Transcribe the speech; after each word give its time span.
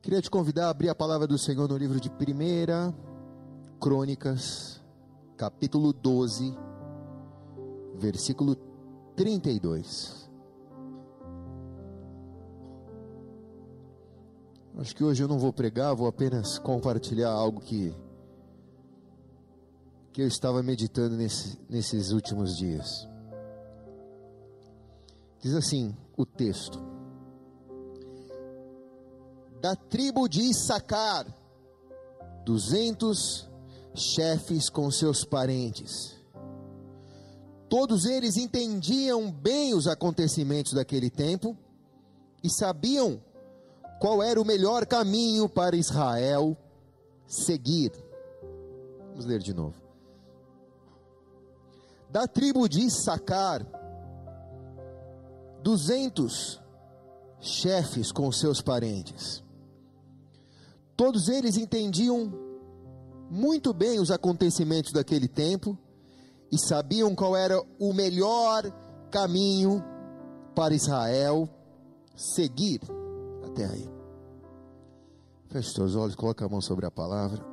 Queria 0.00 0.22
te 0.22 0.30
convidar 0.30 0.66
a 0.66 0.70
abrir 0.70 0.88
a 0.88 0.94
palavra 0.94 1.26
do 1.26 1.36
Senhor 1.36 1.68
no 1.68 1.76
livro 1.76 2.00
de 2.00 2.08
1 2.08 2.94
Crônicas, 3.80 4.80
capítulo 5.36 5.92
12, 5.92 6.56
versículo 7.96 8.54
32. 9.16 10.30
Acho 14.78 14.94
que 14.94 15.02
hoje 15.02 15.20
eu 15.20 15.26
não 15.26 15.40
vou 15.40 15.52
pregar, 15.52 15.94
vou 15.96 16.06
apenas 16.06 16.60
compartilhar 16.60 17.30
algo 17.30 17.60
que, 17.60 17.92
que 20.12 20.22
eu 20.22 20.28
estava 20.28 20.62
meditando 20.62 21.16
nesse, 21.16 21.58
nesses 21.68 22.12
últimos 22.12 22.56
dias. 22.56 23.08
Diz 25.40 25.54
assim 25.54 25.96
o 26.16 26.24
texto: 26.24 26.80
Da 29.60 29.74
tribo 29.74 30.28
de 30.28 30.42
Issacar, 30.42 31.26
duzentos 32.44 33.48
chefes 33.94 34.70
com 34.70 34.90
seus 34.90 35.24
parentes. 35.24 36.16
Todos 37.68 38.06
eles 38.06 38.36
entendiam 38.36 39.30
bem 39.30 39.74
os 39.74 39.86
acontecimentos 39.86 40.72
daquele 40.72 41.10
tempo 41.10 41.56
e 42.42 42.48
sabiam 42.48 43.20
qual 44.00 44.22
era 44.22 44.40
o 44.40 44.44
melhor 44.44 44.86
caminho 44.86 45.48
para 45.48 45.76
Israel 45.76 46.56
seguir. 47.26 47.92
Vamos 49.10 49.26
ler 49.26 49.40
de 49.40 49.52
novo. 49.52 49.74
Da 52.08 52.26
tribo 52.26 52.68
de 52.68 52.80
Issacar, 52.80 53.66
duzentos 55.62 56.60
chefes 57.40 58.10
com 58.10 58.32
seus 58.32 58.62
parentes. 58.62 59.44
Todos 60.98 61.28
eles 61.28 61.56
entendiam 61.56 62.32
muito 63.30 63.72
bem 63.72 64.00
os 64.00 64.10
acontecimentos 64.10 64.92
daquele 64.92 65.28
tempo 65.28 65.78
e 66.50 66.58
sabiam 66.58 67.14
qual 67.14 67.36
era 67.36 67.62
o 67.78 67.92
melhor 67.92 68.64
caminho 69.08 69.80
para 70.56 70.74
Israel 70.74 71.48
seguir 72.16 72.80
até 73.46 73.64
aí. 73.64 73.88
Feche 75.46 75.72
seus 75.72 75.94
olhos, 75.94 76.16
coloque 76.16 76.42
a 76.42 76.48
mão 76.48 76.60
sobre 76.60 76.84
a 76.84 76.90
palavra. 76.90 77.46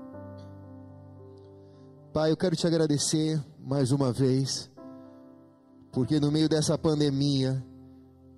Pai, 2.12 2.32
eu 2.32 2.38
quero 2.38 2.56
te 2.56 2.66
agradecer 2.66 3.40
mais 3.60 3.92
uma 3.92 4.12
vez, 4.12 4.72
porque 5.92 6.20
no 6.20 6.32
meio 6.32 6.50
dessa 6.50 6.80
pandemia, 6.80 7.64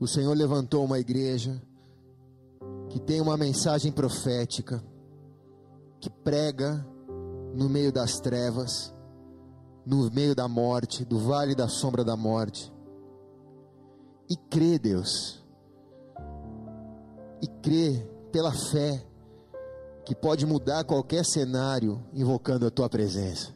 o 0.01 0.05
Senhor 0.05 0.35
levantou 0.35 0.83
uma 0.83 0.99
igreja 0.99 1.61
que 2.89 2.99
tem 2.99 3.21
uma 3.21 3.37
mensagem 3.37 3.89
profética, 3.89 4.83
que 5.99 6.09
prega 6.09 6.85
no 7.53 7.67
meio 7.69 7.91
das 7.91 8.19
trevas, 8.19 8.93
no 9.85 10.11
meio 10.11 10.35
da 10.35 10.47
morte, 10.47 11.03
do 11.03 11.17
vale 11.19 11.55
da 11.55 11.67
sombra 11.67 12.03
da 12.03 12.15
morte. 12.15 12.71
E 14.29 14.35
crê, 14.35 14.77
Deus, 14.77 15.43
e 17.41 17.47
crê 17.47 18.05
pela 18.31 18.51
fé 18.51 19.03
que 20.05 20.15
pode 20.15 20.45
mudar 20.45 20.83
qualquer 20.83 21.25
cenário 21.25 22.03
invocando 22.13 22.65
a 22.65 22.71
tua 22.71 22.89
presença. 22.89 23.55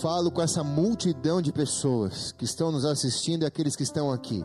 Falo 0.00 0.30
com 0.30 0.40
essa 0.40 0.64
multidão 0.64 1.42
de 1.42 1.52
pessoas 1.52 2.32
que 2.32 2.44
estão 2.44 2.72
nos 2.72 2.84
assistindo 2.84 3.42
e 3.42 3.46
aqueles 3.46 3.76
que 3.76 3.82
estão 3.82 4.10
aqui. 4.10 4.44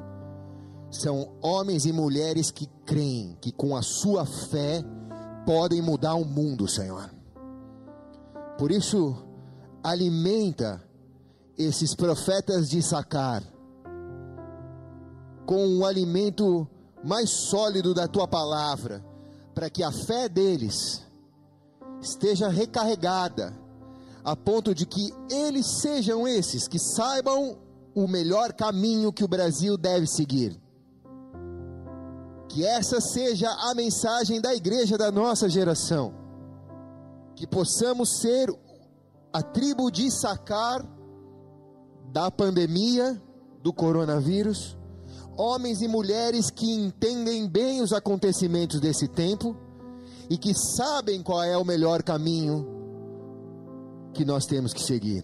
São 0.91 1.37
homens 1.41 1.85
e 1.85 1.93
mulheres 1.93 2.51
que 2.51 2.67
creem 2.85 3.37
que 3.39 3.51
com 3.51 3.75
a 3.75 3.81
sua 3.81 4.25
fé 4.25 4.83
podem 5.49 5.81
mudar 5.81 6.13
o 6.13 6.23
mundo, 6.23 6.67
Senhor. 6.67 7.09
Por 8.55 8.71
isso, 8.71 9.17
alimenta 9.83 10.79
esses 11.57 11.95
profetas 11.95 12.69
de 12.69 12.83
Sacar 12.83 13.41
com 15.47 15.79
o 15.79 15.85
alimento 15.87 16.67
mais 17.03 17.31
sólido 17.31 17.95
da 17.95 18.07
tua 18.07 18.27
palavra, 18.27 19.03
para 19.55 19.71
que 19.71 19.81
a 19.81 19.91
fé 19.91 20.29
deles 20.29 21.03
esteja 21.99 22.47
recarregada, 22.47 23.51
a 24.23 24.35
ponto 24.35 24.75
de 24.75 24.85
que 24.85 25.11
eles 25.31 25.65
sejam 25.81 26.27
esses 26.27 26.67
que 26.67 26.77
saibam 26.77 27.57
o 27.95 28.07
melhor 28.07 28.53
caminho 28.53 29.11
que 29.11 29.23
o 29.23 29.27
Brasil 29.27 29.79
deve 29.79 30.05
seguir. 30.05 30.61
Que 32.49 32.65
essa 32.65 32.99
seja 32.99 33.49
a 33.49 33.73
mensagem 33.73 34.41
da 34.41 34.53
igreja 34.53 34.97
da 34.97 35.11
nossa 35.11 35.47
geração. 35.47 36.13
Que 37.35 37.47
possamos 37.47 38.19
ser 38.19 38.53
a 39.31 39.41
tribo 39.41 39.89
de 39.89 40.11
sacar 40.11 40.85
da 42.11 42.29
pandemia 42.29 43.21
do 43.61 43.71
coronavírus 43.71 44.77
homens 45.39 45.81
e 45.81 45.87
mulheres 45.87 46.51
que 46.51 46.69
entendem 46.69 47.47
bem 47.47 47.81
os 47.81 47.93
acontecimentos 47.93 48.81
desse 48.81 49.07
tempo 49.07 49.55
e 50.29 50.37
que 50.37 50.53
sabem 50.53 51.23
qual 51.23 51.41
é 51.41 51.57
o 51.57 51.63
melhor 51.63 52.03
caminho 52.03 52.67
que 54.13 54.25
nós 54.25 54.45
temos 54.45 54.73
que 54.73 54.83
seguir. 54.83 55.23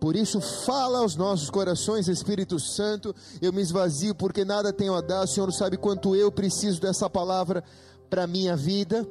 Por 0.00 0.14
isso, 0.14 0.40
fala 0.40 0.98
aos 0.98 1.16
nossos 1.16 1.48
corações, 1.48 2.08
Espírito 2.08 2.60
Santo. 2.60 3.14
Eu 3.40 3.52
me 3.52 3.62
esvazio 3.62 4.14
porque 4.14 4.44
nada 4.44 4.72
tenho 4.72 4.94
a 4.94 5.00
dar. 5.00 5.24
O 5.24 5.26
Senhor 5.26 5.50
sabe 5.52 5.76
quanto 5.76 6.14
eu 6.14 6.30
preciso 6.30 6.80
dessa 6.80 7.08
palavra 7.08 7.64
para 8.10 8.24
a 8.24 8.26
minha 8.26 8.56
vida. 8.56 9.06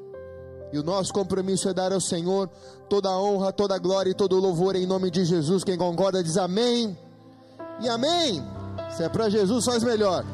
E 0.72 0.78
o 0.78 0.84
nosso 0.84 1.14
compromisso 1.14 1.70
é 1.70 1.74
dar 1.74 1.92
ao 1.92 2.02
Senhor 2.02 2.50
toda 2.90 3.10
a 3.10 3.20
honra, 3.20 3.52
toda 3.52 3.76
a 3.76 3.80
glória 3.80 4.12
e 4.12 4.14
todo 4.14 4.36
o 4.36 4.40
louvor 4.40 4.76
em 4.76 4.86
nome 4.86 5.10
de 5.10 5.26
Jesus. 5.26 5.64
Quem 5.64 5.78
concorda 5.78 6.24
diz 6.24 6.38
amém 6.38 6.98
e 7.82 7.90
amém. 7.90 8.44
Se 8.96 9.04
é 9.04 9.10
para 9.10 9.30
Jesus, 9.30 9.66
faz 9.66 9.84
melhor. 9.84 10.26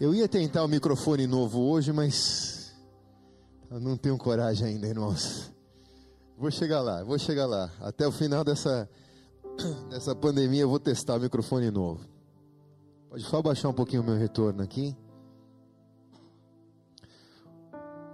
Eu 0.00 0.14
ia 0.14 0.26
tentar 0.26 0.64
o 0.64 0.68
microfone 0.68 1.26
novo 1.26 1.60
hoje, 1.60 1.92
mas 1.92 2.74
eu 3.70 3.78
não 3.78 3.98
tenho 3.98 4.16
coragem 4.16 4.68
ainda, 4.68 4.86
irmãos. 4.88 5.52
Vou 6.38 6.50
chegar 6.50 6.80
lá, 6.80 7.04
vou 7.04 7.18
chegar 7.18 7.44
lá. 7.44 7.70
Até 7.82 8.08
o 8.08 8.10
final 8.10 8.42
dessa, 8.42 8.88
dessa 9.90 10.16
pandemia 10.16 10.62
eu 10.62 10.70
vou 10.70 10.80
testar 10.80 11.16
o 11.16 11.20
microfone 11.20 11.70
novo. 11.70 12.00
Pode 13.10 13.22
só 13.24 13.42
baixar 13.42 13.68
um 13.68 13.74
pouquinho 13.74 14.00
o 14.00 14.04
meu 14.06 14.16
retorno 14.16 14.62
aqui. 14.62 14.96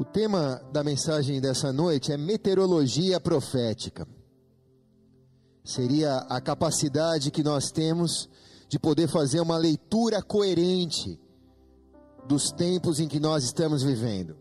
O 0.00 0.04
tema 0.04 0.60
da 0.72 0.82
mensagem 0.82 1.41
dessa 1.41 1.72
noite 1.72 2.10
é 2.10 2.16
meteorologia 2.16 3.20
profética. 3.20 4.08
Seria 5.62 6.16
a 6.28 6.41
capacidade 6.41 7.30
que 7.30 7.44
nós 7.44 7.70
temos 7.70 8.28
de 8.69 8.76
poder 8.76 9.06
fazer 9.06 9.38
uma 9.38 9.56
leitura 9.56 10.20
coerente 10.20 11.25
dos 12.26 12.50
tempos 12.50 13.00
em 13.00 13.09
que 13.09 13.20
nós 13.20 13.44
estamos 13.44 13.82
vivendo. 13.82 14.37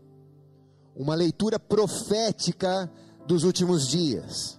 Uma 0.94 1.14
leitura 1.14 1.58
profética 1.58 2.90
dos 3.26 3.44
últimos 3.44 3.86
dias. 3.86 4.58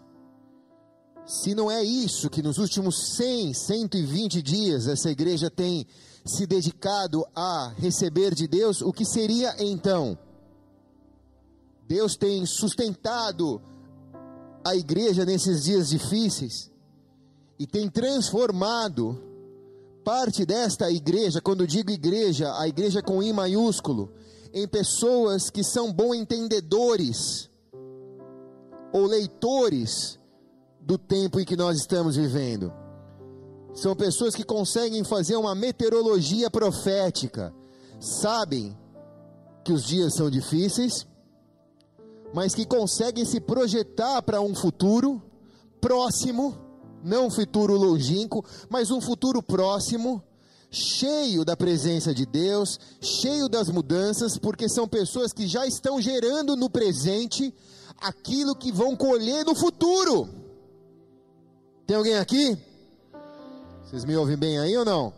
Se 1.25 1.53
não 1.53 1.69
é 1.69 1.83
isso 1.83 2.29
que 2.29 2.41
nos 2.41 2.57
últimos 2.57 3.15
100, 3.15 3.53
120 3.53 4.41
dias 4.41 4.87
essa 4.87 5.09
igreja 5.09 5.49
tem 5.49 5.85
se 6.25 6.45
dedicado 6.45 7.25
a 7.35 7.73
receber 7.77 8.33
de 8.33 8.47
Deus, 8.47 8.81
o 8.81 8.93
que 8.93 9.05
seria 9.05 9.55
então? 9.59 10.17
Deus 11.87 12.15
tem 12.15 12.45
sustentado 12.45 13.61
a 14.63 14.75
igreja 14.75 15.25
nesses 15.25 15.63
dias 15.63 15.89
difíceis 15.89 16.71
e 17.57 17.65
tem 17.65 17.89
transformado 17.89 19.26
parte 20.07 20.45
desta 20.45 20.89
igreja, 20.89 21.41
quando 21.41 21.67
digo 21.67 21.91
igreja, 21.91 22.57
a 22.57 22.65
igreja 22.65 23.01
com 23.01 23.21
I 23.21 23.33
maiúsculo, 23.33 24.13
em 24.53 24.65
pessoas 24.65 25.49
que 25.49 25.65
são 25.65 25.91
bom 25.91 26.15
entendedores 26.15 27.49
ou 28.93 29.05
leitores 29.05 30.17
do 30.79 30.97
tempo 30.97 31.41
em 31.41 31.45
que 31.45 31.57
nós 31.57 31.75
estamos 31.75 32.15
vivendo. 32.15 32.71
São 33.73 33.93
pessoas 33.97 34.33
que 34.33 34.45
conseguem 34.45 35.03
fazer 35.03 35.35
uma 35.35 35.53
meteorologia 35.53 36.49
profética, 36.49 37.53
sabem 37.99 38.77
que 39.61 39.73
os 39.73 39.83
dias 39.83 40.13
são 40.13 40.29
difíceis, 40.29 41.05
mas 42.33 42.55
que 42.55 42.65
conseguem 42.65 43.25
se 43.25 43.41
projetar 43.41 44.21
para 44.21 44.39
um 44.39 44.55
futuro 44.55 45.21
próximo, 45.81 46.57
não 47.03 47.27
um 47.27 47.29
futuro 47.31 47.73
longínquo, 47.75 48.43
mas 48.69 48.91
um 48.91 48.99
futuro 48.99 49.41
próximo, 49.41 50.23
cheio 50.69 51.45
da 51.45 51.55
presença 51.55 52.13
de 52.13 52.25
Deus, 52.25 52.79
cheio 52.99 53.47
das 53.47 53.69
mudanças, 53.69 54.37
porque 54.37 54.67
são 54.67 54.87
pessoas 54.87 55.31
que 55.31 55.47
já 55.47 55.65
estão 55.65 56.01
gerando 56.01 56.55
no 56.55 56.69
presente 56.69 57.53
aquilo 57.99 58.55
que 58.55 58.71
vão 58.71 58.95
colher 58.95 59.45
no 59.45 59.55
futuro. 59.55 60.29
Tem 61.85 61.95
alguém 61.95 62.17
aqui? 62.17 62.57
Vocês 63.83 64.03
me 64.03 64.15
ouvem 64.17 64.35
bem 64.35 64.59
aí 64.59 64.75
ou 64.75 64.83
não? 64.83 65.13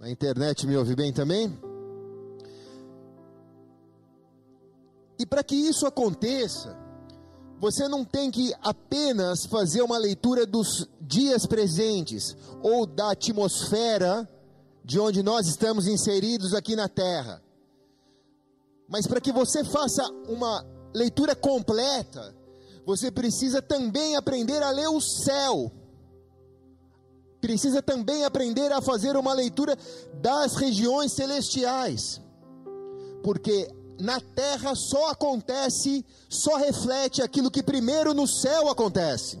Na 0.00 0.10
internet 0.10 0.66
me 0.66 0.76
ouve 0.76 0.94
bem 0.96 1.12
também? 1.12 1.56
E 5.18 5.24
para 5.24 5.44
que 5.44 5.54
isso 5.54 5.86
aconteça, 5.86 6.76
você 7.64 7.88
não 7.88 8.04
tem 8.04 8.30
que 8.30 8.52
apenas 8.60 9.46
fazer 9.46 9.80
uma 9.80 9.96
leitura 9.96 10.44
dos 10.44 10.86
dias 11.00 11.46
presentes 11.46 12.36
ou 12.62 12.84
da 12.84 13.12
atmosfera 13.12 14.28
de 14.84 15.00
onde 15.00 15.22
nós 15.22 15.46
estamos 15.46 15.86
inseridos 15.86 16.52
aqui 16.52 16.76
na 16.76 16.90
terra. 16.90 17.42
Mas 18.86 19.06
para 19.06 19.18
que 19.18 19.32
você 19.32 19.64
faça 19.64 20.06
uma 20.28 20.62
leitura 20.92 21.34
completa, 21.34 22.36
você 22.84 23.10
precisa 23.10 23.62
também 23.62 24.14
aprender 24.14 24.62
a 24.62 24.68
ler 24.68 24.88
o 24.88 25.00
céu. 25.00 25.72
Precisa 27.40 27.80
também 27.80 28.26
aprender 28.26 28.72
a 28.72 28.82
fazer 28.82 29.16
uma 29.16 29.32
leitura 29.32 29.74
das 30.20 30.54
regiões 30.56 31.12
celestiais. 31.14 32.20
Porque 33.22 33.70
na 34.00 34.20
terra 34.20 34.74
só 34.74 35.10
acontece, 35.10 36.04
só 36.28 36.56
reflete 36.56 37.22
aquilo 37.22 37.50
que 37.50 37.62
primeiro 37.62 38.12
no 38.12 38.26
céu 38.26 38.68
acontece. 38.68 39.40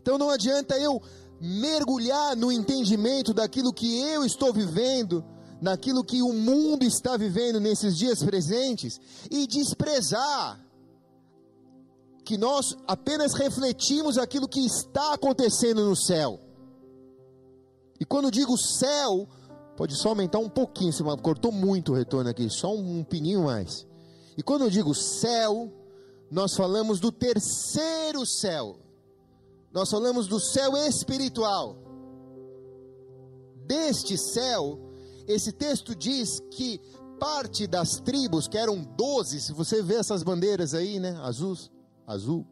Então 0.00 0.18
não 0.18 0.30
adianta 0.30 0.78
eu 0.78 1.00
mergulhar 1.40 2.36
no 2.36 2.50
entendimento 2.50 3.34
daquilo 3.34 3.72
que 3.72 4.00
eu 4.00 4.24
estou 4.24 4.52
vivendo, 4.52 5.24
naquilo 5.60 6.04
que 6.04 6.22
o 6.22 6.32
mundo 6.32 6.84
está 6.84 7.16
vivendo 7.16 7.60
nesses 7.60 7.96
dias 7.96 8.22
presentes 8.22 9.00
e 9.30 9.46
desprezar 9.46 10.64
que 12.24 12.36
nós 12.36 12.76
apenas 12.86 13.34
refletimos 13.34 14.18
aquilo 14.18 14.48
que 14.48 14.60
está 14.66 15.14
acontecendo 15.14 15.84
no 15.84 15.94
céu. 15.94 16.40
E 18.00 18.04
quando 18.04 18.30
digo 18.30 18.58
céu, 18.58 19.28
pode 19.76 19.94
só 19.96 20.10
aumentar 20.10 20.38
um 20.38 20.48
pouquinho, 20.48 20.92
se 20.92 21.02
cortou 21.22 21.52
muito 21.52 21.92
o 21.92 21.94
retorno 21.94 22.30
aqui, 22.30 22.48
só 22.48 22.74
um, 22.74 23.00
um 23.00 23.04
pininho 23.04 23.44
mais. 23.44 23.86
E 24.36 24.42
quando 24.42 24.62
eu 24.62 24.70
digo 24.70 24.94
céu, 24.94 25.72
nós 26.30 26.54
falamos 26.54 26.98
do 26.98 27.12
terceiro 27.12 28.26
céu. 28.26 28.78
Nós 29.72 29.90
falamos 29.90 30.26
do 30.26 30.40
céu 30.40 30.76
espiritual. 30.76 31.76
Deste 33.66 34.16
céu, 34.16 34.78
esse 35.26 35.52
texto 35.52 35.94
diz 35.94 36.40
que 36.50 36.80
parte 37.18 37.66
das 37.66 38.00
tribos, 38.00 38.46
que 38.48 38.58
eram 38.58 38.82
doze, 38.82 39.40
se 39.40 39.52
você 39.52 39.82
vê 39.82 39.96
essas 39.96 40.22
bandeiras 40.22 40.74
aí, 40.74 40.98
né, 40.98 41.18
azuis, 41.22 41.70
azul, 42.06 42.46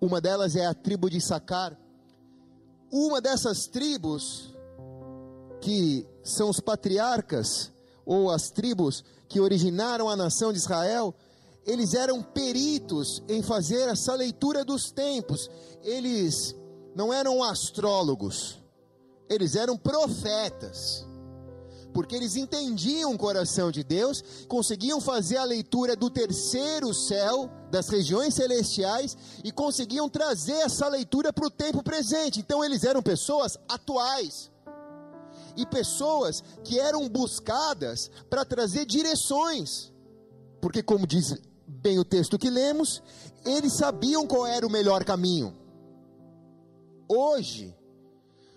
uma 0.00 0.20
delas 0.20 0.56
é 0.56 0.66
a 0.66 0.74
tribo 0.74 1.08
de 1.08 1.20
Sacar. 1.20 1.78
Uma 2.90 3.20
dessas 3.20 3.66
tribos, 3.66 4.54
que 5.60 6.06
são 6.26 6.50
os 6.50 6.60
patriarcas, 6.60 7.72
ou 8.04 8.30
as 8.30 8.50
tribos 8.50 9.04
que 9.28 9.40
originaram 9.40 10.08
a 10.08 10.16
nação 10.16 10.52
de 10.52 10.58
Israel, 10.58 11.14
eles 11.66 11.94
eram 11.94 12.22
peritos 12.22 13.22
em 13.28 13.42
fazer 13.42 13.88
essa 13.88 14.14
leitura 14.14 14.64
dos 14.64 14.90
tempos. 14.92 15.50
Eles 15.82 16.54
não 16.94 17.12
eram 17.12 17.42
astrólogos, 17.42 18.62
eles 19.28 19.56
eram 19.56 19.76
profetas 19.76 21.06
porque 21.96 22.14
eles 22.14 22.36
entendiam 22.36 23.14
o 23.14 23.18
coração 23.18 23.70
de 23.70 23.82
Deus, 23.82 24.22
conseguiam 24.46 25.00
fazer 25.00 25.38
a 25.38 25.44
leitura 25.44 25.96
do 25.96 26.10
terceiro 26.10 26.92
céu, 26.92 27.50
das 27.70 27.88
regiões 27.88 28.34
celestiais, 28.34 29.16
e 29.42 29.50
conseguiam 29.50 30.06
trazer 30.06 30.56
essa 30.56 30.86
leitura 30.88 31.32
para 31.32 31.46
o 31.46 31.50
tempo 31.50 31.82
presente. 31.82 32.38
Então 32.38 32.62
eles 32.62 32.84
eram 32.84 33.02
pessoas 33.02 33.56
atuais. 33.66 34.50
E 35.56 35.64
pessoas 35.64 36.42
que 36.62 36.78
eram 36.78 37.08
buscadas 37.08 38.10
para 38.28 38.44
trazer 38.44 38.84
direções. 38.84 39.92
Porque, 40.60 40.82
como 40.82 41.06
diz 41.06 41.38
bem 41.66 41.98
o 41.98 42.04
texto 42.04 42.38
que 42.38 42.50
lemos, 42.50 43.02
eles 43.44 43.72
sabiam 43.74 44.26
qual 44.26 44.46
era 44.46 44.66
o 44.66 44.70
melhor 44.70 45.04
caminho. 45.04 45.56
Hoje, 47.08 47.74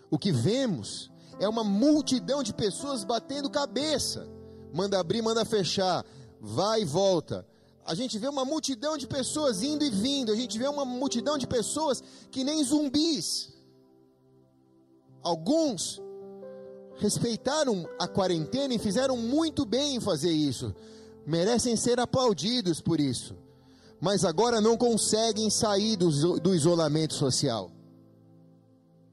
o 0.09 0.17
que 0.17 0.31
vemos 0.31 1.11
é 1.39 1.47
uma 1.47 1.63
multidão 1.63 2.43
de 2.43 2.53
pessoas 2.53 3.03
batendo 3.03 3.49
cabeça. 3.49 4.27
Manda 4.73 4.99
abrir, 4.99 5.21
manda 5.21 5.45
fechar, 5.45 6.05
vai 6.39 6.81
e 6.81 6.85
volta. 6.85 7.45
A 7.85 7.95
gente 7.95 8.19
vê 8.19 8.27
uma 8.27 8.45
multidão 8.45 8.97
de 8.97 9.07
pessoas 9.07 9.63
indo 9.63 9.83
e 9.83 9.89
vindo, 9.89 10.31
a 10.31 10.35
gente 10.35 10.59
vê 10.59 10.67
uma 10.67 10.85
multidão 10.85 11.37
de 11.37 11.47
pessoas 11.47 12.03
que 12.29 12.43
nem 12.43 12.63
zumbis. 12.63 13.51
Alguns 15.23 16.01
respeitaram 16.99 17.87
a 17.97 18.07
quarentena 18.07 18.73
e 18.73 18.79
fizeram 18.79 19.17
muito 19.17 19.65
bem 19.65 19.95
em 19.95 19.99
fazer 19.99 20.31
isso, 20.31 20.75
merecem 21.25 21.75
ser 21.75 21.99
aplaudidos 21.99 22.81
por 22.81 22.99
isso, 22.99 23.35
mas 23.99 24.25
agora 24.25 24.59
não 24.59 24.77
conseguem 24.77 25.49
sair 25.49 25.95
do, 25.95 26.39
do 26.39 26.53
isolamento 26.53 27.13
social. 27.13 27.71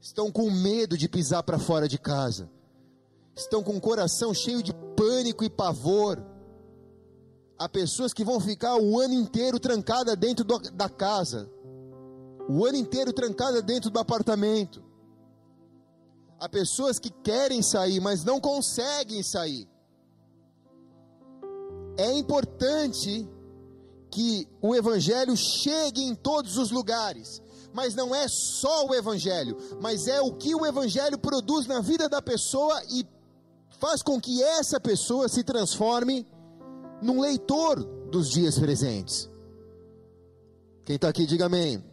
Estão 0.01 0.31
com 0.31 0.51
medo 0.51 0.97
de 0.97 1.07
pisar 1.07 1.43
para 1.43 1.57
fora 1.57 1.87
de 1.87 1.97
casa, 1.97 2.49
estão 3.35 3.63
com 3.63 3.77
o 3.77 3.81
coração 3.81 4.33
cheio 4.33 4.61
de 4.61 4.73
pânico 4.95 5.43
e 5.43 5.49
pavor. 5.49 6.23
Há 7.57 7.67
pessoas 7.67 8.13
que 8.13 8.23
vão 8.23 8.39
ficar 8.39 8.75
o 8.77 8.99
ano 8.99 9.13
inteiro 9.13 9.59
trancada 9.59 10.15
dentro 10.15 10.45
do, 10.45 10.59
da 10.71 10.89
casa, 10.89 11.49
o 12.49 12.65
ano 12.65 12.77
inteiro 12.77 13.11
trancada 13.11 13.61
dentro 13.61 13.89
do 13.89 13.99
apartamento. 13.99 14.86
Há 16.39 16.47
pessoas 16.47 16.99
que 16.99 17.09
querem 17.09 17.61
sair, 17.61 17.99
mas 17.99 18.23
não 18.23 18.39
conseguem 18.39 19.23
sair. 19.23 19.67
É 21.97 22.11
importante 22.13 23.27
que 24.11 24.47
o 24.61 24.75
Evangelho 24.75 25.35
chegue 25.35 26.03
em 26.03 26.13
todos 26.15 26.57
os 26.57 26.71
lugares 26.71 27.41
mas 27.77 27.93
não 27.93 28.15
é 28.15 28.27
só 28.27 28.87
o 28.87 28.95
Evangelho, 28.95 29.55
mas 29.79 30.07
é 30.07 30.19
o 30.19 30.33
que 30.33 30.55
o 30.55 30.65
Evangelho 30.65 31.15
produz 31.15 31.67
na 31.67 31.79
vida 31.79 32.09
da 32.09 32.19
pessoa 32.19 32.81
e 32.89 33.05
faz 33.79 34.01
com 34.01 34.19
que 34.19 34.41
essa 34.41 34.79
pessoa 34.79 35.29
se 35.29 35.43
transforme 35.43 36.25
num 37.03 37.21
leitor 37.21 37.83
dos 38.09 38.29
dias 38.29 38.57
presentes. 38.57 39.29
Quem 40.85 40.95
está 40.95 41.09
aqui, 41.09 41.27
diga 41.27 41.45
amém. 41.45 41.83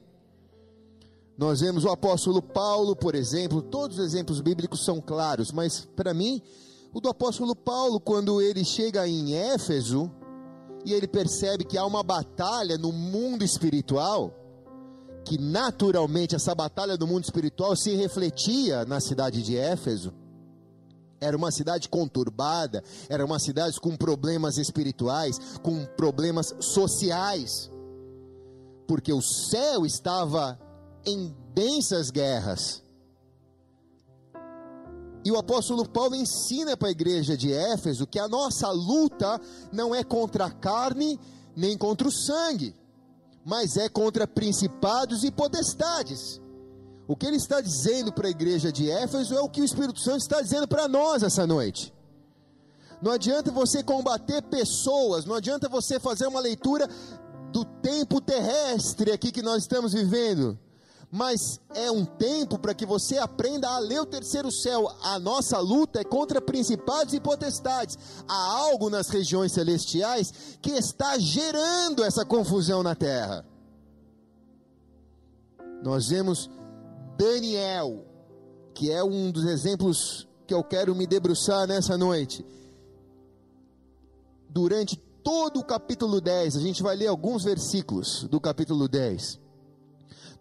Nós 1.37 1.61
vemos 1.61 1.85
o 1.85 1.89
apóstolo 1.89 2.41
Paulo, 2.41 2.95
por 2.95 3.15
exemplo, 3.15 3.61
todos 3.61 3.99
os 3.99 4.05
exemplos 4.05 4.41
bíblicos 4.41 4.85
são 4.85 5.01
claros, 5.01 5.51
mas 5.51 5.85
para 5.97 6.15
mim, 6.15 6.41
o 6.93 7.01
do 7.01 7.09
apóstolo 7.09 7.57
Paulo, 7.57 7.99
quando 7.99 8.41
ele 8.41 8.65
chega 8.65 9.07
em 9.09 9.35
Éfeso 9.35 10.09
e 10.85 10.93
ele 10.93 11.09
percebe 11.09 11.65
que 11.65 11.77
há 11.77 11.85
uma 11.85 12.05
batalha 12.05 12.79
no 12.79 12.93
mundo 12.93 13.45
espiritual, 13.45 14.33
que 15.25 15.37
naturalmente 15.37 16.37
essa 16.37 16.55
batalha 16.55 16.97
do 16.97 17.07
mundo 17.07 17.25
espiritual 17.25 17.75
se 17.75 17.97
refletia 17.97 18.85
na 18.85 19.01
cidade 19.01 19.43
de 19.43 19.57
Éfeso. 19.57 20.13
Era 21.21 21.37
uma 21.37 21.51
cidade 21.51 21.89
conturbada, 21.89 22.85
era 23.09 23.25
uma 23.25 23.41
cidade 23.41 23.81
com 23.81 23.97
problemas 23.97 24.57
espirituais, 24.57 25.59
com 25.63 25.85
problemas 25.97 26.55
sociais, 26.61 27.71
porque 28.87 29.13
o 29.13 29.23
céu 29.23 29.85
estava 29.85 30.61
em 31.07 31.35
densas 31.55 32.11
guerras. 32.11 32.83
E 35.25 35.33
o 35.33 35.39
apóstolo 35.39 35.89
Paulo 35.89 36.15
ensina 36.15 36.77
para 36.77 36.89
a 36.89 36.91
igreja 36.91 37.37
de 37.37 37.51
Éfeso 37.51 38.07
que 38.07 38.19
a 38.19 38.29
nossa 38.29 38.71
luta 38.71 39.41
não 39.73 39.95
é 39.95 40.05
contra 40.05 40.47
a 40.47 40.51
carne 40.51 41.19
nem 41.57 41.79
contra 41.79 42.07
o 42.07 42.13
sangue, 42.13 42.77
mas 43.45 43.77
é 43.77 43.89
contra 43.89 44.27
principados 44.27 45.25
e 45.25 45.31
potestades. 45.31 46.41
O 47.07 47.17
que 47.17 47.27
ele 47.27 47.37
está 47.37 47.61
dizendo 47.61 48.13
para 48.13 48.29
a 48.29 48.31
igreja 48.31 48.73
de 48.73 48.91
Éfeso 48.91 49.35
é 49.35 49.41
o 49.41 49.49
que 49.49 49.63
o 49.63 49.65
Espírito 49.65 50.01
Santo 50.01 50.21
está 50.21 50.43
dizendo 50.43 50.69
para 50.69 50.89
nós 50.89 51.23
essa 51.23 51.47
noite. 51.47 51.93
Não 53.01 53.13
adianta 53.13 53.51
você 53.51 53.83
combater 53.83 54.43
pessoas, 54.43 55.25
não 55.25 55.35
adianta 55.35 55.69
você 55.69 56.01
fazer 56.01 56.27
uma 56.27 56.41
leitura 56.41 56.89
do 57.53 57.65
tempo 57.65 58.21
terrestre 58.21 59.13
aqui 59.13 59.31
que 59.31 59.43
nós 59.43 59.63
estamos 59.63 59.93
vivendo 59.93 60.59
mas 61.15 61.61
é 61.73 61.89
um 61.93 62.05
tempo 62.05 62.59
para 62.59 62.75
que 62.75 62.85
você 62.85 63.19
aprenda 63.19 63.69
a 63.69 63.79
ler 63.79 64.01
o 64.01 64.05
terceiro 64.05 64.51
céu. 64.51 64.93
A 65.01 65.17
nossa 65.17 65.61
luta 65.61 66.01
é 66.01 66.05
contra 66.05 66.41
principados 66.41 67.15
e 67.15 67.21
potestades. 67.21 67.97
Há 68.27 68.35
algo 68.35 68.91
nas 68.91 69.09
regiões 69.09 69.53
celestiais 69.53 70.59
que 70.61 70.73
está 70.73 71.17
gerando 71.17 72.03
essa 72.03 72.25
confusão 72.25 72.83
na 72.83 72.97
terra. 72.97 73.47
Nós 75.85 76.09
vemos 76.09 76.51
Daniel, 77.17 78.05
que 78.75 78.91
é 78.91 79.05
um 79.05 79.31
dos 79.31 79.45
exemplos 79.45 80.27
que 80.49 80.53
eu 80.53 80.65
quero 80.65 80.97
me 80.97 81.07
debruçar 81.07 81.69
nessa 81.69 81.97
noite. 81.97 82.45
Durante 84.51 84.97
todo 85.23 85.61
o 85.61 85.65
capítulo 85.65 86.21
10, 86.21 86.57
a 86.57 86.61
gente 86.61 86.83
vai 86.83 86.97
ler 86.97 87.07
alguns 87.07 87.45
versículos 87.45 88.25
do 88.25 88.41
capítulo 88.41 88.89
10 88.89 89.45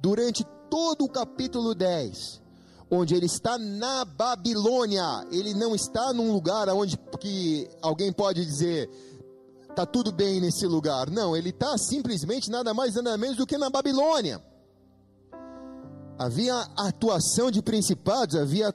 durante 0.04 0.46
todo 0.74 1.06
o 1.06 1.08
capítulo 1.08 1.76
10, 1.76 2.42
onde 2.90 3.14
ele 3.14 3.28
está 3.28 3.60
na 3.60 4.04
Babilônia, 4.04 5.04
ele 5.32 5.54
não 5.54 5.76
está 5.76 6.12
num 6.12 6.32
lugar 6.32 6.68
onde 6.70 6.98
que 7.20 7.70
alguém 7.80 8.12
pode 8.12 8.44
dizer 8.44 8.90
tá 9.76 9.86
tudo 9.86 10.12
bem 10.12 10.42
nesse 10.42 10.66
lugar. 10.66 11.12
Não, 11.12 11.38
ele 11.38 11.50
está 11.50 11.78
simplesmente 11.78 12.50
nada 12.50 12.74
mais 12.74 12.96
nada 12.96 13.16
menos 13.20 13.38
do 13.38 13.46
que 13.46 13.56
na 13.56 13.70
Babilônia. 13.70 14.44
Havia 16.18 16.56
atuação 16.76 17.52
de 17.52 17.62
principados, 17.62 18.36
havia 18.36 18.74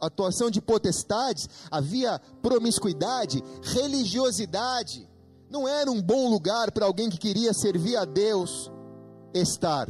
atuação 0.00 0.52
de 0.52 0.60
potestades, 0.60 1.48
havia 1.68 2.20
promiscuidade, 2.40 3.42
religiosidade. 3.60 5.08
Não 5.50 5.66
era 5.66 5.90
um 5.90 6.00
bom 6.00 6.30
lugar 6.30 6.70
para 6.70 6.86
alguém 6.86 7.10
que 7.10 7.18
queria 7.18 7.52
servir 7.52 7.96
a 7.96 8.04
Deus 8.04 8.70
estar. 9.34 9.88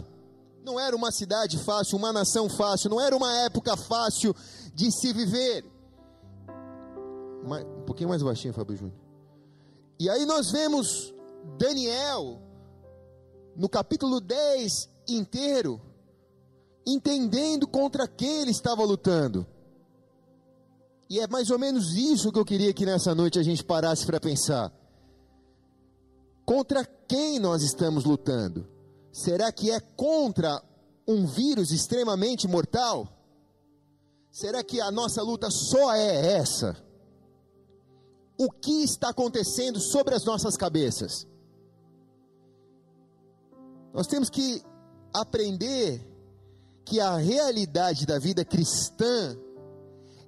Não 0.64 0.78
era 0.78 0.94
uma 0.94 1.10
cidade 1.10 1.58
fácil, 1.58 1.96
uma 1.96 2.12
nação 2.12 2.48
fácil, 2.48 2.90
não 2.90 3.00
era 3.00 3.16
uma 3.16 3.32
época 3.40 3.76
fácil 3.76 4.34
de 4.74 4.90
se 4.92 5.12
viver. 5.12 5.64
um 7.44 7.84
pouquinho 7.84 8.08
mais 8.08 8.22
baixinho, 8.22 8.52
Fábio 8.52 8.76
Júnior. 8.76 8.96
E 9.98 10.08
aí 10.08 10.24
nós 10.24 10.50
vemos 10.50 11.14
Daniel, 11.58 12.40
no 13.56 13.68
capítulo 13.68 14.20
10 14.20 14.88
inteiro, 15.08 15.80
entendendo 16.86 17.66
contra 17.66 18.06
quem 18.06 18.42
ele 18.42 18.50
estava 18.50 18.84
lutando. 18.84 19.46
E 21.08 21.18
é 21.18 21.26
mais 21.26 21.50
ou 21.50 21.58
menos 21.58 21.94
isso 21.96 22.30
que 22.30 22.38
eu 22.38 22.44
queria 22.44 22.72
que 22.72 22.86
nessa 22.86 23.14
noite 23.14 23.38
a 23.38 23.42
gente 23.42 23.64
parasse 23.64 24.06
para 24.06 24.20
pensar. 24.20 24.72
Contra 26.44 26.84
quem 26.84 27.38
nós 27.38 27.62
estamos 27.62 28.04
lutando? 28.04 28.66
Será 29.12 29.50
que 29.50 29.70
é 29.70 29.80
contra 29.80 30.62
um 31.06 31.26
vírus 31.26 31.72
extremamente 31.72 32.46
mortal? 32.46 33.08
Será 34.30 34.62
que 34.62 34.80
a 34.80 34.90
nossa 34.90 35.22
luta 35.22 35.50
só 35.50 35.92
é 35.94 36.34
essa? 36.34 36.76
O 38.38 38.50
que 38.50 38.84
está 38.84 39.10
acontecendo 39.10 39.80
sobre 39.80 40.14
as 40.14 40.24
nossas 40.24 40.56
cabeças? 40.56 41.26
Nós 43.92 44.06
temos 44.06 44.30
que 44.30 44.62
aprender 45.12 46.06
que 46.84 47.00
a 47.00 47.16
realidade 47.16 48.06
da 48.06 48.18
vida 48.18 48.44
cristã 48.44 49.36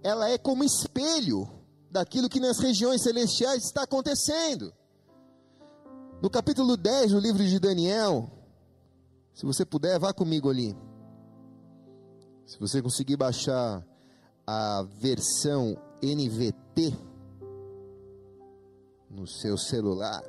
ela 0.02 0.28
é 0.28 0.36
como 0.36 0.64
espelho 0.64 1.48
daquilo 1.90 2.28
que 2.28 2.40
nas 2.40 2.58
regiões 2.58 3.02
celestiais 3.02 3.64
está 3.64 3.84
acontecendo. 3.84 4.72
No 6.20 6.28
capítulo 6.28 6.76
10 6.76 7.12
do 7.12 7.20
livro 7.20 7.44
de 7.44 7.58
Daniel, 7.60 8.30
se 9.42 9.46
você 9.46 9.64
puder, 9.64 9.99
vá 9.99 10.12
comigo 10.12 10.49
ali. 10.49 10.72
Se 12.46 12.56
você 12.61 12.80
conseguir 12.80 13.16
baixar 13.16 13.84
a 14.46 14.87
versão 14.88 15.76
NVT 16.00 16.96
no 19.11 19.26
seu 19.26 19.58
celular, 19.58 20.22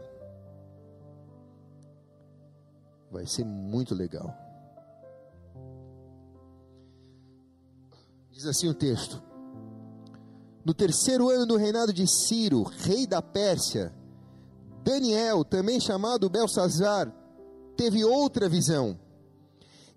vai 3.11 3.27
ser 3.27 3.45
muito 3.45 3.93
legal. 3.93 4.35
Diz 8.31 8.47
assim 8.47 8.67
o 8.67 8.73
texto: 8.73 9.21
No 10.65 10.73
terceiro 10.73 11.29
ano 11.29 11.45
do 11.45 11.55
reinado 11.55 11.93
de 11.93 12.07
Ciro, 12.07 12.63
rei 12.63 13.05
da 13.05 13.21
Pérsia, 13.21 13.93
Daniel, 14.83 15.45
também 15.45 15.79
chamado 15.79 16.31
Belsazar, 16.31 17.13
teve 17.75 18.03
outra 18.03 18.47
visão. 18.47 18.97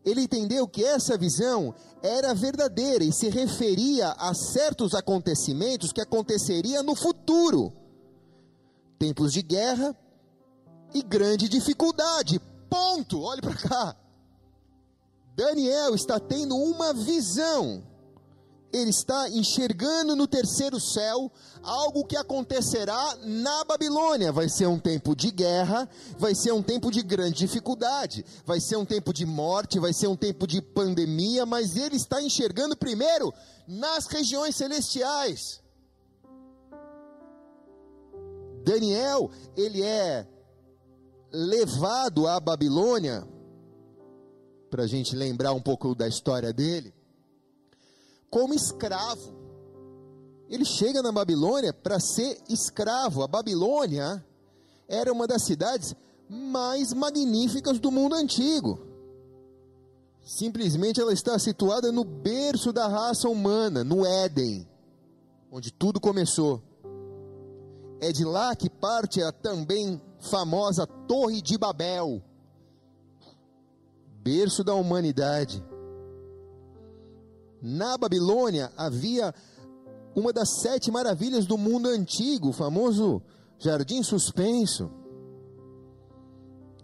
Ele 0.04 0.22
entendeu 0.22 0.68
que 0.68 0.84
essa 0.84 1.18
visão 1.18 1.74
era 2.02 2.32
verdadeira 2.32 3.02
e 3.02 3.12
se 3.12 3.28
referia 3.28 4.12
a 4.12 4.32
certos 4.34 4.94
acontecimentos 4.94 5.92
que 5.92 6.00
aconteceria 6.00 6.82
no 6.82 6.94
futuro. 6.94 7.72
Tempos 8.98 9.32
de 9.32 9.42
guerra 9.42 9.96
e 10.94 11.02
grande 11.02 11.48
dificuldade. 11.48 12.40
Ponto. 12.70 13.20
Olhe 13.20 13.40
para 13.40 13.56
cá. 13.56 13.96
Daniel 15.34 15.94
está 15.94 16.20
tendo 16.20 16.56
uma 16.56 16.94
visão 16.94 17.82
ele 18.72 18.90
está 18.90 19.28
enxergando 19.30 20.16
no 20.16 20.26
terceiro 20.26 20.80
céu 20.80 21.30
algo 21.62 22.04
que 22.04 22.16
acontecerá 22.16 23.16
na 23.22 23.64
Babilônia. 23.64 24.32
Vai 24.32 24.48
ser 24.48 24.66
um 24.66 24.78
tempo 24.78 25.14
de 25.14 25.30
guerra, 25.30 25.88
vai 26.18 26.34
ser 26.34 26.52
um 26.52 26.62
tempo 26.62 26.90
de 26.90 27.02
grande 27.02 27.38
dificuldade, 27.38 28.24
vai 28.44 28.60
ser 28.60 28.76
um 28.76 28.84
tempo 28.84 29.12
de 29.12 29.24
morte, 29.24 29.78
vai 29.78 29.92
ser 29.92 30.08
um 30.08 30.16
tempo 30.16 30.46
de 30.46 30.60
pandemia, 30.60 31.46
mas 31.46 31.76
ele 31.76 31.96
está 31.96 32.20
enxergando 32.22 32.76
primeiro 32.76 33.32
nas 33.66 34.06
regiões 34.06 34.56
celestiais. 34.56 35.62
Daniel, 38.64 39.30
ele 39.56 39.82
é 39.82 40.26
levado 41.32 42.26
à 42.26 42.40
Babilônia, 42.40 43.26
para 44.68 44.82
a 44.82 44.86
gente 44.86 45.14
lembrar 45.14 45.52
um 45.52 45.62
pouco 45.62 45.94
da 45.94 46.08
história 46.08 46.52
dele 46.52 46.95
como 48.30 48.54
escravo. 48.54 49.34
Ele 50.48 50.64
chega 50.64 51.02
na 51.02 51.10
Babilônia 51.10 51.72
para 51.72 51.98
ser 51.98 52.38
escravo. 52.48 53.22
A 53.22 53.26
Babilônia 53.26 54.24
era 54.88 55.12
uma 55.12 55.26
das 55.26 55.42
cidades 55.42 55.94
mais 56.28 56.92
magníficas 56.92 57.78
do 57.78 57.90
mundo 57.90 58.14
antigo. 58.14 58.80
Simplesmente 60.24 61.00
ela 61.00 61.12
está 61.12 61.38
situada 61.38 61.92
no 61.92 62.04
berço 62.04 62.72
da 62.72 62.88
raça 62.88 63.28
humana, 63.28 63.84
no 63.84 64.04
Éden, 64.04 64.68
onde 65.50 65.72
tudo 65.72 66.00
começou. 66.00 66.60
É 68.00 68.12
de 68.12 68.24
lá 68.24 68.54
que 68.54 68.68
parte 68.68 69.22
a 69.22 69.30
também 69.30 70.00
famosa 70.20 70.86
Torre 70.86 71.40
de 71.40 71.56
Babel, 71.56 72.22
berço 74.22 74.64
da 74.64 74.74
humanidade. 74.74 75.64
Na 77.68 77.98
Babilônia 77.98 78.72
havia 78.76 79.34
uma 80.14 80.32
das 80.32 80.60
sete 80.60 80.88
maravilhas 80.88 81.46
do 81.46 81.58
mundo 81.58 81.88
antigo, 81.88 82.50
o 82.50 82.52
famoso 82.52 83.20
jardim 83.58 84.04
suspenso. 84.04 84.88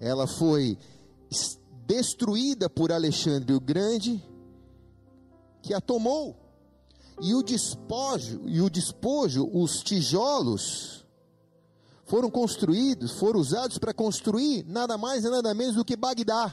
Ela 0.01 0.27
foi 0.27 0.77
destruída 1.87 2.69
por 2.69 2.91
Alexandre 2.91 3.55
o 3.55 3.61
Grande, 3.61 4.21
que 5.63 5.73
a 5.73 5.81
tomou. 5.81 6.37
E 7.21 7.33
o 7.33 7.45
despojo, 7.45 8.43
e 8.47 8.61
o 8.61 8.69
despojo, 8.69 9.49
os 9.53 9.85
tijolos 9.85 11.07
foram 12.07 12.29
construídos, 12.29 13.13
foram 13.13 13.39
usados 13.39 13.79
para 13.79 13.95
construir 13.95 14.65
nada 14.67 14.99
mais 14.99 15.25
e 15.25 15.31
nada 15.31 15.55
menos 15.55 15.77
do 15.77 15.85
que 15.85 15.95
Bagdá. 15.95 16.53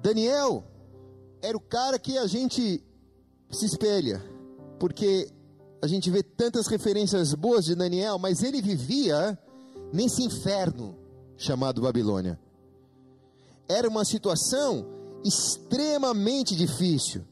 Daniel 0.00 0.64
era 1.42 1.56
o 1.56 1.60
cara 1.60 1.98
que 1.98 2.18
a 2.18 2.26
gente 2.26 2.82
se 3.50 3.66
espelha, 3.66 4.22
porque 4.78 5.30
a 5.82 5.86
gente 5.86 6.10
vê 6.10 6.22
tantas 6.22 6.66
referências 6.66 7.34
boas 7.34 7.64
de 7.64 7.74
Daniel, 7.74 8.18
mas 8.18 8.42
ele 8.42 8.60
vivia 8.60 9.38
nesse 9.92 10.22
inferno 10.22 10.96
chamado 11.36 11.80
Babilônia. 11.80 12.38
Era 13.68 13.88
uma 13.88 14.04
situação 14.04 14.86
extremamente 15.24 16.54
difícil. 16.54 17.24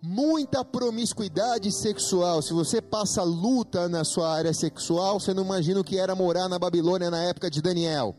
Muita 0.00 0.64
promiscuidade 0.64 1.72
sexual. 1.72 2.40
Se 2.42 2.52
você 2.52 2.80
passa 2.80 3.22
luta 3.22 3.88
na 3.88 4.04
sua 4.04 4.32
área 4.32 4.54
sexual, 4.54 5.18
você 5.18 5.34
não 5.34 5.42
imagina 5.42 5.80
o 5.80 5.84
que 5.84 5.98
era 5.98 6.14
morar 6.14 6.48
na 6.48 6.58
Babilônia 6.58 7.10
na 7.10 7.22
época 7.24 7.50
de 7.50 7.60
Daniel 7.60 8.14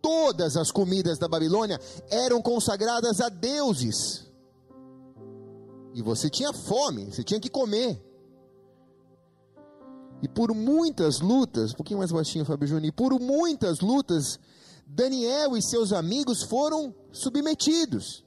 todas 0.00 0.56
as 0.56 0.70
comidas 0.70 1.18
da 1.18 1.28
Babilônia 1.28 1.80
eram 2.10 2.40
consagradas 2.40 3.20
a 3.20 3.28
deuses. 3.28 4.26
E 5.94 6.02
você 6.02 6.30
tinha 6.30 6.52
fome, 6.52 7.06
você 7.06 7.24
tinha 7.24 7.40
que 7.40 7.48
comer. 7.48 8.02
E 10.22 10.28
por 10.28 10.52
muitas 10.54 11.20
lutas, 11.20 11.72
um 11.72 11.76
pouquinho 11.76 11.98
mais 11.98 12.10
baixinho, 12.10 12.44
Fábio 12.44 12.68
Júnior, 12.68 12.92
por 12.92 13.18
muitas 13.20 13.80
lutas, 13.80 14.38
Daniel 14.86 15.56
e 15.56 15.62
seus 15.62 15.92
amigos 15.92 16.42
foram 16.42 16.94
submetidos. 17.12 18.24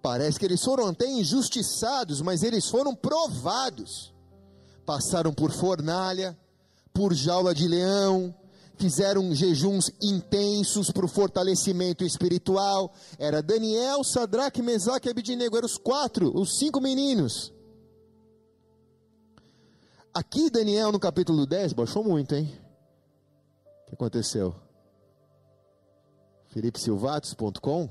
Parece 0.00 0.38
que 0.38 0.44
eles 0.44 0.62
foram 0.62 0.88
até 0.88 1.06
injustiçados, 1.06 2.20
mas 2.20 2.42
eles 2.42 2.68
foram 2.68 2.94
provados. 2.94 4.12
Passaram 4.84 5.32
por 5.32 5.52
fornalha, 5.52 6.36
por 6.92 7.14
jaula 7.14 7.54
de 7.54 7.68
leão, 7.68 8.34
fizeram 8.76 9.34
jejuns 9.34 9.90
intensos 10.00 10.90
para 10.90 11.04
o 11.04 11.08
fortalecimento 11.08 12.04
espiritual. 12.04 12.92
Era 13.18 13.42
Daniel, 13.42 14.02
Sadraque, 14.04 14.62
Mesaque 14.62 15.08
e 15.08 15.10
Abidinego, 15.10 15.56
eram 15.56 15.66
os 15.66 15.78
quatro, 15.78 16.36
os 16.38 16.58
cinco 16.58 16.80
meninos. 16.80 17.52
Aqui 20.14 20.50
Daniel 20.50 20.92
no 20.92 21.00
capítulo 21.00 21.46
10, 21.46 21.72
baixou 21.72 22.04
muito, 22.04 22.34
hein? 22.34 22.52
O 23.82 23.88
que 23.88 23.94
aconteceu? 23.94 24.54
felipesilvatos.com. 26.52 27.88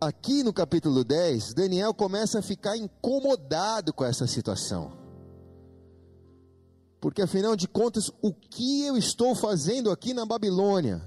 Aqui 0.00 0.42
no 0.42 0.52
capítulo 0.52 1.04
10, 1.04 1.52
Daniel 1.52 1.92
começa 1.92 2.38
a 2.38 2.42
ficar 2.42 2.76
incomodado 2.76 3.92
com 3.92 4.04
essa 4.04 4.26
situação. 4.26 4.99
Porque 7.00 7.22
afinal 7.22 7.56
de 7.56 7.66
contas, 7.66 8.10
o 8.20 8.32
que 8.32 8.84
eu 8.84 8.96
estou 8.96 9.34
fazendo 9.34 9.90
aqui 9.90 10.12
na 10.12 10.26
Babilônia? 10.26 11.02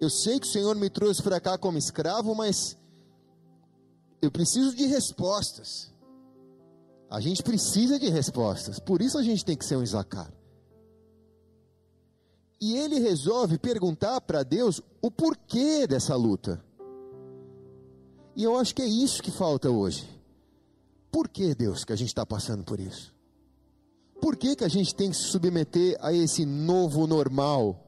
Eu 0.00 0.10
sei 0.10 0.40
que 0.40 0.46
o 0.46 0.50
Senhor 0.50 0.74
me 0.74 0.90
trouxe 0.90 1.22
para 1.22 1.40
cá 1.40 1.56
como 1.56 1.78
escravo, 1.78 2.34
mas 2.34 2.76
eu 4.20 4.30
preciso 4.30 4.74
de 4.74 4.86
respostas. 4.86 5.92
A 7.08 7.20
gente 7.20 7.42
precisa 7.42 7.98
de 7.98 8.08
respostas. 8.08 8.80
Por 8.80 9.00
isso 9.00 9.16
a 9.16 9.22
gente 9.22 9.44
tem 9.44 9.56
que 9.56 9.64
ser 9.64 9.76
um 9.76 9.82
Isacar. 9.82 10.32
E 12.60 12.76
ele 12.76 12.98
resolve 12.98 13.58
perguntar 13.58 14.20
para 14.22 14.42
Deus 14.42 14.80
o 15.00 15.10
porquê 15.10 15.86
dessa 15.86 16.16
luta. 16.16 16.64
E 18.34 18.42
eu 18.42 18.58
acho 18.58 18.74
que 18.74 18.82
é 18.82 18.86
isso 18.86 19.22
que 19.22 19.30
falta 19.30 19.70
hoje. 19.70 20.08
Por 21.12 21.28
que, 21.28 21.54
Deus, 21.54 21.84
que 21.84 21.92
a 21.92 21.96
gente 21.96 22.08
está 22.08 22.26
passando 22.26 22.64
por 22.64 22.80
isso? 22.80 23.13
Por 24.24 24.38
que, 24.38 24.56
que 24.56 24.64
a 24.64 24.68
gente 24.68 24.94
tem 24.94 25.10
que 25.10 25.18
se 25.18 25.24
submeter 25.24 25.98
a 26.00 26.10
esse 26.10 26.46
novo 26.46 27.06
normal? 27.06 27.78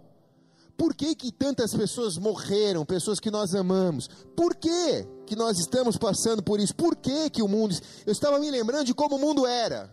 Por 0.77 0.95
que, 0.95 1.15
que 1.15 1.33
tantas 1.33 1.75
pessoas 1.75 2.19
morreram, 2.19 2.85
pessoas 2.85 3.19
que 3.19 3.31
nós 3.31 3.55
amamos? 3.55 4.07
Por 4.37 4.55
que, 4.55 5.09
que 5.25 5.35
nós 5.35 5.59
estamos 5.59 5.97
passando 5.97 6.43
por 6.43 6.61
isso? 6.61 6.77
Por 6.77 6.95
que, 6.95 7.31
que 7.31 7.43
o 7.43 7.49
mundo. 7.49 7.75
Eu 8.05 8.13
estava 8.13 8.39
me 8.39 8.51
lembrando 8.51 8.85
de 8.85 8.93
como 8.93 9.17
o 9.17 9.19
mundo 9.19 9.47
era 9.47 9.91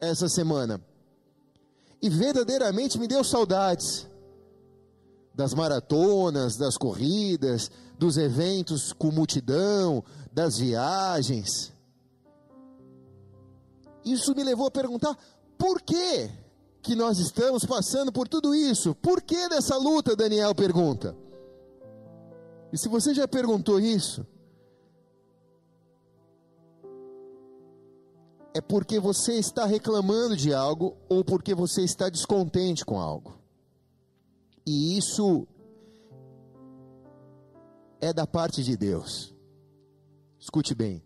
essa 0.00 0.30
semana. 0.30 0.80
E 2.00 2.08
verdadeiramente 2.08 2.98
me 2.98 3.06
deu 3.06 3.22
saudades 3.22 4.08
das 5.34 5.52
maratonas, 5.52 6.56
das 6.56 6.78
corridas, 6.78 7.70
dos 7.98 8.16
eventos 8.16 8.94
com 8.94 9.10
multidão, 9.10 10.02
das 10.32 10.56
viagens. 10.56 11.70
Isso 14.02 14.34
me 14.34 14.42
levou 14.42 14.68
a 14.68 14.70
perguntar: 14.70 15.18
por 15.62 15.80
que 15.80 16.96
nós 16.96 17.20
estamos 17.20 17.64
passando 17.64 18.10
por 18.10 18.26
tudo 18.26 18.52
isso? 18.52 18.96
Por 18.96 19.22
que 19.22 19.48
dessa 19.48 19.76
luta? 19.76 20.16
Daniel 20.16 20.52
pergunta. 20.56 21.16
E 22.72 22.76
se 22.76 22.88
você 22.88 23.14
já 23.14 23.28
perguntou 23.28 23.78
isso, 23.78 24.26
é 28.52 28.60
porque 28.60 28.98
você 28.98 29.34
está 29.34 29.64
reclamando 29.64 30.36
de 30.36 30.52
algo 30.52 30.96
ou 31.08 31.24
porque 31.24 31.54
você 31.54 31.82
está 31.82 32.08
descontente 32.08 32.84
com 32.84 32.98
algo. 32.98 33.38
E 34.66 34.98
isso 34.98 35.46
é 38.00 38.12
da 38.12 38.26
parte 38.26 38.64
de 38.64 38.76
Deus. 38.76 39.32
Escute 40.40 40.74
bem. 40.74 41.04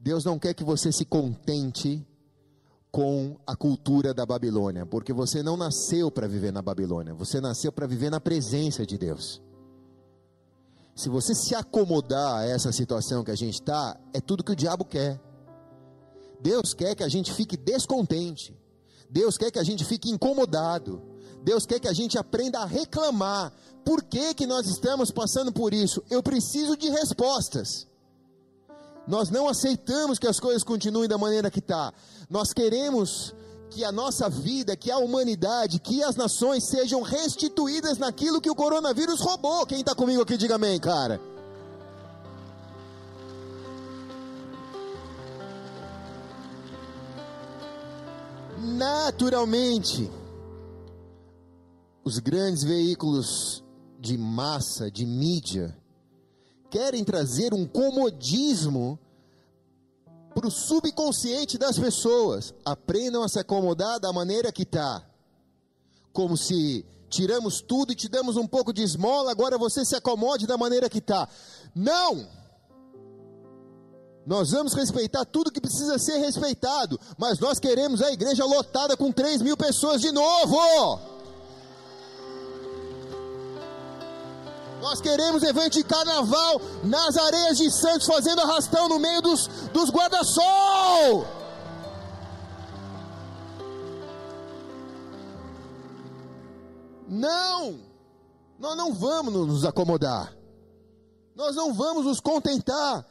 Deus 0.00 0.24
não 0.24 0.38
quer 0.38 0.54
que 0.54 0.64
você 0.64 0.90
se 0.90 1.04
contente 1.04 2.06
com 2.96 3.36
a 3.46 3.54
cultura 3.54 4.14
da 4.14 4.24
Babilônia, 4.24 4.86
porque 4.86 5.12
você 5.12 5.42
não 5.42 5.54
nasceu 5.54 6.10
para 6.10 6.26
viver 6.26 6.50
na 6.50 6.62
Babilônia, 6.62 7.12
você 7.12 7.42
nasceu 7.42 7.70
para 7.70 7.86
viver 7.86 8.08
na 8.08 8.18
presença 8.18 8.86
de 8.86 8.96
Deus. 8.96 9.42
Se 10.94 11.10
você 11.10 11.34
se 11.34 11.54
acomodar 11.54 12.36
a 12.36 12.46
essa 12.46 12.72
situação 12.72 13.22
que 13.22 13.30
a 13.30 13.34
gente 13.34 13.60
está, 13.60 14.00
é 14.14 14.20
tudo 14.22 14.42
que 14.42 14.52
o 14.52 14.56
diabo 14.56 14.82
quer. 14.82 15.20
Deus 16.40 16.72
quer 16.72 16.94
que 16.94 17.04
a 17.04 17.08
gente 17.10 17.34
fique 17.34 17.54
descontente. 17.54 18.58
Deus 19.10 19.36
quer 19.36 19.50
que 19.50 19.58
a 19.58 19.62
gente 19.62 19.84
fique 19.84 20.10
incomodado. 20.10 21.02
Deus 21.44 21.66
quer 21.66 21.78
que 21.78 21.88
a 21.88 21.92
gente 21.92 22.16
aprenda 22.16 22.60
a 22.60 22.64
reclamar. 22.64 23.52
Por 23.84 24.02
que, 24.04 24.32
que 24.32 24.46
nós 24.46 24.66
estamos 24.66 25.10
passando 25.10 25.52
por 25.52 25.74
isso? 25.74 26.02
Eu 26.08 26.22
preciso 26.22 26.74
de 26.78 26.88
respostas. 26.88 27.86
Nós 29.06 29.30
não 29.30 29.48
aceitamos 29.48 30.18
que 30.18 30.26
as 30.26 30.40
coisas 30.40 30.64
continuem 30.64 31.08
da 31.08 31.16
maneira 31.16 31.50
que 31.50 31.60
está. 31.60 31.92
Nós 32.28 32.52
queremos 32.52 33.34
que 33.70 33.84
a 33.84 33.92
nossa 33.92 34.28
vida, 34.28 34.76
que 34.76 34.90
a 34.90 34.98
humanidade, 34.98 35.78
que 35.78 36.02
as 36.02 36.16
nações 36.16 36.64
sejam 36.64 37.02
restituídas 37.02 37.98
naquilo 37.98 38.40
que 38.40 38.50
o 38.50 38.54
coronavírus 38.54 39.20
roubou. 39.20 39.66
Quem 39.66 39.80
está 39.80 39.94
comigo 39.94 40.22
aqui, 40.22 40.36
diga 40.36 40.56
amém, 40.56 40.80
cara. 40.80 41.20
Naturalmente, 48.58 50.10
os 52.04 52.18
grandes 52.18 52.64
veículos 52.64 53.62
de 54.00 54.18
massa, 54.18 54.90
de 54.90 55.06
mídia, 55.06 55.76
querem 56.70 57.04
trazer 57.04 57.54
um 57.54 57.66
comodismo 57.66 58.98
para 60.36 60.48
o 60.48 60.50
subconsciente 60.50 61.56
das 61.56 61.78
pessoas. 61.78 62.52
Aprendam 62.62 63.22
a 63.22 63.28
se 63.28 63.38
acomodar 63.38 63.98
da 63.98 64.12
maneira 64.12 64.52
que 64.52 64.64
está. 64.64 65.02
Como 66.12 66.36
se 66.36 66.84
tiramos 67.08 67.62
tudo 67.62 67.92
e 67.92 67.96
te 67.96 68.06
damos 68.06 68.36
um 68.36 68.46
pouco 68.46 68.70
de 68.70 68.82
esmola, 68.82 69.30
agora 69.30 69.56
você 69.56 69.82
se 69.82 69.96
acomode 69.96 70.46
da 70.46 70.58
maneira 70.58 70.90
que 70.90 70.98
está. 70.98 71.26
Não! 71.74 72.28
Nós 74.26 74.50
vamos 74.50 74.74
respeitar 74.74 75.24
tudo 75.24 75.50
que 75.50 75.60
precisa 75.60 75.98
ser 75.98 76.18
respeitado, 76.18 77.00
mas 77.16 77.38
nós 77.38 77.58
queremos 77.58 78.02
a 78.02 78.12
igreja 78.12 78.44
lotada 78.44 78.94
com 78.94 79.10
3 79.10 79.40
mil 79.40 79.56
pessoas 79.56 80.02
de 80.02 80.12
novo! 80.12 81.15
Nós 84.86 85.00
queremos 85.00 85.42
evento 85.42 85.72
de 85.72 85.82
carnaval 85.82 86.60
nas 86.84 87.16
areias 87.16 87.58
de 87.58 87.68
Santos, 87.72 88.06
fazendo 88.06 88.40
arrastão 88.40 88.88
no 88.88 89.00
meio 89.00 89.20
dos, 89.20 89.48
dos 89.72 89.90
guarda-sol. 89.90 91.26
Não, 97.08 97.80
nós 98.60 98.76
não 98.76 98.94
vamos 98.94 99.34
nos 99.34 99.64
acomodar, 99.64 100.32
nós 101.34 101.56
não 101.56 101.74
vamos 101.74 102.04
nos 102.04 102.20
contentar 102.20 103.04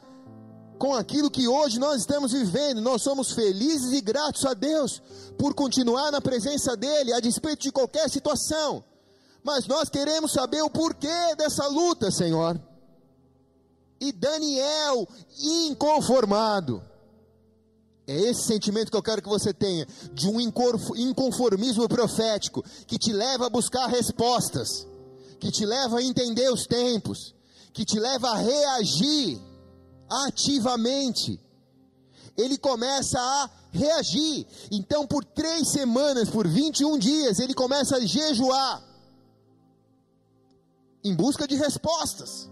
com 0.78 0.94
aquilo 0.94 1.30
que 1.30 1.46
hoje 1.46 1.78
nós 1.78 2.00
estamos 2.00 2.32
vivendo. 2.32 2.80
Nós 2.80 3.02
somos 3.02 3.32
felizes 3.32 3.92
e 3.92 4.00
gratos 4.00 4.46
a 4.46 4.54
Deus 4.54 5.02
por 5.36 5.52
continuar 5.52 6.10
na 6.10 6.22
presença 6.22 6.74
dEle, 6.74 7.12
a 7.12 7.20
despeito 7.20 7.64
de 7.64 7.70
qualquer 7.70 8.08
situação 8.08 8.82
mas 9.46 9.64
nós 9.68 9.88
queremos 9.88 10.32
saber 10.32 10.60
o 10.62 10.68
porquê 10.68 11.36
dessa 11.38 11.68
luta, 11.68 12.10
Senhor. 12.10 12.60
E 14.00 14.10
Daniel, 14.10 15.06
inconformado, 15.38 16.82
é 18.08 18.18
esse 18.22 18.42
sentimento 18.42 18.90
que 18.90 18.96
eu 18.96 19.02
quero 19.04 19.22
que 19.22 19.28
você 19.28 19.54
tenha, 19.54 19.86
de 20.12 20.28
um 20.28 20.40
inconformismo 20.40 21.88
profético, 21.88 22.64
que 22.88 22.98
te 22.98 23.12
leva 23.12 23.46
a 23.46 23.48
buscar 23.48 23.86
respostas, 23.86 24.84
que 25.38 25.52
te 25.52 25.64
leva 25.64 25.98
a 25.98 26.02
entender 26.02 26.52
os 26.52 26.66
tempos, 26.66 27.32
que 27.72 27.84
te 27.84 28.00
leva 28.00 28.30
a 28.30 28.38
reagir 28.38 29.40
ativamente. 30.26 31.40
Ele 32.36 32.58
começa 32.58 33.20
a 33.20 33.50
reagir. 33.70 34.44
Então, 34.72 35.06
por 35.06 35.24
três 35.24 35.70
semanas, 35.70 36.28
por 36.28 36.48
21 36.48 36.98
dias, 36.98 37.38
ele 37.38 37.54
começa 37.54 37.96
a 37.96 38.00
jejuar 38.00 38.85
em 41.06 41.14
busca 41.14 41.46
de 41.46 41.54
respostas. 41.54 42.50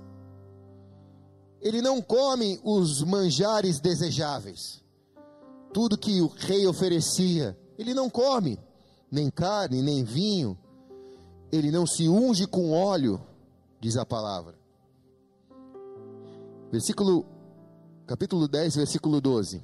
Ele 1.60 1.80
não 1.82 2.00
come 2.00 2.60
os 2.62 3.02
manjares 3.02 3.80
desejáveis. 3.80 4.82
Tudo 5.72 5.98
que 5.98 6.20
o 6.20 6.28
rei 6.28 6.66
oferecia, 6.66 7.58
ele 7.76 7.92
não 7.94 8.08
come, 8.08 8.60
nem 9.10 9.30
carne, 9.30 9.82
nem 9.82 10.04
vinho. 10.04 10.56
Ele 11.50 11.70
não 11.70 11.86
se 11.86 12.08
unge 12.08 12.46
com 12.46 12.70
óleo, 12.70 13.20
diz 13.80 13.96
a 13.96 14.06
palavra. 14.06 14.56
Versículo 16.70 17.26
capítulo 18.06 18.46
10, 18.46 18.76
versículo 18.76 19.20
12. 19.20 19.62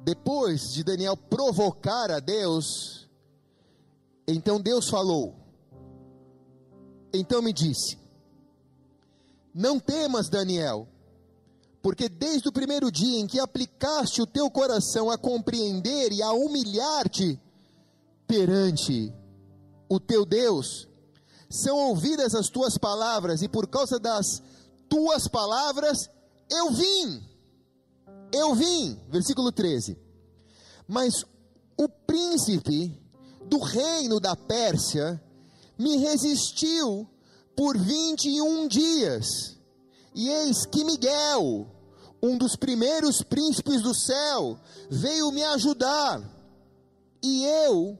Depois 0.00 0.60
de 0.72 0.84
Daniel 0.84 1.16
provocar 1.16 2.10
a 2.10 2.20
Deus, 2.20 3.08
então 4.28 4.60
Deus 4.60 4.88
falou: 4.88 5.45
então 7.16 7.42
me 7.42 7.52
disse: 7.52 7.98
Não 9.54 9.78
temas, 9.78 10.28
Daniel, 10.28 10.88
porque 11.82 12.08
desde 12.08 12.48
o 12.48 12.52
primeiro 12.52 12.90
dia 12.90 13.20
em 13.20 13.26
que 13.26 13.38
aplicaste 13.38 14.20
o 14.20 14.26
teu 14.26 14.50
coração 14.50 15.10
a 15.10 15.16
compreender 15.16 16.12
e 16.12 16.22
a 16.22 16.32
humilhar-te 16.32 17.40
perante 18.26 19.12
o 19.88 20.00
teu 20.00 20.26
Deus, 20.26 20.88
são 21.48 21.76
ouvidas 21.76 22.34
as 22.34 22.48
tuas 22.48 22.76
palavras, 22.76 23.40
e 23.42 23.48
por 23.48 23.68
causa 23.68 23.98
das 23.98 24.42
tuas 24.88 25.28
palavras 25.28 26.10
eu 26.50 26.72
vim. 26.72 27.22
Eu 28.32 28.54
vim, 28.54 28.98
versículo 29.08 29.52
13. 29.52 29.96
Mas 30.88 31.24
o 31.76 31.88
príncipe 31.88 33.00
do 33.44 33.58
reino 33.58 34.18
da 34.18 34.34
Pérsia 34.34 35.22
me 35.78 35.96
resistiu 35.98 37.08
por 37.56 37.76
21 37.76 38.68
dias. 38.68 39.56
E 40.14 40.28
eis 40.28 40.64
que 40.66 40.84
Miguel, 40.84 41.66
um 42.22 42.38
dos 42.38 42.56
primeiros 42.56 43.22
príncipes 43.22 43.82
do 43.82 43.94
céu, 43.94 44.58
veio 44.88 45.30
me 45.30 45.42
ajudar. 45.44 46.22
E 47.22 47.44
eu 47.44 47.98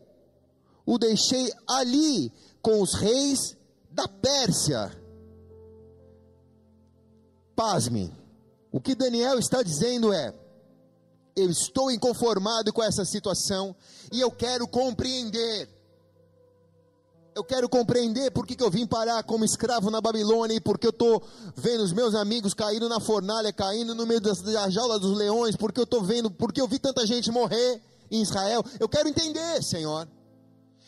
o 0.85 0.99
deixei 0.99 1.53
ali 1.67 2.33
com 2.63 2.81
os 2.81 2.95
reis 2.95 3.57
da 3.91 4.07
Pérsia. 4.07 4.93
Pasme, 7.55 8.13
o 8.71 8.81
que 8.81 8.95
Daniel 8.95 9.39
está 9.39 9.63
dizendo 9.63 10.13
é: 10.13 10.35
eu 11.35 11.51
estou 11.51 11.91
inconformado 11.91 12.73
com 12.73 12.83
essa 12.83 13.05
situação 13.05 13.75
e 14.13 14.21
eu 14.21 14.31
quero 14.31 14.67
compreender. 14.67 15.76
Eu 17.37 17.45
quero 17.45 17.69
compreender 17.69 18.31
por 18.31 18.47
que, 18.47 18.57
que 18.57 18.65
eu 18.65 18.71
vim 18.71 18.87
parar 18.87 19.23
como 19.23 19.45
escravo 19.45 19.91
na 19.91 20.01
Babilônia 20.01 20.55
e 20.55 20.61
por 20.61 20.79
que 20.79 20.87
eu 20.87 20.91
estou 20.91 21.23
vendo 21.55 21.85
os 21.85 21.93
meus 21.93 22.15
amigos 22.15 22.55
caindo 22.55 22.89
na 22.89 22.99
fornalha, 22.99 23.53
caindo 23.53 23.95
no 23.95 24.07
meio 24.07 24.23
da 24.23 24.71
jaula 24.71 24.99
dos 24.99 25.15
leões, 25.15 25.55
porque 25.55 25.79
eu 25.79 25.85
estou 25.85 26.03
vendo, 26.03 26.31
porque 26.31 26.59
eu 26.59 26.67
vi 26.67 26.79
tanta 26.79 27.07
gente 27.07 27.31
morrer 27.31 27.83
em 28.11 28.23
Israel. 28.23 28.65
Eu 28.81 28.89
quero 28.89 29.07
entender, 29.11 29.63
Senhor. 29.63 30.09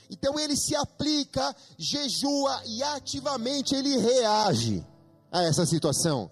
Então 0.09 0.41
ele 0.41 0.57
se 0.57 0.75
aplica, 0.75 1.55
jejua 1.77 2.63
e 2.65 2.83
ativamente 2.83 3.75
ele 3.75 3.99
reage 3.99 4.83
a 5.31 5.43
essa 5.43 5.67
situação. 5.67 6.31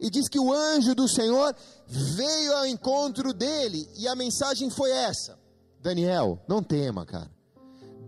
E 0.00 0.10
diz 0.10 0.28
que 0.28 0.40
o 0.40 0.52
anjo 0.52 0.96
do 0.96 1.06
Senhor 1.06 1.54
veio 1.86 2.56
ao 2.56 2.66
encontro 2.66 3.32
dele 3.32 3.88
e 3.96 4.08
a 4.08 4.16
mensagem 4.16 4.68
foi 4.68 4.90
essa: 4.90 5.38
Daniel, 5.80 6.42
não 6.48 6.60
tema, 6.60 7.06
cara. 7.06 7.30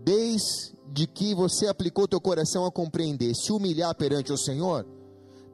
Desde 0.05 1.07
que 1.07 1.35
você 1.35 1.67
aplicou 1.67 2.07
teu 2.07 2.21
coração 2.21 2.65
a 2.65 2.71
compreender, 2.71 3.35
se 3.35 3.51
humilhar 3.51 3.93
perante 3.95 4.31
o 4.31 4.37
Senhor, 4.37 4.85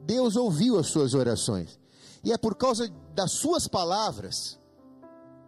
Deus 0.02 0.36
ouviu 0.36 0.78
as 0.78 0.86
suas 0.86 1.14
orações. 1.14 1.80
E 2.22 2.32
é 2.32 2.38
por 2.38 2.54
causa 2.54 2.88
das 3.14 3.32
suas 3.32 3.66
palavras 3.66 4.60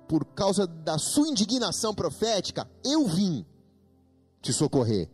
por 0.09 0.25
causa 0.27 0.67
da 0.67 0.99
sua 0.99 1.29
indignação 1.29 1.95
profética, 1.95 2.69
eu 2.85 3.07
vim 3.07 3.45
te 4.41 4.53
socorrer. 4.53 5.09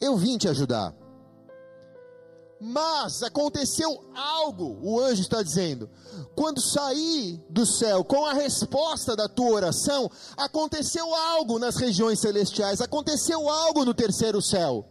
Eu 0.00 0.16
vim 0.16 0.36
te 0.36 0.48
ajudar. 0.48 0.94
Mas 2.60 3.22
aconteceu 3.22 4.04
algo, 4.14 4.78
o 4.82 5.00
anjo 5.00 5.22
está 5.22 5.42
dizendo. 5.42 5.90
Quando 6.36 6.60
saí 6.60 7.40
do 7.48 7.64
céu 7.64 8.04
com 8.04 8.26
a 8.26 8.32
resposta 8.32 9.14
da 9.14 9.28
tua 9.28 9.50
oração, 9.50 10.10
aconteceu 10.36 11.14
algo 11.14 11.58
nas 11.58 11.76
regiões 11.76 12.20
celestiais, 12.20 12.80
aconteceu 12.80 13.48
algo 13.48 13.84
no 13.84 13.94
terceiro 13.94 14.42
céu. 14.42 14.84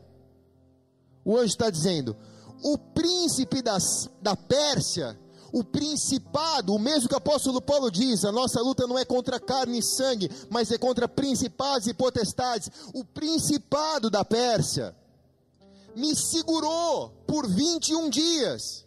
O 1.25 1.35
anjo 1.35 1.47
está 1.47 1.69
dizendo: 1.69 2.15
o 2.63 2.77
príncipe 2.77 3.61
das, 3.61 4.09
da 4.21 4.35
Pérsia 4.35 5.19
o 5.53 5.63
principado, 5.63 6.73
o 6.73 6.79
mesmo 6.79 7.07
que 7.07 7.13
o 7.13 7.17
apóstolo 7.17 7.61
Paulo 7.61 7.91
diz, 7.91 8.25
a 8.25 8.31
nossa 8.31 8.59
luta 8.59 8.87
não 8.87 8.97
é 8.97 9.05
contra 9.05 9.39
carne 9.39 9.77
e 9.77 9.83
sangue, 9.83 10.27
mas 10.49 10.71
é 10.71 10.79
contra 10.79 11.07
principados 11.07 11.87
e 11.87 11.93
potestades. 11.93 12.71
O 12.91 13.05
principado 13.05 14.09
da 14.09 14.25
Pérsia 14.25 14.95
me 15.95 16.15
segurou 16.15 17.11
por 17.27 17.47
21 17.47 18.09
dias. 18.09 18.83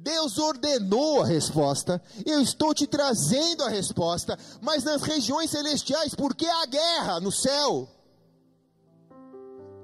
Deus 0.00 0.38
ordenou 0.38 1.22
a 1.22 1.26
resposta, 1.26 2.00
eu 2.24 2.40
estou 2.40 2.72
te 2.72 2.86
trazendo 2.86 3.64
a 3.64 3.68
resposta, 3.68 4.38
mas 4.60 4.84
nas 4.84 5.02
regiões 5.02 5.50
celestiais, 5.50 6.14
porque 6.14 6.46
há 6.46 6.66
guerra 6.66 7.20
no 7.20 7.32
céu 7.32 7.88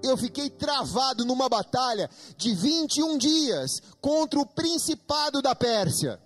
eu 0.05 0.17
fiquei 0.17 0.51
travado 0.51 1.25
numa 1.25 1.49
batalha 1.49 2.09
de 2.37 2.55
21 2.55 3.17
dias 3.19 3.83
contra 4.01 4.39
o 4.39 4.47
principado 4.47 5.41
da 5.41 5.55
Pérsia. 5.55 6.21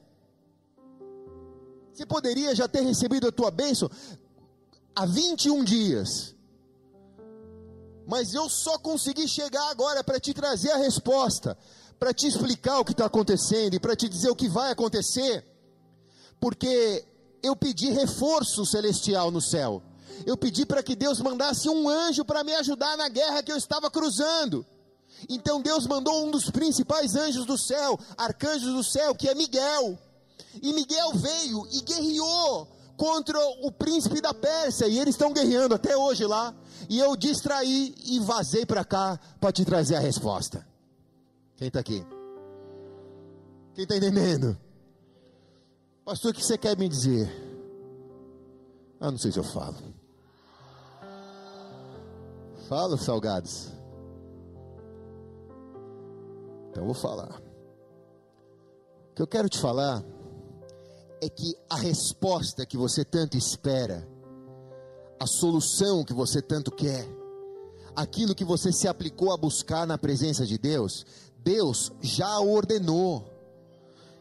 Você 1.93 2.05
poderia 2.05 2.55
já 2.55 2.69
ter 2.69 2.81
recebido 2.83 3.29
a 3.29 3.33
tua 3.33 3.51
bênção 3.51 3.91
há 4.95 5.07
21 5.07 5.65
dias. 5.65 6.35
Mas 8.07 8.35
eu 8.35 8.49
só 8.49 8.79
consegui 8.79 9.29
chegar 9.29 9.69
agora 9.71 10.03
para 10.03 10.19
te 10.19 10.33
trazer 10.33 10.71
a 10.71 10.79
resposta, 10.79 11.57
para 11.99 12.13
te 12.13 12.27
explicar 12.27 12.79
o 12.79 12.85
que 12.85 12.93
está 12.93 13.07
acontecendo 13.07 13.75
e 13.75 13.81
para 13.81 13.97
te 13.97 14.09
dizer 14.09 14.31
o 14.31 14.37
que 14.37 14.49
vai 14.49 14.71
acontecer, 14.71 15.45
porque 16.41 17.05
eu 17.43 17.57
pedi 17.57 17.91
reforço 17.91 18.65
celestial 18.65 19.31
no 19.31 19.41
céu 19.41 19.83
eu 20.27 20.37
pedi 20.37 20.67
para 20.67 20.83
que 20.83 20.97
Deus 20.97 21.21
mandasse 21.21 21.69
um 21.69 21.89
anjo 21.89 22.25
para 22.25 22.45
me 22.45 22.55
ajudar 22.55 22.97
na 22.97 23.09
guerra 23.09 23.43
que 23.43 23.53
eu 23.53 23.57
estava 23.57 23.91
cruzando. 23.91 24.65
Então 25.29 25.61
Deus 25.61 25.87
mandou 25.87 26.27
um 26.27 26.31
dos 26.31 26.51
principais 26.51 27.15
anjos 27.15 27.45
do 27.45 27.59
céu, 27.59 27.99
arcanjos 28.17 28.73
do 28.73 28.85
céu, 28.85 29.15
que 29.15 29.29
é 29.29 29.35
Miguel. 29.35 29.99
E 30.63 30.73
Miguel 30.73 31.13
veio 31.15 31.67
e 31.73 31.81
guerreou 31.81 32.69
contra 32.97 33.39
o 33.63 33.71
príncipe 33.71 34.21
da 34.21 34.35
Pérsia, 34.35 34.87
e 34.87 34.99
eles 34.99 35.15
estão 35.15 35.33
guerreando 35.33 35.75
até 35.75 35.97
hoje 35.97 36.25
lá. 36.27 36.55
E 36.89 36.99
eu 36.99 37.17
distraí 37.17 37.95
e 38.05 38.19
vazei 38.21 38.65
para 38.65 38.85
cá 38.85 39.19
para 39.41 39.53
te 39.53 39.65
trazer 39.65 39.97
a 39.97 40.01
resposta. 40.01 40.67
Quem 41.59 41.67
está 41.67 41.81
aqui? 41.81 42.07
Quem 43.75 43.83
está 43.83 43.97
entendendo? 43.97 44.57
Pastor, 46.05 46.31
o 46.31 46.35
que 46.35 46.45
você 46.45 46.57
quer 46.57 46.79
me 46.79 46.89
dizer? 46.89 47.29
Ah, 49.01 49.11
não 49.11 49.19
sei 49.19 49.33
se 49.33 49.39
eu 49.39 49.45
falo. 49.45 49.77
Fala, 52.69 52.97
salgados. 52.97 53.73
Então 56.71 56.85
vou 56.85 56.95
falar. 56.95 57.43
O 59.11 59.15
que 59.17 59.23
eu 59.23 59.27
quero 59.27 59.49
te 59.49 59.59
falar 59.59 60.05
é 61.21 61.29
que 61.29 61.57
a 61.69 61.77
resposta 61.77 62.65
que 62.65 62.77
você 62.77 63.05
tanto 63.05 63.37
espera, 63.37 64.07
a 65.19 65.27
solução 65.27 66.05
que 66.05 66.15
você 66.15 66.41
tanto 66.41 66.71
quer, 66.71 67.05
aquilo 67.97 68.33
que 68.33 68.45
você 68.45 68.73
se 68.73 68.87
aplicou 68.87 69.33
a 69.33 69.37
buscar 69.37 69.85
na 69.85 69.99
presença 69.99 70.47
de 70.47 70.57
Deus, 70.57 71.05
Deus 71.49 71.91
já 72.03 72.39
ordenou, 72.41 73.25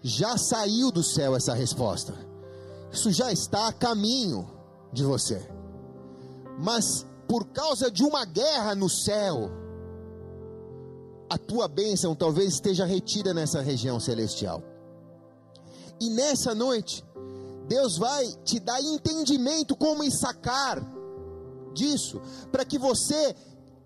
já 0.02 0.38
saiu 0.38 0.90
do 0.90 1.04
céu 1.04 1.36
essa 1.36 1.54
resposta. 1.54 2.14
Isso 2.90 3.12
já 3.12 3.34
está 3.34 3.68
a 3.68 3.74
caminho 3.74 4.50
de 4.94 5.04
você. 5.04 5.46
Mas 6.58 7.06
por 7.28 7.46
causa 7.48 7.92
de 7.92 8.02
uma 8.02 8.24
guerra 8.24 8.74
no 8.76 8.90
céu, 8.90 9.52
a 11.30 11.38
tua 11.38 11.68
bênção 11.68 12.16
talvez 12.16 12.54
esteja 12.54 12.86
retida 12.86 13.34
nessa 13.34 13.60
região 13.60 14.00
celestial. 14.00 14.64
E 16.00 16.10
nessa 16.10 16.56
noite, 16.56 17.04
Deus 17.68 17.98
vai 17.98 18.26
te 18.46 18.58
dar 18.58 18.82
entendimento 18.82 19.76
como 19.76 20.10
sacar 20.10 20.82
disso, 21.74 22.22
para 22.54 22.64
que 22.64 22.80
você, 22.80 23.36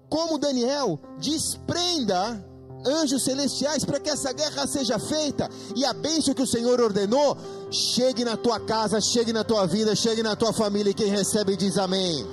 como 0.07 0.37
Daniel, 0.37 0.99
desprenda 1.17 2.50
anjos 2.85 3.23
celestiais 3.23 3.85
para 3.85 3.99
que 3.99 4.09
essa 4.09 4.31
guerra 4.33 4.65
seja 4.67 4.97
feita 4.99 5.49
e 5.75 5.85
a 5.85 5.93
bênção 5.93 6.33
que 6.33 6.41
o 6.41 6.47
Senhor 6.47 6.79
ordenou 6.79 7.37
chegue 7.71 8.25
na 8.25 8.35
tua 8.35 8.59
casa, 8.59 8.99
chegue 8.99 9.31
na 9.31 9.43
tua 9.43 9.65
vida, 9.65 9.95
chegue 9.95 10.23
na 10.23 10.35
tua 10.35 10.51
família. 10.51 10.91
E 10.91 10.93
quem 10.93 11.07
recebe 11.07 11.55
diz 11.55 11.77
amém. 11.77 12.25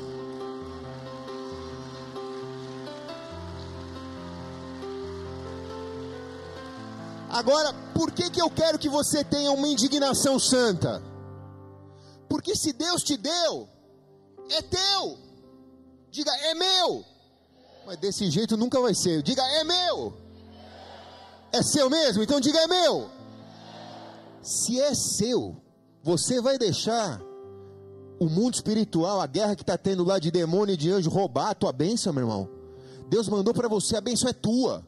Agora, 7.30 7.72
por 7.94 8.10
que, 8.10 8.30
que 8.30 8.40
eu 8.40 8.50
quero 8.50 8.78
que 8.78 8.88
você 8.88 9.22
tenha 9.22 9.52
uma 9.52 9.68
indignação 9.68 10.38
santa? 10.38 11.02
Porque 12.28 12.56
se 12.56 12.72
Deus 12.72 13.02
te 13.02 13.16
deu, 13.16 13.68
é 14.50 14.62
teu. 14.62 15.18
Diga, 16.10 16.32
é 16.34 16.54
meu. 16.54 17.04
Mas 17.86 17.98
desse 17.98 18.30
jeito 18.30 18.56
nunca 18.56 18.80
vai 18.80 18.94
ser. 18.94 19.22
Diga, 19.22 19.42
é 19.42 19.64
meu. 19.64 20.27
É 21.52 21.62
seu 21.62 21.88
mesmo? 21.88 22.22
Então 22.22 22.40
diga, 22.40 22.58
é 22.58 22.66
meu. 22.66 23.10
Se 24.42 24.80
é 24.80 24.94
seu, 24.94 25.56
você 26.02 26.40
vai 26.40 26.58
deixar 26.58 27.20
o 28.18 28.28
mundo 28.28 28.54
espiritual, 28.54 29.20
a 29.20 29.26
guerra 29.26 29.54
que 29.54 29.62
está 29.62 29.78
tendo 29.78 30.04
lá 30.04 30.18
de 30.18 30.30
demônio 30.30 30.74
e 30.74 30.76
de 30.76 30.90
anjo, 30.90 31.10
roubar 31.10 31.50
a 31.50 31.54
tua 31.54 31.72
bênção, 31.72 32.12
meu 32.12 32.24
irmão. 32.24 32.48
Deus 33.08 33.28
mandou 33.28 33.54
para 33.54 33.68
você, 33.68 33.96
a 33.96 34.00
bênção 34.00 34.28
é 34.28 34.32
tua. 34.32 34.86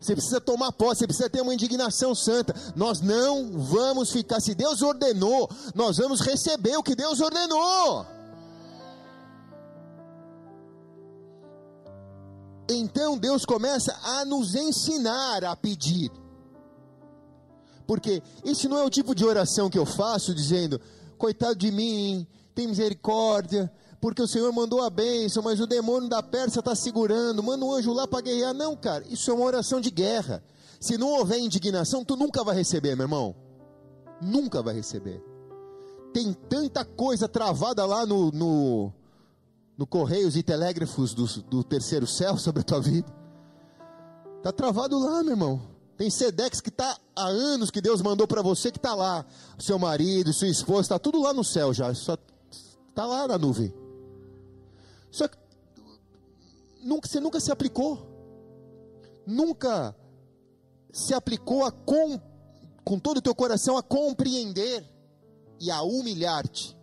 Você 0.00 0.14
precisa 0.14 0.40
tomar 0.40 0.72
posse, 0.72 1.00
você 1.00 1.06
precisa 1.06 1.30
ter 1.30 1.40
uma 1.40 1.54
indignação 1.54 2.14
santa. 2.14 2.54
Nós 2.74 3.00
não 3.00 3.50
vamos 3.58 4.12
ficar, 4.12 4.40
se 4.40 4.54
Deus 4.54 4.82
ordenou, 4.82 5.50
nós 5.74 5.96
vamos 5.96 6.20
receber 6.20 6.76
o 6.76 6.82
que 6.82 6.94
Deus 6.94 7.20
ordenou. 7.20 8.06
Então 12.68 13.16
Deus 13.16 13.44
começa 13.44 13.96
a 14.02 14.24
nos 14.24 14.54
ensinar 14.54 15.44
a 15.44 15.54
pedir. 15.54 16.10
Porque 17.86 18.22
esse 18.44 18.66
não 18.68 18.78
é 18.78 18.84
o 18.84 18.90
tipo 18.90 19.14
de 19.14 19.24
oração 19.24 19.70
que 19.70 19.78
eu 19.78 19.86
faço 19.86 20.34
dizendo, 20.34 20.80
coitado 21.16 21.54
de 21.54 21.70
mim, 21.70 22.26
tem 22.54 22.66
misericórdia, 22.66 23.72
porque 24.00 24.20
o 24.20 24.26
Senhor 24.26 24.52
mandou 24.52 24.82
a 24.82 24.90
bênção, 24.90 25.42
mas 25.42 25.60
o 25.60 25.66
demônio 25.66 26.08
da 26.08 26.22
Pérsia 26.22 26.58
está 26.58 26.74
segurando, 26.74 27.42
manda 27.42 27.64
um 27.64 27.72
anjo 27.72 27.92
lá 27.92 28.06
para 28.06 28.22
guerrear. 28.22 28.52
Não, 28.52 28.76
cara, 28.76 29.04
isso 29.08 29.30
é 29.30 29.34
uma 29.34 29.44
oração 29.44 29.80
de 29.80 29.90
guerra. 29.90 30.42
Se 30.80 30.98
não 30.98 31.08
houver 31.08 31.38
indignação, 31.38 32.04
tu 32.04 32.16
nunca 32.16 32.42
vai 32.42 32.56
receber, 32.56 32.96
meu 32.96 33.04
irmão. 33.04 33.34
Nunca 34.20 34.62
vai 34.62 34.74
receber. 34.74 35.22
Tem 36.12 36.32
tanta 36.32 36.84
coisa 36.84 37.28
travada 37.28 37.84
lá 37.84 38.04
no, 38.04 38.30
no, 38.32 38.92
no 39.76 39.86
Correios 39.86 40.36
e 40.36 40.42
Telégrafos 40.42 41.12
do, 41.12 41.26
do 41.42 41.64
terceiro 41.64 42.06
céu 42.06 42.36
sobre 42.38 42.60
a 42.60 42.64
tua 42.64 42.80
vida. 42.80 43.12
Está 44.38 44.52
travado 44.52 44.98
lá, 44.98 45.22
meu 45.22 45.32
irmão. 45.32 45.76
Tem 45.96 46.10
Sedex 46.10 46.60
que 46.60 46.68
está 46.68 46.96
há 47.14 47.26
anos 47.26 47.70
que 47.70 47.80
Deus 47.80 48.02
mandou 48.02 48.26
para 48.26 48.42
você 48.42 48.70
que 48.70 48.78
está 48.78 48.94
lá. 48.94 49.24
Seu 49.58 49.78
marido, 49.78 50.32
sua 50.32 50.48
esposa, 50.48 50.82
está 50.82 50.98
tudo 50.98 51.22
lá 51.22 51.32
no 51.32 51.42
céu 51.42 51.72
já. 51.72 51.92
Só 51.94 52.18
está 52.88 53.06
lá 53.06 53.26
na 53.26 53.38
nuvem. 53.38 53.72
Só 55.10 55.26
que 55.26 55.38
nunca, 56.82 57.08
você 57.08 57.18
nunca 57.18 57.40
se 57.40 57.50
aplicou. 57.50 58.06
Nunca 59.26 59.96
se 60.92 61.14
aplicou 61.14 61.64
a 61.64 61.72
com, 61.72 62.20
com 62.84 62.98
todo 62.98 63.16
o 63.18 63.22
teu 63.22 63.34
coração 63.34 63.76
a 63.76 63.82
compreender 63.82 64.84
e 65.58 65.70
a 65.70 65.82
humilhar-te. 65.82 66.75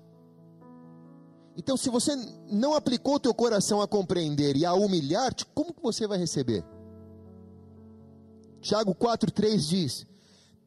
Então, 1.56 1.78
se 1.78 1.90
você 1.90 2.16
não 2.50 2.74
aplicou 2.74 3.16
o 3.16 3.20
teu 3.20 3.34
coração 3.34 3.82
a 3.82 3.88
compreender 3.88 4.56
e 4.56 4.66
a 4.66 4.74
humilhar-te, 4.74 5.46
como 5.54 5.74
que 5.74 5.82
você 5.82 6.08
vai 6.08 6.18
receber? 6.18 6.66
Tiago 8.62 8.96
4,3 8.96 9.58
diz: 9.58 10.08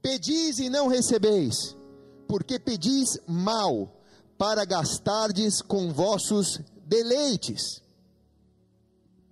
Pedis 0.01 0.59
e 0.59 0.71
não 0.71 0.87
recebeis, 0.87 1.77
porque 2.29 2.59
pedis 2.59 3.19
mal, 3.27 4.01
para 4.39 4.65
gastardes 4.65 5.61
com 5.63 5.93
vossos 5.93 6.61
deleites. 6.87 7.83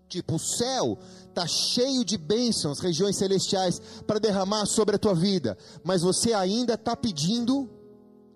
Tipo, 0.08 0.36
o 0.36 0.38
céu 0.38 0.98
está 1.28 1.46
cheio 1.46 2.04
de 2.04 2.16
bênçãos, 2.16 2.78
regiões 2.78 3.16
celestiais, 3.16 3.80
para 4.06 4.20
derramar 4.20 4.66
sobre 4.66 4.96
a 4.96 4.98
tua 4.98 5.14
vida, 5.14 5.58
mas 5.82 6.02
você 6.02 6.32
ainda 6.32 6.74
está 6.74 6.96
pedindo 6.96 7.68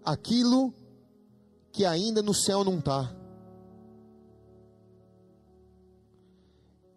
aquilo 0.04 0.72
que 0.72 0.87
ainda 1.84 2.22
no 2.22 2.34
céu 2.34 2.64
não 2.64 2.78
está. 2.78 3.14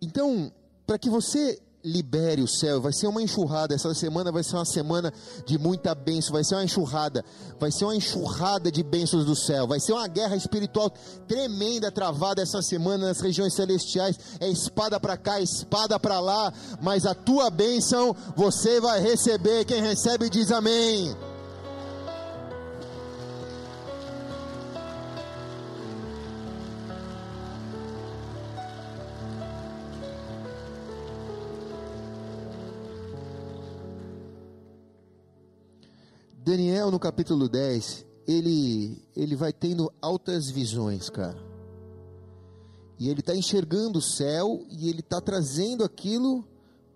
Então, 0.01 0.51
para 0.85 0.97
que 0.97 1.09
você 1.09 1.61
libere 1.83 2.41
o 2.41 2.47
céu, 2.47 2.79
vai 2.79 2.93
ser 2.93 3.07
uma 3.07 3.21
enxurrada. 3.21 3.73
Essa 3.73 3.93
semana 3.93 4.31
vai 4.31 4.43
ser 4.43 4.55
uma 4.55 4.65
semana 4.65 5.13
de 5.45 5.57
muita 5.57 5.93
bênção, 5.95 6.33
vai 6.33 6.43
ser 6.43 6.55
uma 6.55 6.63
enxurrada, 6.63 7.23
vai 7.59 7.71
ser 7.71 7.85
uma 7.85 7.95
enxurrada 7.95 8.71
de 8.71 8.83
bênçãos 8.83 9.25
do 9.25 9.35
céu, 9.35 9.67
vai 9.67 9.79
ser 9.79 9.93
uma 9.93 10.07
guerra 10.07 10.35
espiritual 10.35 10.91
tremenda 11.27 11.91
travada 11.91 12.41
essa 12.41 12.61
semana 12.61 13.07
nas 13.07 13.19
regiões 13.19 13.53
celestiais. 13.53 14.17
É 14.39 14.49
espada 14.49 14.99
para 14.99 15.17
cá, 15.17 15.39
espada 15.39 15.99
para 15.99 16.19
lá, 16.19 16.53
mas 16.81 17.05
a 17.05 17.13
tua 17.13 17.49
bênção 17.49 18.15
você 18.35 18.79
vai 18.79 18.99
receber. 18.99 19.65
Quem 19.65 19.81
recebe 19.81 20.29
diz 20.29 20.51
amém. 20.51 21.15
Daniel, 36.51 36.91
no 36.91 36.99
capítulo 36.99 37.47
10, 37.47 38.05
ele, 38.27 39.01
ele 39.15 39.37
vai 39.37 39.53
tendo 39.53 39.89
altas 40.01 40.49
visões, 40.49 41.09
cara. 41.09 41.41
E 42.99 43.07
ele 43.07 43.21
está 43.21 43.33
enxergando 43.33 43.99
o 43.99 44.01
céu 44.01 44.65
e 44.69 44.89
ele 44.89 44.99
está 44.99 45.21
trazendo 45.21 45.81
aquilo 45.81 46.45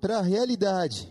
para 0.02 0.18
a 0.18 0.22
realidade. 0.22 1.10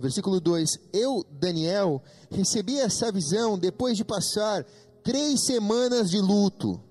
Versículo 0.00 0.40
2: 0.40 0.80
Eu, 0.92 1.24
Daniel, 1.30 2.02
recebi 2.28 2.80
essa 2.80 3.12
visão 3.12 3.56
depois 3.56 3.96
de 3.96 4.04
passar 4.04 4.66
três 5.04 5.44
semanas 5.44 6.10
de 6.10 6.18
luto. 6.20 6.82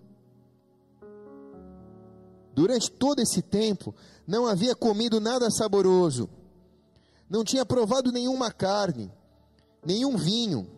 Durante 2.56 2.89
todo 2.89 3.19
esse 3.19 3.41
tempo, 3.41 3.93
não 4.26 4.47
havia 4.47 4.73
comido 4.73 5.19
nada 5.19 5.52
saboroso 5.52 6.37
não 7.30 7.44
tinha 7.44 7.66
provado 7.66 8.12
nenhuma 8.12 8.52
carne, 8.52 9.12
nenhum 9.86 10.18
vinho, 10.18 10.70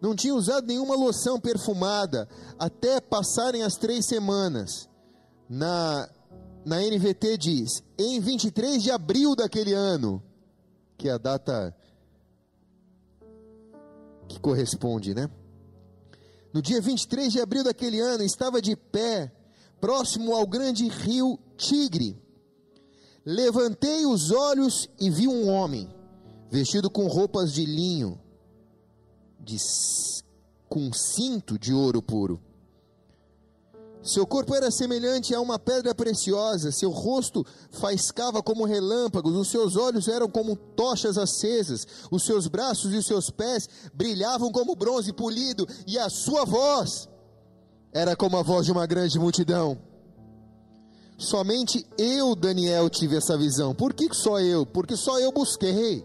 não 0.00 0.16
tinha 0.16 0.34
usado 0.34 0.66
nenhuma 0.66 0.96
loção 0.96 1.40
perfumada, 1.40 2.28
até 2.58 3.00
passarem 3.00 3.62
as 3.62 3.76
três 3.76 4.06
semanas. 4.06 4.88
Na, 5.48 6.08
na 6.64 6.80
NVT 6.80 7.36
diz, 7.36 7.84
em 7.98 8.18
23 8.18 8.82
de 8.82 8.90
abril 8.90 9.36
daquele 9.36 9.72
ano, 9.72 10.22
que 10.96 11.08
é 11.08 11.12
a 11.12 11.18
data 11.18 11.74
que 14.28 14.40
corresponde, 14.40 15.14
né? 15.14 15.28
No 16.52 16.60
dia 16.60 16.80
23 16.80 17.32
de 17.32 17.40
abril 17.40 17.64
daquele 17.64 18.00
ano, 18.00 18.22
estava 18.22 18.60
de 18.60 18.76
pé, 18.76 19.32
próximo 19.80 20.34
ao 20.34 20.46
grande 20.46 20.88
rio 20.88 21.38
Tigre, 21.56 22.20
Levantei 23.24 24.04
os 24.04 24.32
olhos 24.32 24.88
e 24.98 25.08
vi 25.08 25.28
um 25.28 25.48
homem, 25.48 25.88
vestido 26.50 26.90
com 26.90 27.06
roupas 27.06 27.52
de 27.52 27.64
linho, 27.64 28.20
de, 29.38 29.56
com 30.68 30.92
cinto 30.92 31.56
de 31.56 31.72
ouro 31.72 32.02
puro. 32.02 32.40
Seu 34.02 34.26
corpo 34.26 34.52
era 34.52 34.68
semelhante 34.72 35.32
a 35.32 35.40
uma 35.40 35.60
pedra 35.60 35.94
preciosa, 35.94 36.72
seu 36.72 36.90
rosto 36.90 37.46
faiscava 37.70 38.42
como 38.42 38.64
relâmpagos, 38.64 39.36
os 39.36 39.48
seus 39.48 39.76
olhos 39.76 40.08
eram 40.08 40.28
como 40.28 40.56
tochas 40.56 41.16
acesas, 41.16 41.86
os 42.10 42.24
seus 42.24 42.48
braços 42.48 42.92
e 42.92 42.96
os 42.96 43.06
seus 43.06 43.30
pés 43.30 43.68
brilhavam 43.94 44.50
como 44.50 44.74
bronze 44.74 45.12
polido, 45.12 45.68
e 45.86 45.96
a 45.96 46.10
sua 46.10 46.44
voz 46.44 47.08
era 47.92 48.16
como 48.16 48.36
a 48.36 48.42
voz 48.42 48.66
de 48.66 48.72
uma 48.72 48.86
grande 48.86 49.20
multidão. 49.20 49.91
Somente 51.22 51.86
eu, 51.96 52.34
Daniel, 52.34 52.90
tive 52.90 53.16
essa 53.16 53.38
visão. 53.38 53.72
Por 53.72 53.94
que 53.94 54.12
só 54.12 54.40
eu? 54.40 54.66
Porque 54.66 54.96
só 54.96 55.20
eu 55.20 55.30
busquei. 55.30 56.04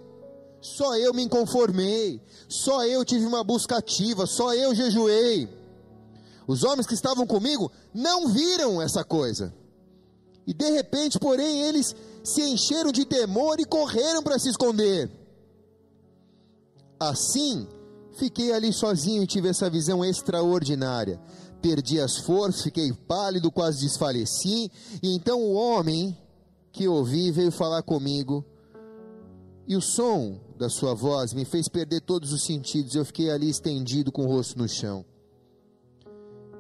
Só 0.62 0.96
eu 0.96 1.12
me 1.12 1.28
conformei. 1.28 2.22
Só 2.48 2.86
eu 2.86 3.04
tive 3.04 3.26
uma 3.26 3.44
busca 3.44 3.78
ativa. 3.78 4.28
Só 4.28 4.54
eu 4.54 4.76
jejuei. 4.76 5.50
Os 6.46 6.64
homens 6.64 6.86
que 6.86 6.94
estavam 6.94 7.26
comigo 7.26 7.72
não 7.92 8.28
viram 8.28 8.80
essa 8.80 9.04
coisa. 9.04 9.52
E 10.46 10.54
de 10.54 10.70
repente, 10.70 11.18
porém, 11.18 11.64
eles 11.64 11.96
se 12.24 12.44
encheram 12.44 12.92
de 12.92 13.04
temor 13.04 13.60
e 13.60 13.66
correram 13.66 14.22
para 14.22 14.38
se 14.38 14.50
esconder. 14.50 15.10
Assim, 17.00 17.68
fiquei 18.14 18.54
ali 18.54 18.72
sozinho 18.72 19.24
e 19.24 19.28
tive 19.28 19.50
essa 19.50 19.68
visão 19.68 20.06
extraordinária 20.06 21.20
perdi 21.62 22.00
as 22.00 22.18
forças, 22.18 22.64
fiquei 22.64 22.92
pálido, 22.94 23.52
quase 23.52 23.82
desfaleci. 23.82 24.72
E 25.02 25.16
então 25.16 25.42
o 25.42 25.54
homem 25.54 26.18
que 26.72 26.88
ouvi 26.88 27.32
veio 27.32 27.52
falar 27.52 27.82
comigo, 27.84 28.46
e 29.68 29.76
o 29.76 29.82
som 29.82 30.40
da 30.58 30.70
sua 30.70 30.94
voz 30.94 31.34
me 31.34 31.44
fez 31.44 31.68
perder 31.68 32.02
todos 32.02 32.32
os 32.32 32.46
sentidos. 32.46 32.96
Eu 32.96 33.04
fiquei 33.04 33.30
ali 33.30 33.50
estendido 33.50 34.12
com 34.12 34.24
o 34.24 34.28
rosto 34.28 34.58
no 34.58 34.68
chão. 34.68 35.06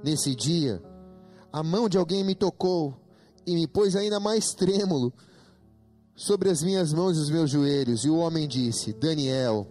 Nesse 0.03 0.35
dia, 0.35 0.81
a 1.51 1.63
mão 1.63 1.87
de 1.87 1.97
alguém 1.97 2.23
me 2.23 2.35
tocou 2.35 2.95
e 3.45 3.55
me 3.55 3.65
pôs 3.65 3.95
ainda 3.95 4.19
mais 4.19 4.53
trêmulo 4.53 5.13
sobre 6.15 6.49
as 6.49 6.61
minhas 6.61 6.91
mãos 6.91 7.17
e 7.17 7.21
os 7.21 7.29
meus 7.29 7.49
joelhos. 7.49 8.03
E 8.03 8.09
o 8.09 8.17
homem 8.17 8.47
disse: 8.47 8.91
Daniel, 8.91 9.65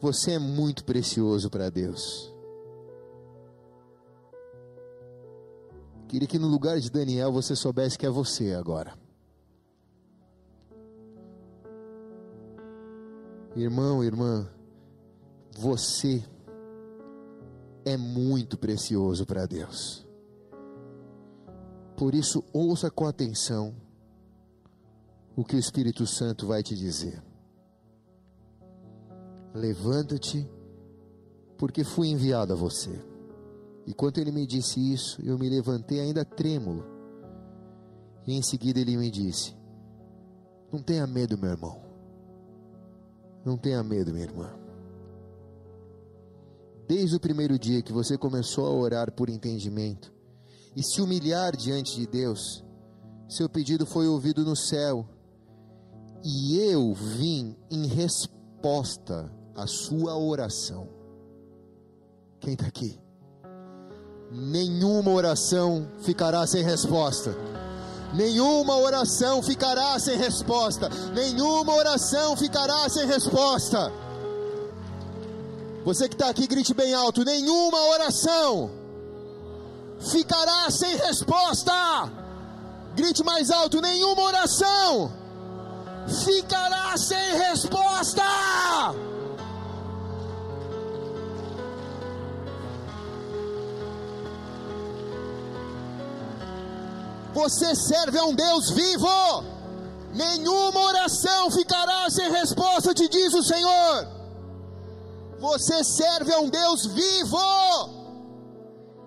você 0.00 0.32
é 0.32 0.38
muito 0.38 0.84
precioso 0.84 1.50
para 1.50 1.68
Deus. 1.68 2.31
Queria 6.12 6.28
que 6.28 6.38
no 6.38 6.46
lugar 6.46 6.78
de 6.78 6.90
Daniel 6.90 7.32
você 7.32 7.56
soubesse 7.56 7.96
que 7.96 8.04
é 8.04 8.10
você 8.10 8.52
agora. 8.52 8.92
Irmão, 13.56 14.04
irmã, 14.04 14.46
você 15.56 16.22
é 17.82 17.96
muito 17.96 18.58
precioso 18.58 19.24
para 19.24 19.46
Deus. 19.46 20.06
Por 21.96 22.14
isso, 22.14 22.44
ouça 22.52 22.90
com 22.90 23.06
atenção 23.06 23.74
o 25.34 25.42
que 25.42 25.56
o 25.56 25.58
Espírito 25.58 26.06
Santo 26.06 26.46
vai 26.46 26.62
te 26.62 26.76
dizer. 26.76 27.22
Levanta-te, 29.54 30.46
porque 31.56 31.82
fui 31.82 32.08
enviado 32.08 32.52
a 32.52 32.56
você. 32.56 33.11
E 33.86 33.92
quando 33.92 34.18
ele 34.18 34.30
me 34.30 34.46
disse 34.46 34.80
isso, 34.92 35.20
eu 35.24 35.38
me 35.38 35.48
levantei 35.48 36.00
ainda 36.00 36.24
trêmulo. 36.24 36.84
E 38.26 38.34
em 38.34 38.42
seguida 38.42 38.80
ele 38.80 38.96
me 38.96 39.10
disse: 39.10 39.56
Não 40.72 40.80
tenha 40.80 41.06
medo, 41.06 41.36
meu 41.36 41.50
irmão. 41.50 41.82
Não 43.44 43.56
tenha 43.56 43.82
medo, 43.82 44.12
minha 44.12 44.24
irmã. 44.24 44.62
desde 46.86 47.16
o 47.16 47.20
primeiro 47.20 47.58
dia 47.58 47.82
que 47.82 47.92
você 47.92 48.18
começou 48.18 48.66
a 48.66 48.70
orar 48.70 49.10
por 49.12 49.30
entendimento 49.30 50.12
e 50.76 50.82
se 50.82 51.00
humilhar 51.00 51.56
diante 51.56 51.96
de 51.96 52.06
Deus, 52.06 52.62
seu 53.28 53.48
pedido 53.48 53.86
foi 53.86 54.06
ouvido 54.06 54.44
no 54.44 54.54
céu, 54.54 55.06
e 56.22 56.58
eu 56.58 56.94
vim 56.94 57.56
em 57.70 57.86
resposta 57.86 59.32
à 59.54 59.66
sua 59.66 60.16
oração. 60.16 60.88
Quem 62.40 62.54
está 62.54 62.66
aqui? 62.66 63.01
Nenhuma 64.34 65.10
oração 65.10 65.86
ficará 66.00 66.46
sem 66.46 66.64
resposta. 66.64 67.36
Nenhuma 68.14 68.78
oração 68.78 69.42
ficará 69.42 69.98
sem 69.98 70.16
resposta. 70.16 70.88
Nenhuma 71.12 71.74
oração 71.74 72.34
ficará 72.34 72.88
sem 72.88 73.06
resposta. 73.06 73.92
Você 75.84 76.08
que 76.08 76.14
está 76.14 76.30
aqui, 76.30 76.46
grite 76.46 76.72
bem 76.72 76.94
alto: 76.94 77.24
nenhuma 77.24 77.78
oração 77.90 78.70
ficará 80.00 80.70
sem 80.70 80.96
resposta. 80.96 82.10
Grite 82.94 83.22
mais 83.22 83.50
alto: 83.50 83.82
nenhuma 83.82 84.22
oração 84.22 85.12
ficará 86.24 86.96
sem 86.96 87.36
resposta. 87.36 88.22
Você 97.32 97.74
serve 97.74 98.18
a 98.18 98.24
um 98.24 98.34
Deus 98.34 98.70
vivo. 98.70 99.08
Nenhuma 100.14 100.80
oração 100.80 101.50
ficará 101.50 102.08
sem 102.10 102.30
resposta, 102.30 102.92
te 102.92 103.08
diz 103.08 103.32
o 103.32 103.42
Senhor. 103.42 104.08
Você 105.38 105.82
serve 105.82 106.32
a 106.32 106.38
um 106.38 106.48
Deus 106.48 106.86
vivo. 106.86 107.38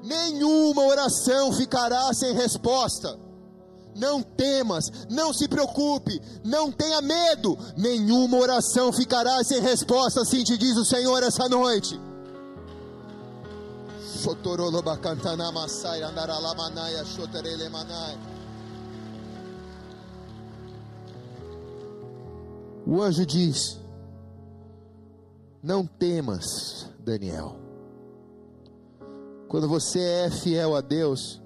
Nenhuma 0.04 0.84
oração 0.84 1.54
ficará 1.54 2.14
sem 2.14 2.34
resposta. 2.34 3.18
Não 3.96 4.22
temas, 4.22 4.92
não 5.10 5.32
se 5.32 5.48
preocupe, 5.48 6.22
não 6.44 6.72
tenha 6.72 7.02
medo. 7.02 7.58
Nenhuma 7.78 8.38
oração 8.38 8.92
ficará 8.92 9.44
sem 9.44 9.62
resposta, 9.62 10.22
assim 10.22 10.44
te 10.44 10.58
diz 10.58 10.76
o 10.76 10.84
Senhor 10.84 11.24
essa 11.24 11.48
noite. 11.48 12.00
O 22.86 23.02
anjo 23.02 23.26
diz: 23.26 23.80
Não 25.62 25.86
temas, 25.86 26.90
Daniel. 27.00 27.60
Quando 29.48 29.68
você 29.68 30.00
é 30.00 30.32
fiel 30.32 30.76
a 30.76 30.82
Deus, 30.82 31.42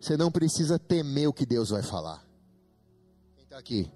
você 0.00 0.16
não 0.16 0.30
precisa 0.30 0.78
temer 0.78 1.28
o 1.28 1.32
que 1.32 1.46
Deus 1.46 1.70
vai 1.70 1.82
falar. 1.82 2.24
Quem 3.34 3.44
está 3.44 3.58
aqui? 3.58 3.92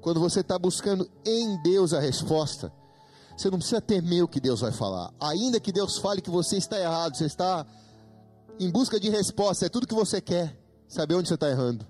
Quando 0.00 0.20
você 0.20 0.40
está 0.40 0.58
buscando 0.58 1.10
em 1.24 1.60
Deus 1.62 1.92
a 1.92 2.00
resposta, 2.00 2.72
você 3.38 3.50
não 3.50 3.58
precisa 3.58 3.80
temer 3.80 4.24
o 4.24 4.28
que 4.28 4.40
Deus 4.40 4.60
vai 4.60 4.72
falar. 4.72 5.12
Ainda 5.20 5.60
que 5.60 5.70
Deus 5.70 5.98
fale 5.98 6.20
que 6.20 6.28
você 6.28 6.56
está 6.56 6.78
errado, 6.78 7.16
você 7.16 7.24
está 7.24 7.64
em 8.58 8.68
busca 8.68 8.98
de 8.98 9.08
resposta, 9.08 9.66
é 9.66 9.68
tudo 9.68 9.86
que 9.86 9.94
você 9.94 10.20
quer, 10.20 10.58
saber 10.88 11.14
onde 11.14 11.28
você 11.28 11.34
está 11.34 11.48
errando. 11.48 11.86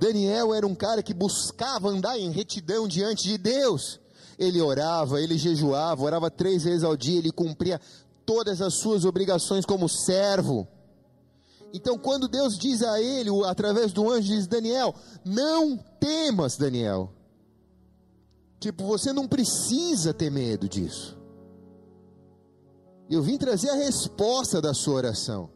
Daniel 0.00 0.54
era 0.54 0.66
um 0.66 0.74
cara 0.74 1.02
que 1.02 1.12
buscava 1.12 1.88
andar 1.90 2.18
em 2.18 2.30
retidão 2.30 2.88
diante 2.88 3.24
de 3.24 3.36
Deus. 3.36 4.00
Ele 4.38 4.60
orava, 4.62 5.20
ele 5.20 5.36
jejuava, 5.36 6.02
orava 6.02 6.30
três 6.30 6.62
vezes 6.62 6.82
ao 6.82 6.96
dia, 6.96 7.18
ele 7.18 7.32
cumpria 7.32 7.78
todas 8.24 8.62
as 8.62 8.74
suas 8.74 9.04
obrigações 9.04 9.66
como 9.66 9.86
servo. 9.86 10.66
Então, 11.74 11.98
quando 11.98 12.26
Deus 12.26 12.56
diz 12.56 12.82
a 12.82 13.02
ele, 13.02 13.28
através 13.44 13.92
do 13.92 14.10
anjo, 14.10 14.28
diz: 14.28 14.46
Daniel, 14.46 14.94
não 15.22 15.76
temas, 16.00 16.56
Daniel. 16.56 17.12
Tipo, 18.60 18.84
você 18.84 19.12
não 19.12 19.28
precisa 19.28 20.12
ter 20.12 20.30
medo 20.30 20.68
disso. 20.68 21.16
Eu 23.08 23.22
vim 23.22 23.38
trazer 23.38 23.70
a 23.70 23.74
resposta 23.74 24.60
da 24.60 24.74
sua 24.74 24.94
oração. 24.94 25.50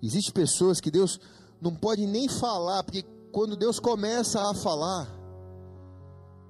Existem 0.00 0.32
pessoas 0.32 0.80
que 0.80 0.90
Deus 0.90 1.20
não 1.60 1.74
pode 1.74 2.06
nem 2.06 2.28
falar, 2.28 2.84
porque 2.84 3.04
quando 3.32 3.56
Deus 3.56 3.80
começa 3.80 4.48
a 4.48 4.54
falar, 4.54 5.08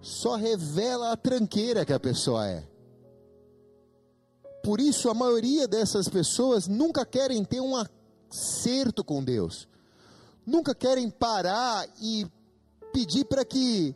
só 0.03 0.37
revela 0.37 1.13
a 1.13 1.17
tranqueira 1.17 1.85
que 1.85 1.93
a 1.93 1.99
pessoa 1.99 2.47
é. 2.47 2.69
Por 4.63 4.81
isso, 4.81 5.09
a 5.09 5.15
maioria 5.15 5.67
dessas 5.67 6.09
pessoas 6.09 6.69
nunca 6.69 7.07
querem 7.07 7.43
ter 7.43 7.61
um 7.61 7.75
acerto 7.75 9.03
com 9.03 9.25
Deus 9.25 9.67
nunca 10.49 10.75
querem 10.75 11.11
parar 11.11 11.87
e 12.01 12.27
pedir 12.93 13.25
para 13.27 13.45
que 13.45 13.95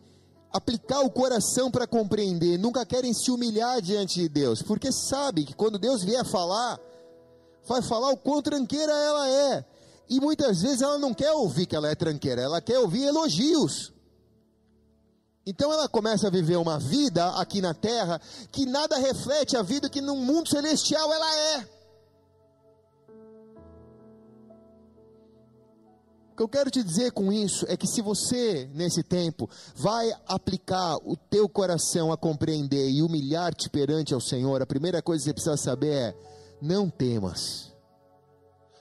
aplicar 0.52 1.00
o 1.00 1.10
coração 1.10 1.70
para 1.70 1.86
compreender, 1.86 2.58
nunca 2.58 2.84
querem 2.84 3.14
se 3.14 3.30
humilhar 3.30 3.80
diante 3.80 4.20
de 4.20 4.28
Deus, 4.28 4.60
porque 4.60 4.92
sabe 4.92 5.44
que 5.44 5.54
quando 5.54 5.78
Deus 5.78 6.04
vier 6.04 6.24
falar, 6.26 6.78
vai 7.66 7.80
falar 7.80 8.10
o 8.10 8.18
quão 8.18 8.42
tranqueira 8.42 8.92
ela 8.92 9.28
é. 9.28 9.64
E 10.10 10.20
muitas 10.20 10.60
vezes 10.60 10.82
ela 10.82 10.98
não 10.98 11.14
quer 11.14 11.32
ouvir 11.32 11.64
que 11.64 11.74
ela 11.74 11.88
é 11.88 11.94
tranqueira, 11.94 12.42
ela 12.42 12.60
quer 12.60 12.78
ouvir 12.78 13.04
elogios. 13.04 13.92
Então 15.46 15.72
ela 15.72 15.88
começa 15.88 16.26
a 16.26 16.30
viver 16.30 16.56
uma 16.56 16.78
vida 16.78 17.30
aqui 17.30 17.62
na 17.62 17.72
terra 17.72 18.20
que 18.52 18.66
nada 18.66 18.98
reflete 18.98 19.56
a 19.56 19.62
vida 19.62 19.88
que 19.88 20.02
no 20.02 20.16
mundo 20.16 20.50
celestial 20.50 21.10
ela 21.10 21.34
é. 21.56 21.81
O 26.32 26.34
que 26.34 26.42
eu 26.42 26.48
quero 26.48 26.70
te 26.70 26.82
dizer 26.82 27.12
com 27.12 27.30
isso 27.30 27.66
é 27.68 27.76
que 27.76 27.86
se 27.86 28.00
você, 28.00 28.66
nesse 28.72 29.02
tempo, 29.02 29.50
vai 29.76 30.10
aplicar 30.26 30.96
o 31.04 31.14
teu 31.14 31.46
coração 31.46 32.10
a 32.10 32.16
compreender 32.16 32.88
e 32.88 33.02
humilhar-te 33.02 33.68
perante 33.68 34.14
ao 34.14 34.20
Senhor, 34.20 34.62
a 34.62 34.66
primeira 34.66 35.02
coisa 35.02 35.20
que 35.20 35.28
você 35.28 35.34
precisa 35.34 35.58
saber 35.58 35.92
é: 35.92 36.16
não 36.60 36.88
temas. 36.88 37.70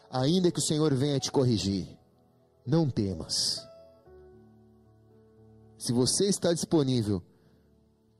Ainda 0.09 0.49
que 0.49 0.59
o 0.59 0.63
Senhor 0.63 0.93
venha 0.93 1.19
te 1.19 1.29
corrigir, 1.29 1.89
não 2.65 2.89
temas. 2.89 3.61
Se 5.77 5.91
você 5.91 6.29
está 6.29 6.53
disponível 6.53 7.21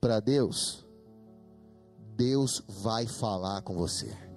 para 0.01 0.19
Deus, 0.19 0.85
Deus 2.17 2.61
vai 2.67 3.07
falar 3.07 3.61
com 3.61 3.75
você. 3.75 4.30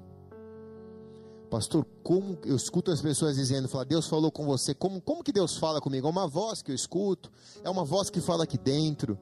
Pastor, 1.55 1.87
como 2.03 2.37
eu 2.45 2.57
escuto 2.57 2.90
as 2.90 3.01
pessoas 3.01 3.37
dizendo, 3.37 3.69
fala, 3.69 3.85
Deus 3.85 4.09
falou 4.09 4.29
com 4.33 4.45
você, 4.45 4.75
como, 4.75 5.01
como 5.01 5.23
que 5.23 5.31
Deus 5.31 5.57
fala 5.57 5.81
comigo? 5.81 6.09
É 6.09 6.11
uma 6.11 6.27
voz 6.27 6.61
que 6.61 6.73
eu 6.73 6.75
escuto, 6.75 7.31
é 7.62 7.71
uma 7.71 7.85
voz 7.85 8.11
que 8.11 8.21
fala 8.21 8.43
aqui 8.43 8.59
dentro, 8.59 9.17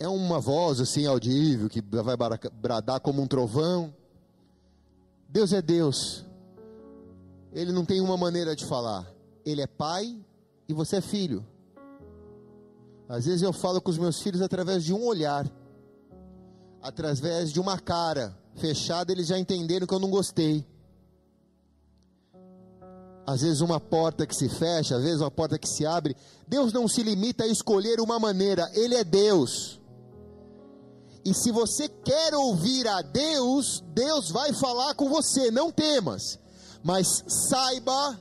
é 0.00 0.08
uma 0.08 0.40
voz 0.40 0.80
assim 0.80 1.06
audível, 1.06 1.68
que 1.68 1.80
vai 1.80 2.16
bradar 2.60 2.98
como 2.98 3.22
um 3.22 3.26
trovão. 3.28 3.94
Deus 5.28 5.52
é 5.52 5.62
Deus, 5.62 6.24
Ele 7.52 7.70
não 7.70 7.84
tem 7.84 8.00
uma 8.00 8.16
maneira 8.16 8.56
de 8.56 8.66
falar, 8.66 9.06
Ele 9.46 9.62
é 9.62 9.68
pai 9.68 10.18
e 10.68 10.74
você 10.74 10.96
é 10.96 11.00
filho. 11.00 11.46
Às 13.08 13.26
vezes 13.26 13.42
eu 13.42 13.52
falo 13.52 13.80
com 13.80 13.92
os 13.92 13.98
meus 13.98 14.20
filhos 14.20 14.42
através 14.42 14.82
de 14.82 14.92
um 14.92 15.04
olhar, 15.04 15.48
através 16.82 17.52
de 17.52 17.60
uma 17.60 17.78
cara 17.78 18.36
fechada, 18.56 19.12
eles 19.12 19.28
já 19.28 19.38
entenderam 19.38 19.86
que 19.86 19.94
eu 19.94 20.00
não 20.00 20.10
gostei 20.10 20.66
às 23.26 23.42
vezes 23.42 23.60
uma 23.60 23.78
porta 23.78 24.26
que 24.26 24.34
se 24.34 24.48
fecha, 24.48 24.96
às 24.96 25.02
vezes 25.02 25.20
uma 25.20 25.30
porta 25.30 25.58
que 25.58 25.68
se 25.68 25.86
abre. 25.86 26.16
Deus 26.46 26.72
não 26.72 26.88
se 26.88 27.02
limita 27.02 27.44
a 27.44 27.48
escolher 27.48 28.00
uma 28.00 28.18
maneira, 28.18 28.70
Ele 28.74 28.94
é 28.94 29.04
Deus. 29.04 29.80
E 31.24 31.34
se 31.34 31.52
você 31.52 31.88
quer 31.88 32.34
ouvir 32.34 32.88
a 32.88 33.02
Deus, 33.02 33.84
Deus 33.92 34.30
vai 34.30 34.52
falar 34.54 34.94
com 34.94 35.08
você, 35.08 35.50
não 35.50 35.70
temas, 35.70 36.38
mas 36.82 37.22
saiba, 37.26 38.18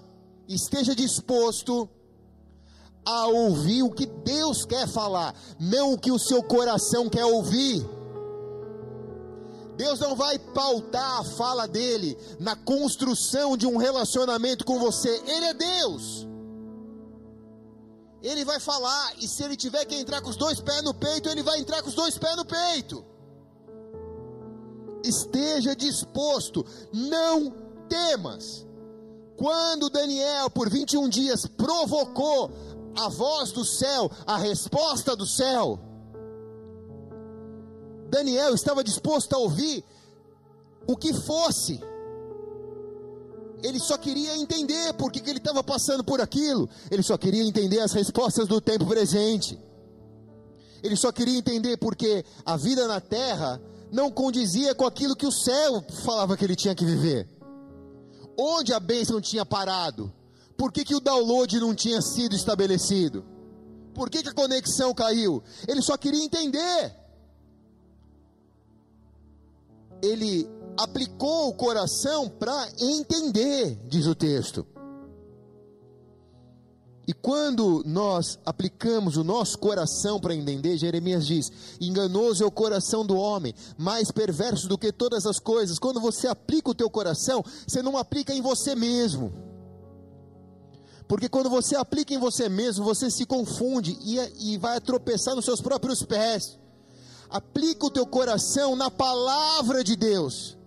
esteja 0.48 0.94
disposto 0.94 1.90
a 3.06 3.28
ouvir 3.28 3.84
o 3.84 3.92
que 3.92 4.06
Deus 4.06 4.66
quer 4.66 4.88
falar, 4.88 5.34
não 5.60 5.94
o 5.94 5.98
que 5.98 6.12
o 6.12 6.20
seu 6.20 6.44
coração 6.44 7.10
quer 7.10 7.26
ouvir. 7.26 7.88
Deus 9.80 9.98
não 9.98 10.14
vai 10.14 10.38
pautar 10.38 11.22
a 11.22 11.24
fala 11.24 11.66
dele 11.66 12.18
na 12.38 12.54
construção 12.54 13.56
de 13.56 13.66
um 13.66 13.78
relacionamento 13.78 14.66
com 14.66 14.78
você. 14.78 15.08
Ele 15.26 15.46
é 15.46 15.54
Deus. 15.54 16.28
Ele 18.22 18.44
vai 18.44 18.60
falar, 18.60 19.14
e 19.22 19.26
se 19.26 19.42
ele 19.42 19.56
tiver 19.56 19.86
que 19.86 19.96
entrar 19.96 20.22
com 20.22 20.30
os 20.30 20.36
dois 20.36 20.60
pés 20.60 20.84
no 20.84 20.94
peito, 20.94 21.30
ele 21.30 21.42
vai 21.42 21.60
entrar 21.60 21.82
com 21.82 21.88
os 21.88 21.96
dois 21.96 22.18
pés 22.18 22.36
no 22.36 22.44
peito. 22.44 23.06
Esteja 25.02 25.74
disposto, 25.74 26.66
não 26.92 27.50
temas. 27.88 28.68
Quando 29.38 29.90
Daniel, 29.90 30.50
por 30.50 30.70
21 30.70 31.08
dias, 31.08 31.46
provocou 31.46 32.52
a 32.98 33.08
voz 33.08 33.54
do 33.54 33.64
céu, 33.64 34.12
a 34.28 34.36
resposta 34.36 35.16
do 35.16 35.26
céu. 35.26 35.80
Daniel 38.10 38.54
estava 38.54 38.84
disposto 38.84 39.34
a 39.34 39.38
ouvir 39.38 39.84
o 40.88 40.98
que 40.98 41.14
fosse. 41.14 41.80
Ele 43.62 43.80
só 43.80 43.98
queria 43.98 44.38
entender 44.38 44.94
por 44.94 45.12
que, 45.12 45.20
que 45.20 45.30
ele 45.30 45.40
estava 45.40 45.64
passando 45.64 46.04
por 46.04 46.22
aquilo. 46.22 46.70
Ele 46.90 47.04
só 47.04 47.18
queria 47.18 47.44
entender 47.44 47.80
as 47.80 47.92
respostas 47.92 48.48
do 48.48 48.60
tempo 48.62 48.86
presente. 48.86 49.60
Ele 50.82 50.96
só 50.96 51.12
queria 51.12 51.38
entender 51.38 51.78
porque 51.78 52.24
a 52.46 52.56
vida 52.56 52.88
na 52.88 53.02
terra 53.02 53.62
não 53.92 54.10
condizia 54.10 54.74
com 54.74 54.86
aquilo 54.86 55.16
que 55.16 55.26
o 55.26 55.32
céu 55.32 55.84
falava 56.04 56.38
que 56.38 56.46
ele 56.46 56.56
tinha 56.56 56.74
que 56.74 56.86
viver. 56.86 57.28
Onde 58.38 58.74
a 58.74 58.80
bênção 58.80 59.20
tinha 59.20 59.46
parado? 59.46 60.14
Por 60.58 60.72
que, 60.72 60.86
que 60.86 60.96
o 60.96 61.00
download 61.00 61.60
não 61.60 61.76
tinha 61.76 62.02
sido 62.02 62.36
estabelecido? 62.36 63.26
Por 63.94 64.10
que, 64.10 64.24
que 64.24 64.30
a 64.30 64.34
conexão 64.34 64.94
caiu? 64.94 65.44
Ele 65.68 65.82
só 65.82 65.98
queria 65.98 66.24
entender. 66.24 66.96
Ele 70.02 70.50
aplicou 70.78 71.50
o 71.50 71.54
coração 71.54 72.30
para 72.30 72.70
entender, 72.80 73.78
diz 73.88 74.06
o 74.06 74.16
texto. 74.16 74.66
E 77.10 77.14
quando 77.14 77.82
nós 77.88 78.38
aplicamos 78.46 79.18
o 79.18 79.24
nosso 79.24 79.58
coração 79.58 80.20
para 80.20 80.36
entender, 80.36 80.78
Jeremias 80.78 81.26
diz: 81.26 81.52
enganoso 81.82 82.44
é 82.44 82.46
o 82.46 82.52
coração 82.52 83.04
do 83.04 83.18
homem, 83.18 83.52
mais 83.76 84.12
perverso 84.12 84.68
do 84.68 84.78
que 84.78 84.92
todas 84.92 85.26
as 85.26 85.40
coisas. 85.40 85.80
Quando 85.80 86.00
você 86.00 86.28
aplica 86.28 86.70
o 86.70 86.76
teu 86.76 86.88
coração, 86.88 87.44
você 87.68 87.82
não 87.82 87.98
aplica 87.98 88.32
em 88.32 88.42
você 88.44 88.76
mesmo. 88.76 89.34
Porque 91.08 91.28
quando 91.28 91.50
você 91.50 91.76
aplica 91.76 92.14
em 92.14 92.20
você 92.20 92.48
mesmo, 92.48 92.86
você 92.86 93.10
se 93.10 93.26
confunde 93.26 93.98
e, 94.04 94.54
e 94.54 94.58
vai 94.60 94.80
tropeçar 94.80 95.36
nos 95.36 95.46
seus 95.46 95.60
próprios 95.60 96.04
pés. 96.04 96.60
Aplica 97.30 97.86
o 97.86 97.92
teu 97.92 98.06
coração 98.06 98.76
na 98.76 98.90
palavra 98.90 99.84
de 99.84 99.96
Deus, 99.96 100.58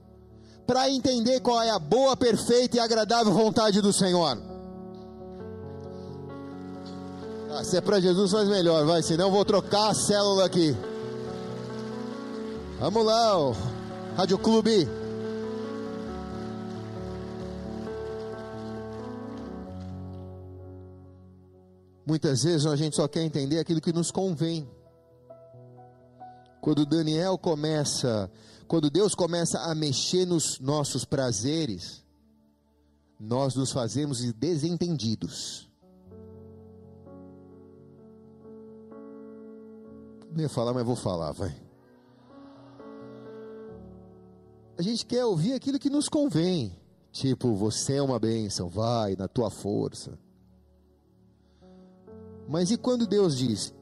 para 0.66 0.88
entender 0.88 1.40
qual 1.40 1.60
é 1.60 1.70
a 1.70 1.78
boa, 1.78 2.16
perfeita 2.16 2.76
e 2.76 2.80
agradável 2.80 3.32
vontade 3.32 3.80
do 3.80 3.92
Senhor. 3.92 4.38
Ah, 7.50 7.64
se 7.64 7.76
é 7.76 7.80
para 7.80 8.00
Jesus, 8.00 8.30
faz 8.30 8.48
melhor, 8.48 8.86
vai, 8.86 9.02
senão 9.02 9.26
eu 9.26 9.32
vou 9.32 9.44
trocar 9.44 9.90
a 9.90 9.94
célula 9.94 10.46
aqui. 10.46 10.74
Vamos 12.78 13.04
lá, 13.04 13.38
ó. 13.38 13.54
Rádio 14.16 14.38
Clube. 14.38 14.88
Muitas 22.06 22.42
vezes 22.42 22.66
a 22.66 22.76
gente 22.76 22.96
só 22.96 23.06
quer 23.06 23.22
entender 23.22 23.58
aquilo 23.58 23.80
que 23.80 23.92
nos 23.92 24.10
convém. 24.10 24.68
Quando 26.62 26.86
Daniel 26.86 27.36
começa, 27.36 28.30
quando 28.68 28.88
Deus 28.88 29.16
começa 29.16 29.58
a 29.58 29.74
mexer 29.74 30.24
nos 30.24 30.60
nossos 30.60 31.04
prazeres, 31.04 32.04
nós 33.18 33.56
nos 33.56 33.72
fazemos 33.72 34.20
desentendidos. 34.32 35.68
Não 40.30 40.40
ia 40.40 40.48
falar, 40.48 40.72
mas 40.72 40.86
vou 40.86 40.94
falar, 40.94 41.32
vai. 41.32 41.52
A 44.78 44.82
gente 44.82 45.04
quer 45.04 45.24
ouvir 45.24 45.54
aquilo 45.54 45.80
que 45.80 45.90
nos 45.90 46.08
convém. 46.08 46.78
Tipo, 47.10 47.56
você 47.56 47.94
é 47.96 48.02
uma 48.02 48.20
bênção, 48.20 48.68
vai 48.68 49.16
na 49.16 49.26
tua 49.26 49.50
força. 49.50 50.16
Mas 52.48 52.70
e 52.70 52.78
quando 52.78 53.04
Deus 53.04 53.36
diz, 53.36 53.74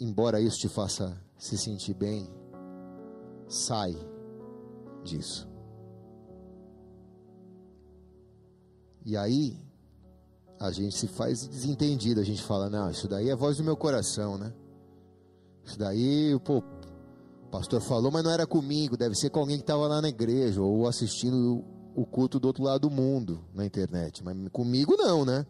embora 0.00 0.40
isso 0.40 0.58
te 0.58 0.68
faça 0.70 1.25
se 1.36 1.56
sentir 1.58 1.94
bem, 1.94 2.28
sai 3.48 3.94
disso. 5.04 5.48
E 9.04 9.16
aí, 9.16 9.56
a 10.58 10.70
gente 10.72 10.96
se 10.96 11.06
faz 11.06 11.46
desentendido, 11.46 12.20
a 12.20 12.24
gente 12.24 12.42
fala, 12.42 12.68
não, 12.68 12.90
isso 12.90 13.06
daí 13.06 13.28
é 13.30 13.36
voz 13.36 13.58
do 13.58 13.64
meu 13.64 13.76
coração, 13.76 14.36
né? 14.36 14.52
Isso 15.64 15.78
daí, 15.78 16.38
pô, 16.44 16.58
o 16.58 17.48
pastor 17.50 17.80
falou, 17.80 18.10
mas 18.10 18.24
não 18.24 18.30
era 18.30 18.46
comigo, 18.46 18.96
deve 18.96 19.14
ser 19.14 19.30
com 19.30 19.40
alguém 19.40 19.56
que 19.56 19.62
estava 19.62 19.86
lá 19.86 20.00
na 20.00 20.08
igreja 20.08 20.60
ou 20.60 20.88
assistindo 20.88 21.64
o 21.94 22.04
culto 22.04 22.38
do 22.38 22.46
outro 22.46 22.64
lado 22.64 22.88
do 22.88 22.90
mundo 22.90 23.44
na 23.54 23.64
internet, 23.64 24.22
mas 24.24 24.36
comigo 24.50 24.96
não, 24.96 25.24
né? 25.24 25.46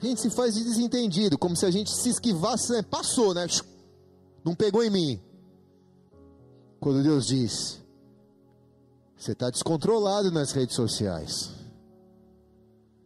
A 0.00 0.06
gente 0.06 0.20
se 0.20 0.30
faz 0.30 0.54
de 0.54 0.64
desentendido, 0.64 1.38
como 1.38 1.56
se 1.56 1.64
a 1.64 1.70
gente 1.70 1.90
se 1.92 2.08
esquivasse, 2.08 2.72
né? 2.72 2.82
passou, 2.82 3.32
né? 3.32 3.46
Não 4.44 4.54
pegou 4.54 4.82
em 4.82 4.90
mim. 4.90 5.22
Quando 6.80 7.02
Deus 7.02 7.26
diz, 7.26 7.80
você 9.16 9.32
está 9.32 9.50
descontrolado 9.50 10.32
nas 10.32 10.50
redes 10.50 10.74
sociais, 10.74 11.50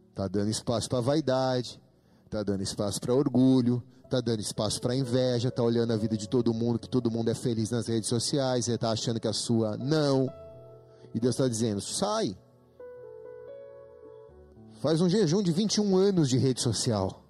está 0.08 0.26
dando 0.28 0.48
espaço 0.48 0.88
para 0.88 1.00
vaidade, 1.00 1.78
está 2.24 2.42
dando 2.42 2.62
espaço 2.62 2.98
para 2.98 3.12
orgulho, 3.12 3.82
está 4.02 4.20
dando 4.20 4.40
espaço 4.40 4.80
para 4.80 4.96
inveja, 4.96 5.48
está 5.48 5.62
olhando 5.62 5.92
a 5.92 5.96
vida 5.96 6.16
de 6.16 6.26
todo 6.26 6.54
mundo, 6.54 6.78
que 6.78 6.88
todo 6.88 7.10
mundo 7.10 7.30
é 7.30 7.34
feliz 7.34 7.70
nas 7.70 7.86
redes 7.86 8.08
sociais, 8.08 8.66
está 8.66 8.90
achando 8.90 9.20
que 9.20 9.28
a 9.28 9.32
sua 9.32 9.76
não. 9.76 10.32
E 11.14 11.20
Deus 11.20 11.34
está 11.34 11.46
dizendo: 11.46 11.80
sai. 11.82 12.36
Faz 14.80 15.00
um 15.00 15.08
jejum 15.08 15.42
de 15.42 15.52
21 15.52 15.96
anos 15.96 16.28
de 16.28 16.38
rede 16.38 16.62
social. 16.62 17.25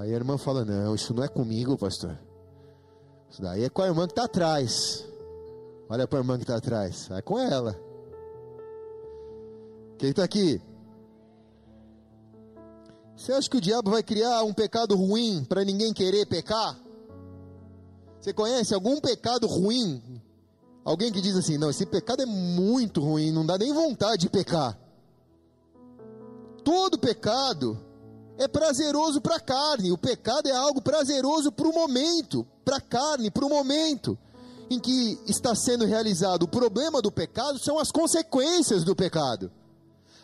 Aí 0.00 0.14
a 0.14 0.16
irmã 0.16 0.38
fala: 0.38 0.64
Não, 0.64 0.94
isso 0.94 1.12
não 1.12 1.22
é 1.22 1.28
comigo, 1.28 1.76
pastor. 1.76 2.18
Isso 3.28 3.42
daí 3.42 3.64
é 3.64 3.68
com 3.68 3.82
a 3.82 3.86
irmã 3.86 4.06
que 4.06 4.12
está 4.12 4.24
atrás. 4.24 5.06
Olha 5.90 6.08
para 6.08 6.18
a 6.18 6.22
irmã 6.22 6.36
que 6.38 6.44
está 6.44 6.56
atrás. 6.56 7.10
É 7.10 7.20
com 7.20 7.38
ela. 7.38 7.78
Quem 9.98 10.08
está 10.08 10.24
aqui? 10.24 10.58
Você 13.14 13.30
acha 13.32 13.50
que 13.50 13.58
o 13.58 13.60
diabo 13.60 13.90
vai 13.90 14.02
criar 14.02 14.42
um 14.42 14.54
pecado 14.54 14.96
ruim 14.96 15.44
para 15.44 15.66
ninguém 15.66 15.92
querer 15.92 16.24
pecar? 16.24 16.80
Você 18.18 18.32
conhece 18.32 18.72
algum 18.72 18.98
pecado 19.02 19.46
ruim? 19.46 20.02
Alguém 20.82 21.12
que 21.12 21.20
diz 21.20 21.36
assim: 21.36 21.58
não, 21.58 21.68
esse 21.68 21.84
pecado 21.84 22.22
é 22.22 22.26
muito 22.26 23.02
ruim, 23.02 23.30
não 23.30 23.44
dá 23.44 23.58
nem 23.58 23.74
vontade 23.74 24.22
de 24.22 24.30
pecar. 24.30 24.78
Todo 26.64 26.98
pecado 26.98 27.78
é 28.40 28.48
prazeroso 28.48 29.20
para 29.20 29.36
a 29.36 29.40
carne. 29.40 29.92
O 29.92 29.98
pecado 29.98 30.48
é 30.48 30.52
algo 30.52 30.80
prazeroso 30.80 31.52
para 31.52 31.68
o 31.68 31.74
momento, 31.74 32.46
para 32.64 32.78
a 32.78 32.80
carne, 32.80 33.30
para 33.30 33.44
o 33.44 33.50
momento 33.50 34.18
em 34.70 34.80
que 34.80 35.20
está 35.26 35.54
sendo 35.54 35.84
realizado. 35.84 36.44
O 36.44 36.48
problema 36.48 37.02
do 37.02 37.12
pecado 37.12 37.58
são 37.58 37.78
as 37.78 37.92
consequências 37.92 38.82
do 38.82 38.96
pecado. 38.96 39.52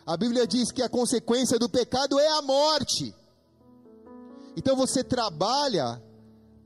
A 0.03 0.17
Bíblia 0.17 0.47
diz 0.47 0.71
que 0.71 0.81
a 0.81 0.89
consequência 0.89 1.59
do 1.59 1.69
pecado 1.69 2.19
é 2.19 2.27
a 2.27 2.41
morte. 2.41 3.13
Então 4.55 4.75
você 4.75 5.03
trabalha 5.03 6.01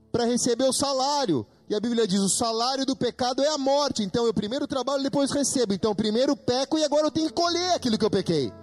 para 0.10 0.24
receber 0.24 0.70
o 0.70 0.74
salário. 0.74 1.46
E 1.70 1.76
a 1.76 1.82
Bíblia 1.82 2.08
diz: 2.08 2.22
o 2.22 2.30
salário 2.30 2.86
do 2.86 2.96
pecado 2.96 3.44
é 3.44 3.50
a 3.50 3.58
morte. 3.58 4.04
Então 4.04 4.26
eu 4.26 4.34
primeiro 4.34 4.68
trabalho, 4.68 5.04
depois 5.04 5.32
recebo. 5.32 5.74
Então 5.74 5.94
primeiro 5.94 6.34
peco 6.38 6.78
e 6.78 6.86
agora 6.86 7.08
eu 7.08 7.12
tenho 7.12 7.28
que 7.28 7.34
colher 7.34 7.74
aquilo 7.74 7.98
que 7.98 8.06
eu 8.06 8.10
pequei. 8.10 8.54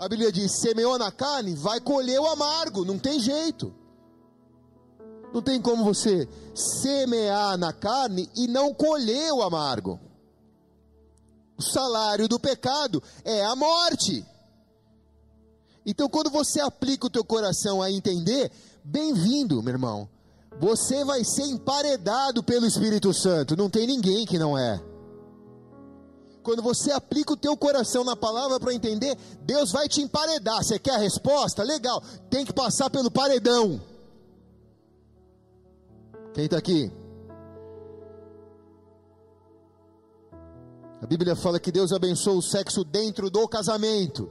A 0.00 0.08
Bíblia 0.08 0.32
diz: 0.32 0.52
semeou 0.52 0.98
na 0.98 1.12
carne, 1.12 1.54
vai 1.54 1.78
colher 1.78 2.18
o 2.18 2.26
amargo. 2.26 2.86
Não 2.86 2.98
tem 2.98 3.20
jeito. 3.20 3.74
Não 5.32 5.42
tem 5.42 5.60
como 5.60 5.84
você 5.84 6.26
semear 6.54 7.58
na 7.58 7.70
carne 7.70 8.28
e 8.34 8.48
não 8.48 8.72
colher 8.72 9.30
o 9.30 9.42
amargo. 9.42 10.00
O 11.56 11.62
salário 11.62 12.26
do 12.26 12.40
pecado 12.40 13.02
é 13.22 13.44
a 13.44 13.54
morte. 13.54 14.24
Então, 15.84 16.08
quando 16.08 16.30
você 16.30 16.60
aplica 16.60 17.06
o 17.06 17.10
teu 17.10 17.22
coração 17.24 17.82
a 17.82 17.90
entender, 17.90 18.50
bem-vindo, 18.82 19.62
meu 19.62 19.74
irmão. 19.74 20.08
Você 20.58 21.04
vai 21.04 21.22
ser 21.24 21.44
emparedado 21.44 22.42
pelo 22.42 22.66
Espírito 22.66 23.12
Santo. 23.12 23.54
Não 23.54 23.68
tem 23.68 23.86
ninguém 23.86 24.24
que 24.24 24.38
não 24.38 24.56
é. 24.56 24.82
Quando 26.42 26.62
você 26.62 26.90
aplica 26.90 27.32
o 27.32 27.36
teu 27.36 27.56
coração 27.56 28.02
na 28.02 28.16
palavra 28.16 28.58
para 28.58 28.72
entender, 28.72 29.16
Deus 29.42 29.72
vai 29.72 29.88
te 29.88 30.00
emparedar. 30.00 30.62
Você 30.62 30.78
quer 30.78 30.94
a 30.94 30.98
resposta? 30.98 31.62
Legal. 31.62 32.02
Tem 32.30 32.44
que 32.44 32.52
passar 32.52 32.88
pelo 32.88 33.10
paredão. 33.10 33.80
Quem 36.32 36.44
está 36.44 36.56
aqui? 36.56 36.90
A 41.02 41.06
Bíblia 41.06 41.34
fala 41.34 41.58
que 41.58 41.72
Deus 41.72 41.92
abençoa 41.92 42.34
o 42.34 42.42
sexo 42.42 42.84
dentro 42.84 43.30
do 43.30 43.48
casamento. 43.48 44.30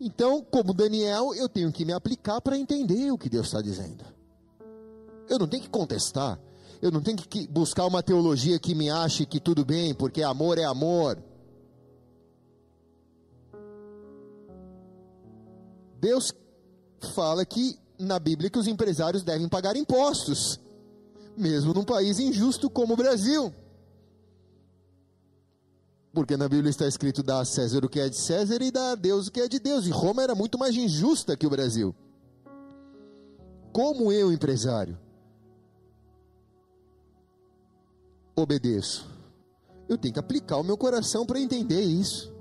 Então, 0.00 0.42
como 0.42 0.74
Daniel, 0.74 1.32
eu 1.34 1.48
tenho 1.48 1.70
que 1.70 1.84
me 1.84 1.92
aplicar 1.92 2.40
para 2.40 2.58
entender 2.58 3.12
o 3.12 3.18
que 3.18 3.28
Deus 3.28 3.46
está 3.46 3.60
dizendo. 3.60 4.04
Eu 5.28 5.38
não 5.38 5.46
tenho 5.46 5.62
que 5.62 5.70
contestar. 5.70 6.40
Eu 6.82 6.90
não 6.90 7.00
tenho 7.00 7.16
que 7.16 7.46
buscar 7.46 7.86
uma 7.86 8.02
teologia 8.02 8.58
que 8.58 8.74
me 8.74 8.90
ache 8.90 9.24
que 9.24 9.38
tudo 9.38 9.64
bem, 9.64 9.94
porque 9.94 10.20
amor 10.20 10.58
é 10.58 10.64
amor. 10.64 11.16
Deus 16.00 16.34
fala 17.14 17.46
que 17.46 17.78
na 17.96 18.18
Bíblia 18.18 18.50
que 18.50 18.58
os 18.58 18.66
empresários 18.66 19.22
devem 19.22 19.48
pagar 19.48 19.76
impostos, 19.76 20.58
mesmo 21.36 21.72
num 21.72 21.84
país 21.84 22.18
injusto 22.18 22.68
como 22.68 22.94
o 22.94 22.96
Brasil. 22.96 23.54
Porque 26.12 26.36
na 26.36 26.48
Bíblia 26.48 26.70
está 26.70 26.88
escrito: 26.88 27.22
dá 27.22 27.38
a 27.38 27.44
César 27.44 27.84
o 27.84 27.88
que 27.88 28.00
é 28.00 28.08
de 28.08 28.16
César 28.16 28.60
e 28.60 28.72
dá 28.72 28.90
a 28.90 28.94
Deus 28.96 29.28
o 29.28 29.32
que 29.32 29.40
é 29.40 29.46
de 29.46 29.60
Deus. 29.60 29.86
E 29.86 29.90
Roma 29.90 30.20
era 30.20 30.34
muito 30.34 30.58
mais 30.58 30.74
injusta 30.76 31.36
que 31.36 31.46
o 31.46 31.50
Brasil. 31.50 31.94
Como 33.72 34.10
eu, 34.10 34.32
empresário, 34.32 34.98
obedeço? 38.34 39.08
Eu 39.88 39.98
tenho 39.98 40.14
que 40.14 40.20
aplicar 40.20 40.56
o 40.56 40.64
meu 40.64 40.76
coração 40.76 41.26
para 41.26 41.40
entender 41.40 41.82
isso. 41.82 42.32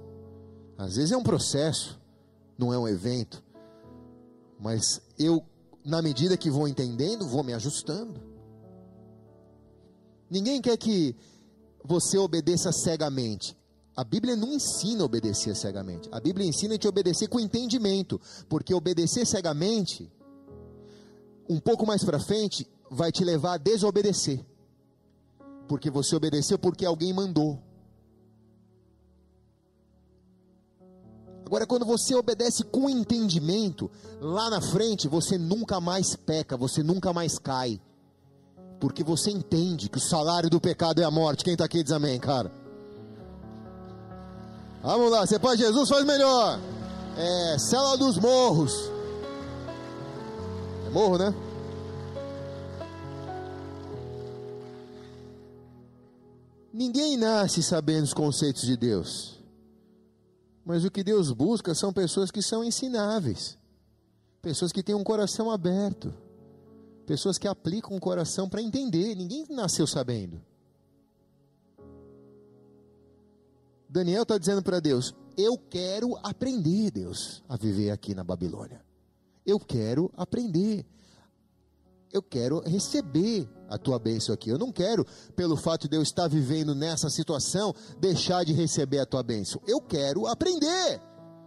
Às 0.78 0.96
vezes 0.96 1.12
é 1.12 1.18
um 1.18 1.24
processo, 1.24 2.00
não 2.58 2.74
é 2.74 2.78
um 2.78 2.88
evento. 2.88 3.44
Mas 4.60 5.02
eu, 5.18 5.44
na 5.84 6.02
medida 6.02 6.38
que 6.38 6.50
vou 6.50 6.68
entendendo, 6.68 7.28
vou 7.28 7.44
me 7.44 7.54
ajustando. 7.54 8.22
Ninguém 10.30 10.62
quer 10.62 10.78
que 10.78 11.16
você 11.84 12.18
obedeça 12.18 12.72
cegamente. 12.72 13.58
A 13.96 14.04
Bíblia 14.04 14.36
não 14.36 14.54
ensina 14.54 15.02
a 15.02 15.06
obedecer 15.06 15.56
cegamente. 15.56 16.08
A 16.12 16.20
Bíblia 16.20 16.48
ensina 16.48 16.76
a 16.76 16.78
te 16.78 16.88
obedecer 16.88 17.28
com 17.28 17.40
entendimento, 17.40 18.20
porque 18.48 18.74
obedecer 18.74 19.26
cegamente, 19.26 20.10
um 21.50 21.60
pouco 21.60 21.86
mais 21.86 22.04
para 22.04 22.20
frente, 22.20 22.66
vai 22.90 23.12
te 23.12 23.24
levar 23.24 23.54
a 23.54 23.58
desobedecer. 23.58 24.40
Porque 25.72 25.90
você 25.90 26.18
obedeceu 26.18 26.60
porque 26.60 26.86
alguém 26.86 27.14
mandou. 27.14 27.58
Agora, 31.46 31.66
quando 31.66 31.86
você 31.86 32.14
obedece 32.14 32.66
com 32.66 32.90
entendimento, 32.90 33.90
lá 34.20 34.50
na 34.50 34.60
frente 34.60 35.08
você 35.08 35.38
nunca 35.38 35.80
mais 35.80 36.14
peca, 36.14 36.58
você 36.58 36.84
nunca 36.84 37.14
mais 37.14 37.40
cai. 37.40 37.80
Porque 38.82 39.02
você 39.02 39.32
entende 39.32 39.88
que 39.88 39.98
o 39.98 40.02
salário 40.02 40.50
do 40.50 40.60
pecado 40.60 41.00
é 41.02 41.06
a 41.06 41.10
morte. 41.10 41.46
Quem 41.46 41.54
está 41.54 41.64
aqui 41.64 41.82
diz 41.82 41.94
amém, 41.94 42.20
cara. 42.20 42.52
Vamos 44.84 45.10
lá, 45.10 45.26
você 45.26 45.40
Pai 45.40 45.56
Jesus 45.56 45.88
faz 45.88 46.04
melhor. 46.04 46.60
É, 47.16 47.58
cela 47.60 47.96
dos 47.96 48.18
morros. 48.18 48.92
É 50.86 50.90
morro, 50.90 51.18
né? 51.18 51.34
Ninguém 56.74 57.18
nasce 57.18 57.62
sabendo 57.62 58.06
os 58.06 58.14
conceitos 58.14 58.64
de 58.64 58.78
Deus. 58.78 59.42
Mas 60.64 60.86
o 60.86 60.92
que 60.92 61.04
Deus 61.04 61.32
busca 61.32 61.76
são 61.76 61.92
pessoas 61.92 62.32
que 62.32 62.42
são 62.42 62.64
ensináveis. 62.64 63.58
Pessoas 64.42 64.72
que 64.72 64.82
têm 64.82 64.96
um 64.96 65.04
coração 65.04 65.52
aberto. 65.52 66.14
Pessoas 67.06 67.38
que 67.38 67.48
aplicam 67.48 67.96
o 67.96 68.00
coração 68.00 68.48
para 68.48 68.62
entender. 68.62 69.16
Ninguém 69.16 69.46
nasceu 69.50 69.86
sabendo. 69.86 70.42
Daniel 73.90 74.24
está 74.24 74.38
dizendo 74.38 74.64
para 74.64 74.80
Deus: 74.80 75.14
Eu 75.36 75.58
quero 75.58 76.18
aprender, 76.24 76.92
Deus, 76.92 77.44
a 77.50 77.58
viver 77.58 77.92
aqui 77.92 78.16
na 78.16 78.24
Babilônia. 78.24 78.82
Eu 79.46 79.60
quero 79.60 80.10
aprender. 80.16 80.86
Eu 82.14 82.22
quero 82.22 82.62
receber 82.62 83.50
a 83.72 83.78
tua 83.78 83.98
bênção 83.98 84.36
aqui. 84.36 84.50
Eu 84.50 84.58
não 84.58 84.72
quero, 84.72 85.06
pelo 85.36 85.56
fato 85.56 85.88
de 85.88 85.96
eu 85.96 86.04
estar 86.04 86.28
vivendo 86.28 86.76
nessa 86.76 87.10
situação, 87.10 87.74
deixar 88.00 88.44
de 88.44 88.52
receber 88.52 89.00
a 89.00 89.06
tua 89.06 89.24
bênção. 89.24 89.62
Eu 89.66 89.80
quero 89.80 90.28
aprender 90.28 91.02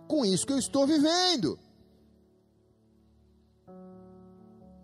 com 0.08 0.24
isso 0.24 0.46
que 0.46 0.52
eu 0.52 0.58
estou 0.58 0.86
vivendo. 0.86 1.58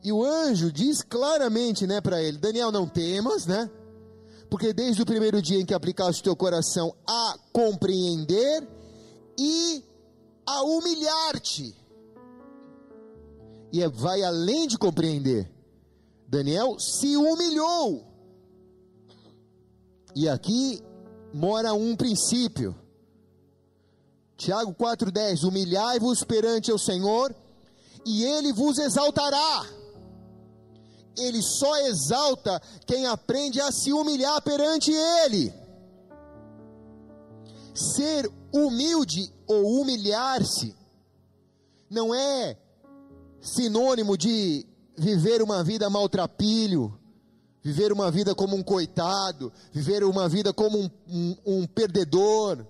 E 0.02 0.12
o 0.12 0.24
anjo 0.24 0.70
diz 0.70 1.02
claramente, 1.02 1.86
né, 1.86 2.00
para 2.00 2.22
ele: 2.22 2.38
Daniel, 2.38 2.70
não 2.70 2.86
temas, 2.86 3.46
né? 3.46 3.70
Porque 4.50 4.72
desde 4.72 5.00
o 5.00 5.06
primeiro 5.06 5.40
dia 5.40 5.60
em 5.60 5.64
que 5.64 5.74
aplicaste 5.74 6.20
o 6.20 6.24
teu 6.24 6.36
coração 6.36 6.94
a 7.06 7.38
compreender 7.52 8.68
e 9.38 9.84
a 10.46 10.62
humilhar-te, 10.62 11.74
e 13.72 13.82
é, 13.82 13.88
vai 13.88 14.22
além 14.22 14.66
de 14.66 14.76
compreender, 14.76 15.48
Daniel 16.30 16.78
se 16.78 17.16
humilhou. 17.16 18.06
E 20.14 20.28
aqui 20.28 20.80
mora 21.34 21.74
um 21.74 21.96
princípio. 21.96 22.74
Tiago 24.36 24.72
4,10: 24.74 25.44
Humilhai-vos 25.44 26.24
perante 26.24 26.72
o 26.72 26.78
Senhor, 26.78 27.34
e 28.06 28.24
Ele 28.24 28.52
vos 28.52 28.78
exaltará 28.78 29.80
ele 31.20 31.42
só 31.42 31.76
exalta 31.86 32.60
quem 32.86 33.06
aprende 33.06 33.60
a 33.60 33.70
se 33.70 33.92
humilhar 33.92 34.40
perante 34.42 34.92
Ele. 34.92 35.52
Ser 37.74 38.30
humilde 38.52 39.32
ou 39.46 39.80
humilhar-se 39.80 40.74
não 41.88 42.14
é 42.14 42.56
sinônimo 43.40 44.16
de 44.16 44.66
viver 44.96 45.42
uma 45.42 45.62
vida 45.64 45.88
maltrapilho, 45.88 46.98
viver 47.62 47.92
uma 47.92 48.10
vida 48.10 48.34
como 48.34 48.56
um 48.56 48.62
coitado, 48.62 49.52
viver 49.72 50.04
uma 50.04 50.28
vida 50.28 50.52
como 50.52 50.78
um, 50.78 50.90
um, 51.08 51.36
um 51.46 51.66
perdedor. 51.66 52.66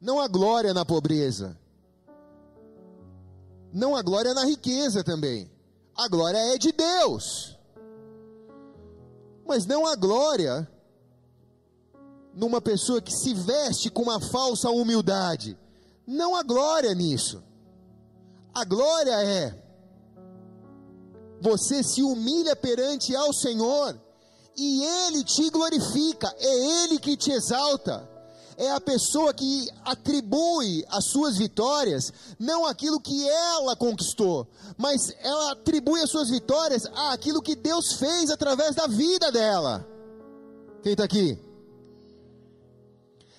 Não 0.00 0.20
há 0.20 0.28
glória 0.28 0.72
na 0.72 0.84
pobreza, 0.84 1.58
não 3.72 3.94
há 3.94 4.02
glória 4.02 4.32
na 4.32 4.44
riqueza 4.44 5.04
também. 5.04 5.50
A 5.96 6.08
glória 6.08 6.38
é 6.54 6.58
de 6.58 6.72
Deus. 6.72 7.58
Mas 9.46 9.66
não 9.66 9.86
a 9.86 9.96
glória 9.96 10.68
numa 12.34 12.60
pessoa 12.60 13.00
que 13.02 13.12
se 13.12 13.34
veste 13.34 13.90
com 13.90 14.02
uma 14.02 14.20
falsa 14.20 14.70
humildade. 14.70 15.58
Não 16.06 16.36
há 16.36 16.42
glória 16.42 16.94
nisso. 16.94 17.42
A 18.54 18.64
glória 18.64 19.20
é 19.22 19.67
você 21.40 21.82
se 21.82 22.02
humilha 22.02 22.54
perante 22.56 23.14
ao 23.14 23.32
Senhor 23.32 23.98
e 24.56 24.84
Ele 24.84 25.24
te 25.24 25.48
glorifica, 25.50 26.34
é 26.38 26.84
Ele 26.84 26.98
que 26.98 27.16
te 27.16 27.30
exalta 27.30 28.08
é 28.58 28.72
a 28.72 28.80
pessoa 28.80 29.32
que 29.32 29.70
atribui 29.84 30.84
as 30.88 31.04
suas 31.04 31.38
vitórias 31.38 32.12
não 32.40 32.66
aquilo 32.66 33.00
que 33.00 33.26
ela 33.28 33.76
conquistou, 33.76 34.48
mas 34.76 35.14
ela 35.20 35.52
atribui 35.52 36.02
as 36.02 36.10
suas 36.10 36.28
vitórias 36.28 36.84
àquilo 37.12 37.40
que 37.40 37.54
Deus 37.54 37.92
fez 37.92 38.30
através 38.30 38.74
da 38.74 38.88
vida 38.88 39.30
dela. 39.30 39.86
Quem 40.82 40.92
está 40.92 41.04
aqui? 41.04 41.38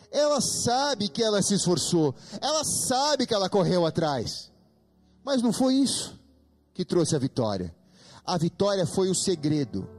Ela 0.09 0.39
sabe 0.39 1.09
que 1.09 1.21
ela 1.21 1.41
se 1.41 1.55
esforçou, 1.55 2.15
ela 2.39 2.63
sabe 2.63 3.27
que 3.27 3.33
ela 3.33 3.49
correu 3.49 3.85
atrás, 3.85 4.49
mas 5.21 5.41
não 5.41 5.51
foi 5.51 5.75
isso 5.75 6.17
que 6.73 6.85
trouxe 6.85 7.13
a 7.13 7.19
vitória. 7.19 7.75
A 8.29 8.37
vitória 8.37 8.85
foi 8.85 9.09
o 9.09 9.15
segredo. 9.15 9.89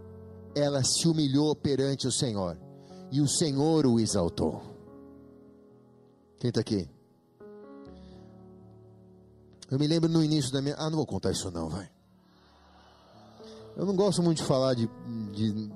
Ela 0.55 0.85
se 0.85 1.09
humilhou 1.09 1.53
perante 1.57 2.07
o 2.07 2.13
Senhor 2.13 2.57
e 3.11 3.21
o 3.21 3.27
Senhor 3.27 3.85
o 3.85 3.99
exaltou. 3.99 4.63
Quem 6.39 6.51
está 6.51 6.61
aqui? 6.61 6.89
Eu 9.69 9.81
me 9.81 9.89
lembro 9.89 10.09
no 10.09 10.23
início 10.23 10.53
da 10.53 10.63
minha. 10.63 10.77
Ah, 10.79 10.89
não 10.89 10.99
vou 10.99 11.07
contar 11.07 11.33
isso 11.33 11.51
não, 11.51 11.69
vai. 11.69 11.91
Eu 13.77 13.85
não 13.85 13.97
gosto 13.97 14.23
muito 14.23 14.39
de 14.39 14.45
falar 14.45 14.75
de, 14.75 14.89
de, 15.33 15.73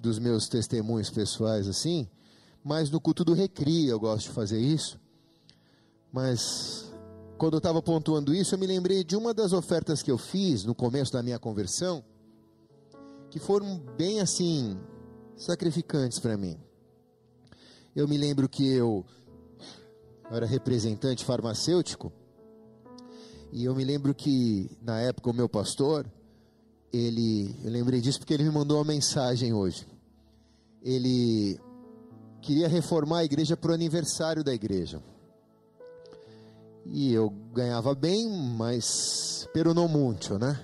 dos 0.00 0.18
meus 0.18 0.48
testemunhos 0.48 1.10
pessoais 1.10 1.68
assim, 1.68 2.08
mas 2.64 2.88
no 2.88 2.98
culto 2.98 3.22
do 3.22 3.34
recria 3.34 3.90
eu 3.90 4.00
gosto 4.00 4.28
de 4.28 4.32
fazer 4.32 4.60
isso. 4.60 4.98
Mas 6.10 6.90
quando 7.38 7.54
eu 7.54 7.58
estava 7.58 7.82
pontuando 7.82 8.34
isso, 8.34 8.54
eu 8.54 8.58
me 8.58 8.66
lembrei 8.66 9.02
de 9.02 9.16
uma 9.16 9.34
das 9.34 9.52
ofertas 9.52 10.02
que 10.02 10.10
eu 10.10 10.18
fiz 10.18 10.64
no 10.64 10.74
começo 10.74 11.12
da 11.12 11.22
minha 11.22 11.38
conversão, 11.38 12.04
que 13.30 13.38
foram 13.38 13.78
bem 13.96 14.20
assim 14.20 14.78
sacrificantes 15.36 16.18
para 16.18 16.36
mim. 16.36 16.56
Eu 17.94 18.06
me 18.06 18.16
lembro 18.16 18.48
que 18.48 18.66
eu 18.66 19.04
eu 20.30 20.36
era 20.36 20.46
representante 20.46 21.24
farmacêutico, 21.24 22.12
e 23.52 23.64
eu 23.64 23.74
me 23.74 23.84
lembro 23.84 24.14
que 24.14 24.70
na 24.82 25.00
época 25.00 25.30
o 25.30 25.34
meu 25.34 25.48
pastor, 25.48 26.10
ele, 26.92 27.54
eu 27.62 27.70
lembrei 27.70 28.00
disso 28.00 28.18
porque 28.18 28.34
ele 28.34 28.42
me 28.42 28.50
mandou 28.50 28.78
uma 28.78 28.84
mensagem 28.84 29.52
hoje. 29.52 29.86
Ele 30.82 31.60
queria 32.42 32.68
reformar 32.68 33.18
a 33.18 33.24
igreja 33.24 33.56
para 33.56 33.70
o 33.70 33.74
aniversário 33.74 34.42
da 34.42 34.52
igreja. 34.52 35.00
E 36.86 37.12
eu 37.12 37.30
ganhava 37.52 37.94
bem, 37.94 38.28
mas 38.30 39.48
pero 39.52 39.72
não 39.72 39.88
muito, 39.88 40.38
né? 40.38 40.60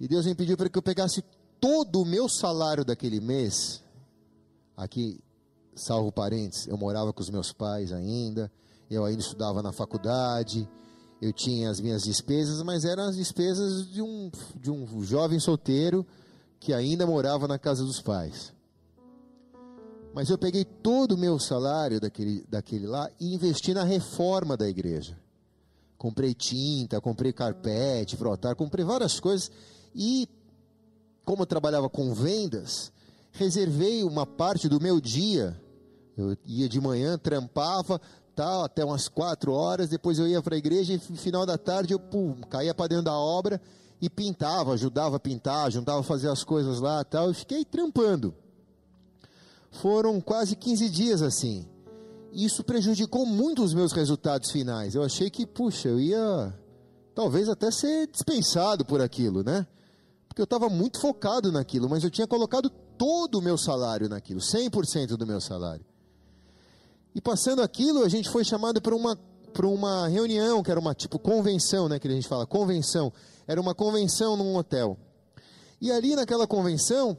E 0.00 0.06
Deus 0.08 0.26
me 0.26 0.34
pediu 0.34 0.56
para 0.56 0.68
que 0.68 0.78
eu 0.78 0.82
pegasse 0.82 1.22
todo 1.60 2.02
o 2.02 2.04
meu 2.04 2.28
salário 2.28 2.84
daquele 2.84 3.20
mês, 3.20 3.82
aqui 4.76 5.20
salvo 5.74 6.10
parentes, 6.12 6.66
eu 6.66 6.76
morava 6.76 7.12
com 7.12 7.20
os 7.20 7.30
meus 7.30 7.52
pais 7.52 7.92
ainda, 7.92 8.50
eu 8.90 9.04
ainda 9.04 9.20
estudava 9.20 9.62
na 9.62 9.72
faculdade, 9.72 10.68
eu 11.20 11.32
tinha 11.32 11.70
as 11.70 11.80
minhas 11.80 12.02
despesas, 12.02 12.62
mas 12.62 12.84
eram 12.84 13.04
as 13.04 13.16
despesas 13.16 13.88
de 13.88 14.02
um, 14.02 14.30
de 14.56 14.70
um 14.70 15.02
jovem 15.02 15.38
solteiro 15.40 16.06
que 16.60 16.72
ainda 16.72 17.06
morava 17.06 17.46
na 17.46 17.58
casa 17.58 17.84
dos 17.84 18.00
pais. 18.00 18.52
Mas 20.18 20.30
eu 20.30 20.36
peguei 20.36 20.64
todo 20.64 21.12
o 21.12 21.16
meu 21.16 21.38
salário 21.38 22.00
daquele, 22.00 22.44
daquele 22.48 22.88
lá 22.88 23.08
e 23.20 23.34
investi 23.34 23.72
na 23.72 23.84
reforma 23.84 24.56
da 24.56 24.68
igreja. 24.68 25.16
Comprei 25.96 26.34
tinta, 26.34 27.00
comprei 27.00 27.32
carpete, 27.32 28.16
frotar, 28.16 28.56
comprei 28.56 28.84
várias 28.84 29.20
coisas. 29.20 29.48
E, 29.94 30.28
como 31.24 31.42
eu 31.42 31.46
trabalhava 31.46 31.88
com 31.88 32.12
vendas, 32.12 32.90
reservei 33.30 34.02
uma 34.02 34.26
parte 34.26 34.68
do 34.68 34.80
meu 34.80 35.00
dia. 35.00 35.56
Eu 36.16 36.36
ia 36.44 36.68
de 36.68 36.80
manhã, 36.80 37.16
trampava, 37.16 38.00
tal, 38.34 38.64
até 38.64 38.84
umas 38.84 39.06
quatro 39.06 39.52
horas, 39.52 39.88
depois 39.88 40.18
eu 40.18 40.26
ia 40.26 40.42
para 40.42 40.56
a 40.56 40.58
igreja 40.58 40.94
e 40.94 40.96
no 40.96 41.16
final 41.16 41.46
da 41.46 41.56
tarde 41.56 41.94
eu 41.94 42.00
pum, 42.00 42.40
caía 42.50 42.74
para 42.74 42.88
dentro 42.88 43.04
da 43.04 43.16
obra 43.16 43.60
e 44.02 44.10
pintava, 44.10 44.72
ajudava 44.72 45.14
a 45.14 45.20
pintar, 45.20 45.68
ajudava 45.68 46.00
a 46.00 46.02
fazer 46.02 46.28
as 46.28 46.42
coisas 46.42 46.80
lá 46.80 47.04
tal, 47.04 47.30
e 47.30 47.34
fiquei 47.34 47.64
trampando. 47.64 48.34
Foram 49.70 50.20
quase 50.20 50.56
15 50.56 50.88
dias 50.88 51.22
assim. 51.22 51.66
Isso 52.32 52.62
prejudicou 52.62 53.24
muito 53.24 53.62
os 53.62 53.74
meus 53.74 53.92
resultados 53.92 54.50
finais. 54.50 54.94
Eu 54.94 55.02
achei 55.02 55.30
que, 55.30 55.46
puxa, 55.46 55.88
eu 55.88 55.98
ia 55.98 56.54
talvez 57.14 57.48
até 57.48 57.70
ser 57.70 58.06
dispensado 58.06 58.84
por 58.84 59.00
aquilo, 59.00 59.42
né? 59.42 59.66
Porque 60.28 60.40
eu 60.40 60.44
estava 60.44 60.68
muito 60.68 61.00
focado 61.00 61.50
naquilo, 61.50 61.88
mas 61.88 62.04
eu 62.04 62.10
tinha 62.10 62.26
colocado 62.26 62.70
todo 62.96 63.38
o 63.38 63.42
meu 63.42 63.58
salário 63.58 64.08
naquilo, 64.08 64.40
100% 64.40 65.16
do 65.16 65.26
meu 65.26 65.40
salário. 65.40 65.84
E 67.14 67.20
passando 67.20 67.62
aquilo, 67.62 68.04
a 68.04 68.08
gente 68.08 68.28
foi 68.28 68.44
chamado 68.44 68.80
para 68.80 68.94
uma, 68.94 69.18
para 69.52 69.66
uma 69.66 70.06
reunião, 70.06 70.62
que 70.62 70.70
era 70.70 70.78
uma 70.78 70.94
tipo 70.94 71.18
convenção, 71.18 71.88
né? 71.88 71.98
Que 71.98 72.06
a 72.06 72.10
gente 72.10 72.28
fala, 72.28 72.46
convenção. 72.46 73.12
Era 73.46 73.60
uma 73.60 73.74
convenção 73.74 74.36
num 74.36 74.54
hotel. 74.54 74.96
E 75.80 75.90
ali 75.90 76.14
naquela 76.14 76.46
convenção, 76.46 77.16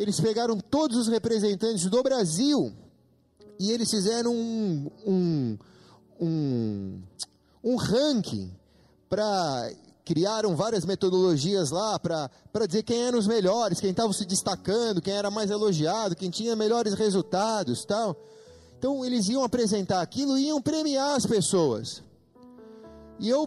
eles 0.00 0.18
pegaram 0.18 0.58
todos 0.58 0.96
os 0.96 1.08
representantes 1.08 1.84
do 1.84 2.02
Brasil 2.02 2.72
e 3.58 3.70
eles 3.70 3.90
fizeram 3.90 4.34
um, 4.34 4.90
um, 5.06 5.58
um, 6.18 7.02
um 7.62 7.76
ranking 7.76 8.50
para 9.10 9.70
criaram 10.02 10.56
várias 10.56 10.86
metodologias 10.86 11.70
lá 11.70 11.98
para 11.98 12.30
dizer 12.66 12.82
quem 12.82 13.02
eram 13.02 13.18
os 13.18 13.26
melhores, 13.26 13.78
quem 13.78 13.90
estava 13.90 14.10
se 14.14 14.24
destacando, 14.24 15.02
quem 15.02 15.12
era 15.12 15.30
mais 15.30 15.50
elogiado, 15.50 16.16
quem 16.16 16.30
tinha 16.30 16.56
melhores 16.56 16.94
resultados, 16.94 17.84
tal. 17.84 18.16
Então 18.78 19.04
eles 19.04 19.28
iam 19.28 19.44
apresentar 19.44 20.00
aquilo 20.00 20.38
e 20.38 20.46
iam 20.46 20.62
premiar 20.62 21.14
as 21.14 21.26
pessoas. 21.26 22.02
E 23.18 23.28
eu 23.28 23.46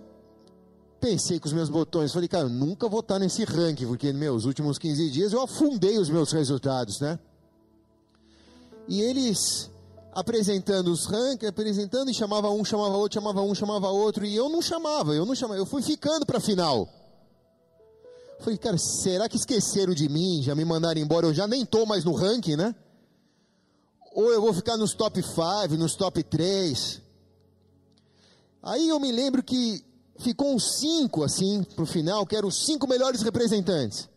pensei 1.04 1.38
com 1.38 1.48
os 1.48 1.54
meus 1.54 1.68
botões, 1.68 2.14
falei, 2.14 2.30
cara, 2.30 2.46
eu 2.46 2.50
nunca 2.50 2.88
vou 2.88 3.02
estar 3.02 3.20
nesse 3.20 3.44
ranking, 3.44 3.86
porque 3.86 4.14
meus 4.14 4.46
últimos 4.46 4.78
15 4.78 5.10
dias 5.12 5.34
eu 5.34 5.42
afundei 5.42 5.98
os 5.98 6.10
meus 6.10 6.32
resultados, 6.32 7.02
né? 7.02 7.20
E 8.88 9.02
eles 9.02 9.70
apresentando 10.14 10.90
os 10.90 11.06
rankings, 11.06 11.46
apresentando 11.46 12.10
e 12.10 12.14
chamava 12.14 12.50
um, 12.50 12.64
chamava 12.64 12.96
outro, 12.96 13.16
chamava 13.16 13.42
um, 13.42 13.54
chamava 13.54 13.90
outro, 13.90 14.26
e 14.26 14.34
eu 14.34 14.48
não 14.48 14.62
chamava, 14.62 15.14
eu 15.14 15.26
não 15.26 15.36
chamava, 15.36 15.60
eu 15.60 15.66
fui 15.66 15.82
ficando 15.82 16.26
para 16.26 16.40
final. 16.40 16.88
Falei, 18.40 18.58
cara, 18.58 18.78
será 18.78 19.28
que 19.28 19.36
esqueceram 19.36 19.94
de 19.94 20.08
mim, 20.08 20.42
já 20.42 20.56
me 20.56 20.64
mandaram 20.64 21.02
embora, 21.02 21.26
eu 21.26 21.34
já 21.34 21.46
nem 21.46 21.66
tô 21.66 21.86
mais 21.86 22.06
no 22.06 22.14
ranking, 22.14 22.56
né? 22.56 22.74
Ou 24.16 24.32
eu 24.32 24.42
vou 24.42 24.54
ficar 24.54 24.78
nos 24.78 24.94
top 24.94 25.22
5, 25.22 25.76
nos 25.78 25.96
top 25.96 26.24
3. 26.24 27.02
Aí 28.62 28.88
eu 28.88 29.02
me 29.02 29.12
lembro 29.12 29.44
que 29.44 29.84
ficou 30.20 30.54
uns 30.54 30.80
cinco 30.80 31.24
assim 31.24 31.64
para 31.64 31.84
o 31.84 31.88
final, 31.88 32.26
que 32.26 32.36
eram 32.36 32.48
os 32.48 32.66
cinco 32.66 32.88
melhores 32.88 33.22
representantes. 33.22 34.10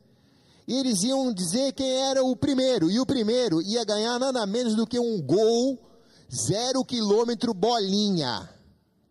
E 0.67 0.75
eles 0.75 1.03
iam 1.05 1.33
dizer 1.33 1.73
quem 1.73 1.89
era 1.89 2.25
o 2.25 2.35
primeiro. 2.35 2.91
E 2.91 2.99
o 2.99 3.07
primeiro 3.07 3.63
ia 3.63 3.85
ganhar 3.85 4.19
nada 4.19 4.45
menos 4.47 4.75
do 4.75 4.87
que 4.87 4.99
um 4.99 5.23
gol, 5.23 5.79
zero 6.35 6.85
quilômetro 6.85 7.55
bolinha. 7.55 8.49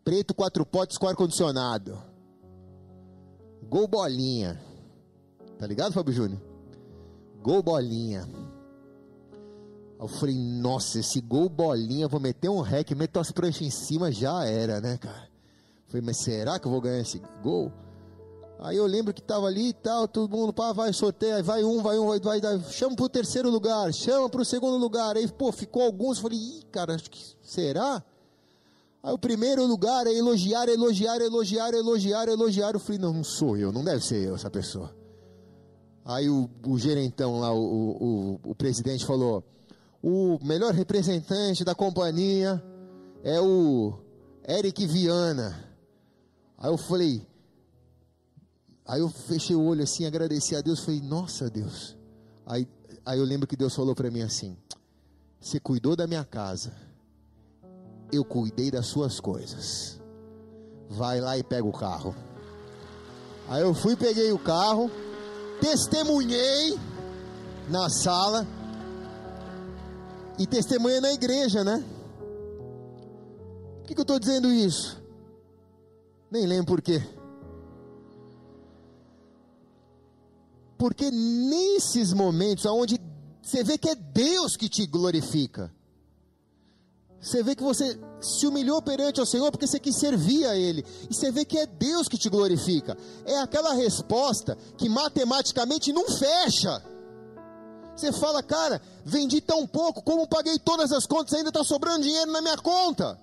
Preto, 0.04 0.36
quatro 0.36 0.66
potes 0.66 0.98
com 0.98 1.08
ar-condicionado. 1.08 1.98
Gol 3.64 3.88
bolinha. 3.88 4.62
Tá 5.58 5.66
ligado, 5.66 5.94
Fábio 5.94 6.14
Júnior? 6.14 6.42
Gol 7.42 7.64
bolinha. 7.64 8.28
Eu 9.98 10.10
falei, 10.10 10.36
nossa, 10.36 11.00
esse 11.00 11.22
gol 11.22 11.48
bolinha, 11.48 12.08
vou 12.08 12.20
meter 12.20 12.50
um 12.50 12.60
rec, 12.60 12.92
meto 12.92 13.18
as 13.18 13.32
pranchas 13.32 13.62
em 13.62 13.72
cima, 13.72 14.12
já 14.12 14.44
era, 14.44 14.82
né, 14.82 14.98
cara? 14.98 15.35
Falei, 15.96 16.02
mas 16.02 16.18
será 16.18 16.60
que 16.60 16.68
eu 16.68 16.72
vou 16.72 16.82
ganhar 16.82 17.00
esse 17.00 17.22
gol? 17.42 17.72
Aí 18.60 18.76
eu 18.76 18.86
lembro 18.86 19.14
que 19.14 19.22
estava 19.22 19.48
ali 19.48 19.70
e 19.70 19.74
tal, 19.74 20.08
todo 20.08 20.36
mundo, 20.36 20.52
pá, 20.52 20.74
vai, 20.74 20.92
sorteia, 20.92 21.42
vai 21.42 21.64
um, 21.64 21.82
vai 21.82 21.98
um, 21.98 22.08
vai, 22.08 22.20
vai, 22.20 22.42
vai 22.42 22.60
chama 22.72 22.96
para 22.96 23.06
o 23.06 23.10
terceiro 23.10 23.50
lugar, 23.50 23.94
chama 23.94 24.30
para 24.30 24.42
o 24.42 24.46
segundo 24.46 24.78
lugar. 24.78 25.16
Aí, 25.16 25.26
pô, 25.28 25.54
ficou 25.54 25.84
alguns, 25.84 26.20
falei, 26.20 26.38
ih, 26.38 26.64
cara, 26.70 26.96
acho 26.96 27.10
que 27.10 27.22
será? 27.42 28.04
Aí 29.02 29.14
o 29.14 29.18
primeiro 29.18 29.66
lugar 29.66 30.06
é 30.06 30.14
elogiar, 30.14 30.68
elogiar, 30.68 31.22
elogiar, 31.22 31.74
elogiar, 31.74 32.28
elogiar. 32.28 32.74
Eu 32.74 32.80
falei, 32.80 33.00
não, 33.00 33.14
não 33.14 33.24
sou 33.24 33.56
eu, 33.56 33.72
não 33.72 33.84
deve 33.84 34.04
ser 34.04 34.28
eu 34.28 34.36
essa 34.36 34.50
pessoa. 34.50 34.94
Aí 36.04 36.30
o, 36.30 36.50
o 36.68 36.78
gerentão 36.78 37.40
lá, 37.40 37.54
o, 37.54 37.60
o, 37.60 38.40
o 38.52 38.56
presidente 38.56 39.06
falou, 39.06 39.44
o 40.04 40.40
melhor 40.44 40.74
representante 40.74 41.64
da 41.64 41.74
companhia 41.74 42.62
é 43.24 43.40
o 43.40 43.94
Eric 44.48 44.86
Viana. 44.86 45.65
Aí 46.58 46.70
eu 46.72 46.78
falei, 46.78 47.28
aí 48.86 49.02
eu 49.02 49.10
fechei 49.10 49.56
o 49.56 49.64
olho 49.64 49.84
assim, 49.84 50.06
agradeci 50.06 50.56
a 50.56 50.62
Deus, 50.62 50.80
falei, 50.80 51.02
nossa 51.02 51.50
Deus. 51.50 51.96
Aí, 52.46 52.68
aí 53.06 53.20
eu 53.20 53.26
lembro 53.26 53.48
que 53.48 53.56
Deus 53.56 53.74
falou 53.74 53.96
para 53.96 54.12
mim 54.12 54.22
assim: 54.22 54.56
Você 55.40 55.60
cuidou 55.60 55.96
da 55.96 56.06
minha 56.06 56.24
casa, 56.24 56.74
eu 58.12 58.24
cuidei 58.24 58.70
das 58.70 58.88
suas 58.88 59.20
coisas. 59.20 60.00
Vai 60.90 61.20
lá 61.20 61.38
e 61.38 61.44
pega 61.44 61.68
o 61.68 61.74
carro. 61.74 62.16
Aí 63.48 63.62
eu 63.62 63.74
fui, 63.74 63.96
peguei 63.96 64.32
o 64.32 64.40
carro, 64.40 64.90
testemunhei 65.60 66.80
na 67.70 67.90
sala 67.90 68.48
e 70.38 70.46
testemunhei 70.46 71.00
na 71.00 71.12
igreja, 71.12 71.64
né? 71.64 71.84
Por 73.80 73.88
que, 73.88 73.94
que 73.94 74.00
eu 74.00 74.04
estou 74.04 74.20
dizendo 74.20 74.52
isso? 74.52 75.05
Nem 76.32 76.46
lembro 76.46 76.66
por 76.66 76.82
quê. 76.82 77.02
Porque 80.78 81.10
nesses 81.10 82.14
momentos 82.14 82.66
onde 82.66 83.00
você 83.42 83.64
vê 83.64 83.78
que 83.78 83.90
é 83.90 83.96
Deus 83.96 84.58
que 84.58 84.68
te 84.68 84.86
glorifica, 84.86 85.74
você 87.22 87.42
vê 87.42 87.56
que 87.56 87.64
você 87.64 87.98
se 88.22 88.46
humilhou 88.46 88.82
perante 88.82 89.22
o 89.22 89.26
Senhor 89.26 89.52
porque 89.52 89.66
você 89.66 89.80
quis 89.80 89.98
servir 89.98 90.46
a 90.46 90.56
Ele, 90.56 90.86
e 91.10 91.14
você 91.14 91.32
vê 91.32 91.46
que 91.46 91.58
é 91.58 91.66
Deus 91.66 92.08
que 92.08 92.18
te 92.18 92.30
glorifica, 92.30 92.98
é 93.26 93.40
aquela 93.40 93.74
resposta 93.74 94.58
que 94.78 94.90
matematicamente 94.90 95.94
não 95.94 96.06
fecha. 96.10 96.84
Você 97.96 98.12
fala, 98.12 98.44
cara, 98.44 98.82
vendi 99.06 99.40
tão 99.40 99.66
pouco, 99.66 100.04
como 100.04 100.28
paguei 100.28 100.60
todas 100.60 100.92
as 100.92 101.06
contas, 101.06 101.34
ainda 101.34 101.50
está 101.50 101.64
sobrando 101.64 102.04
dinheiro 102.04 102.32
na 102.32 102.42
minha 102.42 102.58
conta. 102.58 103.18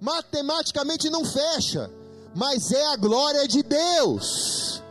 Matematicamente 0.00 1.10
não 1.10 1.22
fecha 1.24 1.99
mas 2.34 2.70
é 2.70 2.86
a 2.92 2.96
glória 2.96 3.46
de 3.46 3.62
Deus. 3.62 4.82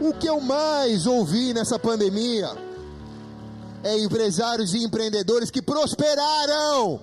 O 0.00 0.12
que 0.12 0.28
eu 0.28 0.40
mais 0.40 1.06
ouvi 1.06 1.54
nessa 1.54 1.78
pandemia 1.78 2.50
é 3.82 3.98
empresários 3.98 4.74
e 4.74 4.84
empreendedores 4.84 5.50
que 5.50 5.62
prosperaram. 5.62 7.00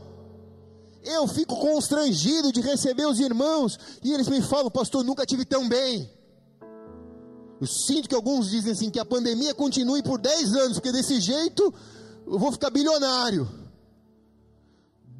Eu 1.03 1.27
fico 1.27 1.55
constrangido 1.57 2.51
de 2.51 2.61
receber 2.61 3.05
os 3.05 3.19
irmãos 3.19 3.77
e 4.03 4.13
eles 4.13 4.27
me 4.27 4.41
falam, 4.41 4.69
pastor, 4.69 5.03
nunca 5.03 5.25
tive 5.25 5.43
tão 5.43 5.67
bem. 5.67 6.09
Eu 7.59 7.67
sinto 7.67 8.07
que 8.07 8.15
alguns 8.15 8.49
dizem 8.49 8.71
assim 8.71 8.89
que 8.89 8.99
a 8.99 9.05
pandemia 9.05 9.53
continue 9.53 10.03
por 10.03 10.19
10 10.19 10.55
anos, 10.55 10.73
porque 10.73 10.91
desse 10.91 11.19
jeito 11.19 11.73
eu 12.27 12.38
vou 12.38 12.51
ficar 12.51 12.69
bilionário. 12.69 13.62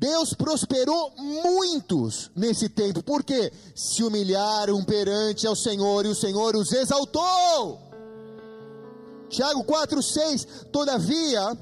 Deus 0.04 0.34
prosperou 0.34 1.14
muitos 1.18 2.30
nesse 2.36 2.68
tempo, 2.68 3.01
porque 3.01 3.54
se 3.74 4.04
humilharam 4.04 4.84
perante 4.84 5.47
ao 5.47 5.56
Senhor 5.56 6.06
e 6.06 6.10
o 6.10 6.16
Senhor 6.16 6.58
os 6.58 6.74
exaltou. 6.74 7.80
Tiago 9.30 9.64
4,6: 9.64 10.66
Todavia, 10.74 11.58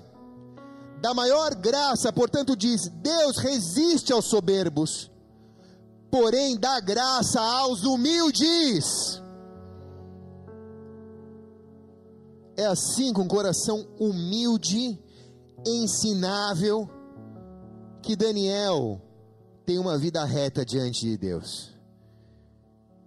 da 0.99 1.13
maior 1.13 1.53
graça, 1.53 2.11
portanto, 2.11 2.55
diz: 2.55 2.87
Deus 2.87 3.37
resiste 3.37 4.11
aos 4.11 4.25
soberbos, 4.25 5.11
porém 6.09 6.57
dá 6.57 6.79
graça 6.79 7.39
aos 7.39 7.83
humildes. 7.83 9.21
É 12.57 12.65
assim 12.65 13.13
com 13.13 13.27
coração 13.27 13.87
humilde 13.99 14.99
ensinável 15.63 16.89
que 18.01 18.15
Daniel 18.15 19.01
tem 19.65 19.77
uma 19.77 19.97
vida 19.97 20.23
reta 20.25 20.65
diante 20.65 21.01
de 21.01 21.17
Deus. 21.17 21.71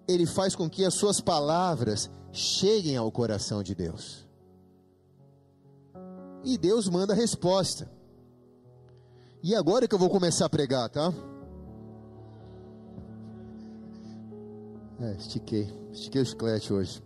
Ele 0.07 0.27
faz 0.27 0.55
com 0.55 0.69
que 0.69 0.85
as 0.85 0.95
suas 0.95 1.21
palavras 1.21 2.11
cheguem 2.33 2.97
ao 2.97 3.11
coração 3.11 3.63
de 3.63 3.75
Deus. 3.75 4.27
E 6.45 6.59
Deus 6.59 6.89
manda 6.89 7.13
a 7.13 7.17
resposta. 7.17 7.91
E 9.43 9.55
agora 9.55 9.89
que 9.89 9.95
eu 9.95 9.99
vou 9.99 10.11
começar 10.11 10.47
a 10.47 10.51
pregar, 10.51 10.89
tá? 10.89 11.13
É, 15.01 15.17
estiquei, 15.17 15.73
estiquei 15.93 16.21
o 16.21 16.27
chiclete 16.27 16.73
hoje. 16.73 17.03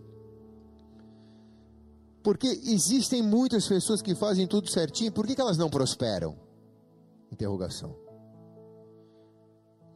Porque 2.21 2.47
existem 2.47 3.21
muitas 3.21 3.67
pessoas 3.67 4.01
que 4.01 4.13
fazem 4.13 4.45
tudo 4.45 4.69
certinho, 4.69 5.11
por 5.11 5.25
que, 5.25 5.35
que 5.35 5.41
elas 5.41 5.57
não 5.57 5.69
prosperam? 5.69 6.48
Interrogação. 7.31 7.95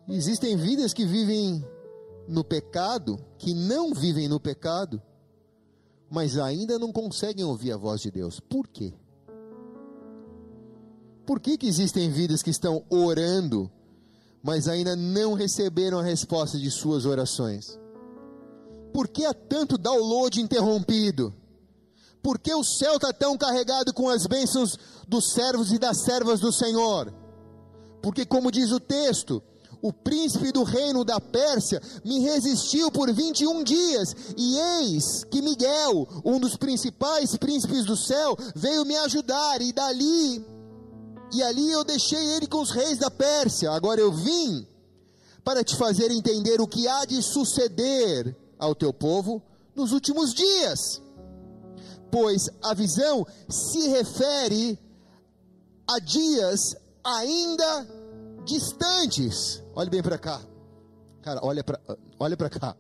Existem 0.08 0.58
vidas 0.58 0.94
que 0.94 1.06
vivem 1.06 1.66
no 2.28 2.44
pecado, 2.44 3.18
que 3.38 3.54
não 3.54 3.94
vivem 3.94 4.28
no 4.28 4.40
pecado, 4.40 5.02
mas 6.10 6.38
ainda 6.38 6.78
não 6.78 6.92
conseguem 6.92 7.44
ouvir 7.46 7.72
a 7.72 7.78
voz 7.78 8.02
de 8.02 8.12
Deus. 8.12 8.40
Por 8.40 8.68
quê? 8.68 8.94
Por 11.26 11.40
que, 11.40 11.58
que 11.58 11.68
existem 11.68 12.12
vidas 12.12 12.44
que 12.44 12.50
estão 12.50 12.84
orando, 12.90 13.72
mas 14.42 14.68
ainda 14.68 14.96
não 14.96 15.34
receberam 15.34 16.00
a 16.00 16.04
resposta 16.04 16.58
de 16.60 16.70
suas 16.70 17.06
orações? 17.06 17.80
Por 18.94 19.08
que 19.08 19.26
há 19.26 19.34
tanto 19.34 19.78
download 19.78 20.40
interrompido? 20.40 21.34
Por 22.22 22.38
que 22.38 22.54
o 22.54 22.64
céu 22.64 22.96
está 22.96 23.12
tão 23.12 23.38
carregado 23.38 23.94
com 23.94 24.10
as 24.10 24.28
bênçãos 24.28 24.78
dos 25.08 25.34
servos 25.34 25.72
e 25.72 25.80
das 25.80 26.04
servas 26.04 26.40
do 26.40 26.52
Senhor? 26.52 27.23
Porque, 28.04 28.26
como 28.26 28.52
diz 28.52 28.70
o 28.74 28.82
texto, 28.82 29.42
o 29.82 29.94
príncipe 29.94 30.52
do 30.52 30.64
reino 30.64 31.06
da 31.06 31.22
Pérsia 31.22 31.82
me 32.04 32.20
resistiu 32.20 32.92
por 32.92 33.12
21 33.12 33.64
dias, 33.64 34.14
e 34.38 34.58
eis 34.58 35.24
que 35.24 35.42
Miguel, 35.42 36.06
um 36.26 36.38
dos 36.38 36.58
principais 36.58 37.38
príncipes 37.38 37.86
do 37.86 37.96
céu, 37.96 38.38
veio 38.54 38.84
me 38.84 38.98
ajudar, 38.98 39.62
e 39.62 39.72
dali, 39.72 40.46
e 41.34 41.42
ali 41.42 41.72
eu 41.72 41.86
deixei 41.86 42.24
ele 42.36 42.46
com 42.46 42.62
os 42.62 42.72
reis 42.72 42.98
da 42.98 43.10
Pérsia. 43.10 43.72
Agora 43.72 44.02
eu 44.02 44.12
vim 44.12 44.68
para 45.44 45.64
te 45.64 45.76
fazer 45.78 46.12
entender 46.12 46.60
o 46.60 46.68
que 46.68 46.88
há 46.88 47.06
de 47.06 47.22
suceder 47.24 48.36
ao 48.60 48.76
teu 48.76 48.94
povo 48.94 49.42
nos 49.74 49.94
últimos 49.94 50.34
dias. 50.34 51.02
Pois 52.12 52.50
a 52.62 52.74
visão 52.74 53.26
se 53.50 53.88
refere 53.88 54.78
a 55.90 56.00
dias 56.00 56.76
ainda 57.04 57.88
distantes. 58.46 59.64
Olhe 59.76 59.90
bem 59.90 60.02
para 60.02 60.18
cá. 60.18 60.42
Cara, 61.22 61.40
olha 61.44 61.64
para 61.64 61.80
olha 62.20 62.38
cá. 62.38 62.76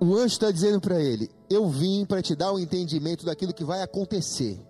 O 0.00 0.14
anjo 0.14 0.26
está 0.26 0.50
dizendo 0.50 0.80
para 0.80 1.00
ele: 1.00 1.30
Eu 1.48 1.68
vim 1.68 2.04
para 2.04 2.22
te 2.22 2.34
dar 2.34 2.52
o 2.52 2.56
um 2.56 2.58
entendimento 2.58 3.24
daquilo 3.24 3.54
que 3.54 3.64
vai 3.64 3.82
acontecer 3.82 4.60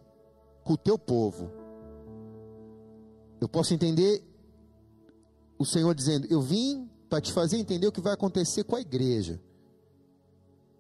com 0.63 0.75
o 0.75 0.79
teu 0.79 0.99
povo. 0.99 1.51
Eu 3.41 3.49
posso 3.49 3.75
entender 3.75 4.23
o 5.59 5.65
Senhor 5.65 5.95
dizendo: 5.95 6.27
Eu 6.31 6.41
vim 6.41 6.89
para 7.09 7.21
te 7.21 7.33
fazer 7.33 7.59
entender 7.59 7.87
o 7.87 7.93
que 7.93 8.01
vai 8.01 8.13
acontecer 8.13 8.65
com 8.65 8.77
a 8.77 8.81
igreja 8.81 9.41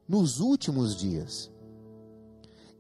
nos 0.09 0.40
últimos 0.40 0.96
dias. 0.96 1.50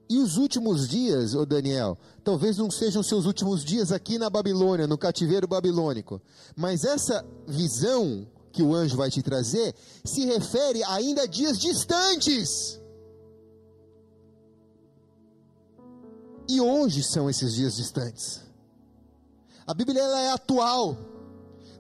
E 0.08 0.18
os 0.18 0.36
últimos 0.36 0.86
dias, 0.86 1.34
ô 1.34 1.46
Daniel, 1.46 1.96
talvez 2.22 2.58
não 2.58 2.70
sejam 2.70 3.02
seus 3.02 3.24
últimos 3.24 3.64
dias 3.64 3.90
aqui 3.90 4.18
na 4.18 4.28
Babilônia, 4.28 4.86
no 4.86 4.98
cativeiro 4.98 5.48
babilônico, 5.48 6.20
mas 6.54 6.84
essa 6.84 7.24
visão 7.46 8.26
que 8.52 8.62
o 8.62 8.74
anjo 8.74 8.96
vai 8.96 9.10
te 9.10 9.22
trazer 9.22 9.74
se 10.04 10.26
refere 10.26 10.84
ainda 10.84 11.22
a 11.22 11.26
dias 11.26 11.58
distantes. 11.58 12.80
E 16.48 16.60
onde 16.60 17.02
são 17.02 17.28
esses 17.28 17.54
dias 17.54 17.74
distantes? 17.74 18.42
A 19.66 19.72
Bíblia 19.72 20.02
ela 20.02 20.20
é 20.20 20.30
atual. 20.30 20.96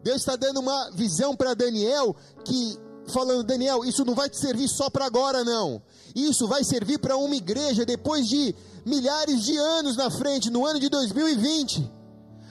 Deus 0.02 0.16
está 0.16 0.36
dando 0.36 0.60
uma 0.60 0.90
visão 0.90 1.36
para 1.36 1.54
Daniel 1.54 2.16
que 2.44 2.78
falando, 3.08 3.44
Daniel, 3.44 3.84
isso 3.84 4.04
não 4.04 4.14
vai 4.14 4.28
te 4.28 4.38
servir 4.38 4.68
só 4.68 4.88
para 4.88 5.04
agora, 5.04 5.44
não. 5.44 5.82
Isso 6.14 6.46
vai 6.46 6.64
servir 6.64 6.98
para 6.98 7.16
uma 7.16 7.34
igreja 7.34 7.84
depois 7.84 8.28
de 8.28 8.54
milhares 8.84 9.42
de 9.42 9.56
anos 9.56 9.96
na 9.96 10.10
frente, 10.10 10.50
no 10.50 10.64
ano 10.64 10.78
de 10.78 10.88
2020. 10.88 11.90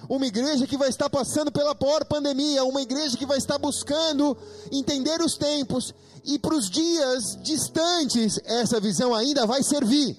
Uma 0.09 0.25
igreja 0.25 0.67
que 0.67 0.77
vai 0.77 0.89
estar 0.89 1.09
passando 1.09 1.51
pela 1.51 1.73
pior 1.73 2.03
pandemia, 2.05 2.63
uma 2.65 2.81
igreja 2.81 3.17
que 3.17 3.25
vai 3.25 3.37
estar 3.37 3.57
buscando 3.57 4.37
entender 4.71 5.21
os 5.21 5.37
tempos, 5.37 5.93
e 6.25 6.37
para 6.37 6.55
os 6.55 6.69
dias 6.69 7.37
distantes, 7.41 8.39
essa 8.43 8.79
visão 8.79 9.13
ainda 9.13 9.45
vai 9.45 9.63
servir. 9.63 10.17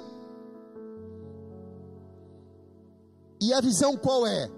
E 3.41 3.53
a 3.53 3.61
visão 3.61 3.97
qual 3.97 4.27
é? 4.27 4.51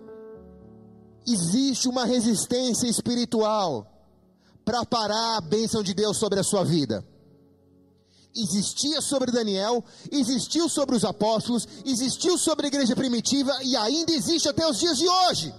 Existe 1.26 1.88
uma 1.88 2.04
resistência 2.04 2.86
espiritual 2.86 3.95
para 4.66 4.84
parar 4.84 5.36
a 5.36 5.40
bênção 5.40 5.80
de 5.80 5.94
Deus 5.94 6.16
sobre 6.16 6.40
a 6.40 6.42
sua 6.42 6.64
vida. 6.64 7.06
Existia 8.34 9.00
sobre 9.00 9.30
Daniel, 9.30 9.82
existiu 10.10 10.68
sobre 10.68 10.96
os 10.96 11.04
apóstolos, 11.04 11.66
existiu 11.84 12.36
sobre 12.36 12.66
a 12.66 12.68
igreja 12.68 12.96
primitiva 12.96 13.52
e 13.62 13.76
ainda 13.76 14.12
existe 14.12 14.48
até 14.48 14.68
os 14.68 14.76
dias 14.78 14.98
de 14.98 15.08
hoje. 15.08 15.54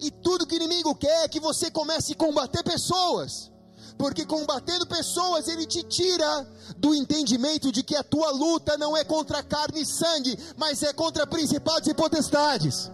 E 0.00 0.10
tudo 0.10 0.46
que 0.46 0.54
o 0.54 0.56
inimigo 0.56 0.94
quer 0.94 1.24
é 1.24 1.28
que 1.28 1.38
você 1.38 1.70
comece 1.70 2.14
a 2.14 2.16
combater 2.16 2.64
pessoas, 2.64 3.52
porque 3.98 4.24
combatendo 4.24 4.86
pessoas 4.86 5.46
ele 5.46 5.66
te 5.66 5.82
tira 5.84 6.48
do 6.78 6.94
entendimento 6.94 7.70
de 7.70 7.82
que 7.82 7.94
a 7.94 8.02
tua 8.02 8.30
luta 8.30 8.78
não 8.78 8.96
é 8.96 9.04
contra 9.04 9.42
carne 9.42 9.82
e 9.82 9.86
sangue, 9.86 10.38
mas 10.56 10.82
é 10.82 10.92
contra 10.94 11.26
principados 11.26 11.86
e 11.86 11.94
potestades. 11.94 12.90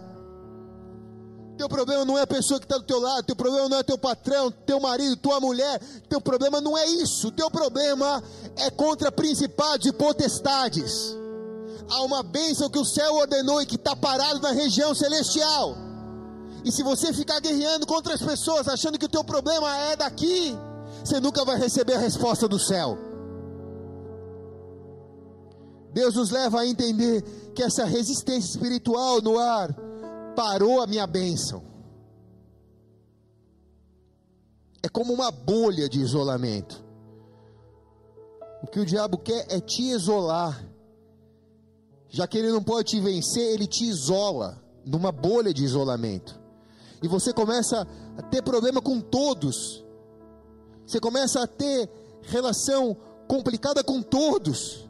Teu 1.59 1.67
problema 1.67 2.05
não 2.05 2.17
é 2.17 2.21
a 2.21 2.27
pessoa 2.27 2.57
que 2.57 2.65
está 2.65 2.77
do 2.77 2.85
teu 2.85 3.01
lado, 3.01 3.25
teu 3.25 3.35
problema 3.35 3.67
não 3.67 3.79
é 3.79 3.83
teu 3.83 3.97
patrão, 3.97 4.49
teu 4.49 4.79
marido, 4.79 5.17
tua 5.17 5.41
mulher, 5.41 5.77
teu 6.07 6.21
problema 6.21 6.61
não 6.61 6.77
é 6.77 6.85
isso, 6.87 7.29
teu 7.31 7.51
problema 7.51 8.23
é 8.55 8.71
contra 8.71 9.11
principados 9.11 9.85
e 9.85 9.91
potestades. 9.91 11.17
Há 11.89 12.01
uma 12.03 12.23
bênção 12.23 12.69
que 12.69 12.79
o 12.79 12.85
céu 12.85 13.13
ordenou 13.13 13.61
e 13.61 13.65
que 13.65 13.75
está 13.75 13.93
parado 13.93 14.39
na 14.39 14.51
região 14.51 14.95
celestial. 14.95 15.75
E 16.63 16.71
se 16.71 16.81
você 16.81 17.11
ficar 17.11 17.41
guerreando 17.41 17.85
contra 17.85 18.13
as 18.13 18.21
pessoas, 18.21 18.69
achando 18.69 18.97
que 18.97 19.07
o 19.07 19.09
teu 19.09 19.25
problema 19.25 19.77
é 19.79 19.97
daqui, 19.97 20.57
você 21.03 21.19
nunca 21.19 21.43
vai 21.43 21.57
receber 21.57 21.95
a 21.95 21.99
resposta 21.99 22.47
do 22.47 22.57
céu. 22.57 22.97
Deus 25.91 26.15
nos 26.15 26.29
leva 26.29 26.61
a 26.61 26.65
entender 26.65 27.21
que 27.53 27.61
essa 27.61 27.83
resistência 27.83 28.49
espiritual 28.49 29.21
no 29.21 29.37
ar 29.37 29.88
parou 30.39 30.81
a 30.81 30.87
minha 30.87 31.05
bênção. 31.05 31.61
É 34.81 34.87
como 34.87 35.11
uma 35.11 35.31
bolha 35.31 35.89
de 35.89 35.99
isolamento. 35.99 36.81
O 38.63 38.67
que 38.67 38.79
o 38.79 38.85
diabo 38.85 39.17
quer 39.17 39.45
é 39.49 39.59
te 39.59 39.81
isolar. 39.81 40.65
Já 42.07 42.25
que 42.25 42.37
ele 42.37 42.51
não 42.51 42.63
pode 42.63 42.91
te 42.91 43.01
vencer, 43.01 43.51
ele 43.51 43.67
te 43.67 43.83
isola 43.83 44.63
numa 44.85 45.11
bolha 45.11 45.53
de 45.53 45.61
isolamento. 45.61 46.39
E 47.03 47.07
você 47.09 47.33
começa 47.33 47.85
a 48.17 48.21
ter 48.21 48.41
problema 48.41 48.81
com 48.81 49.01
todos. 49.01 49.83
Você 50.87 51.01
começa 51.01 51.43
a 51.43 51.47
ter 51.47 51.89
relação 52.21 52.95
complicada 53.27 53.83
com 53.83 54.01
todos. 54.01 54.87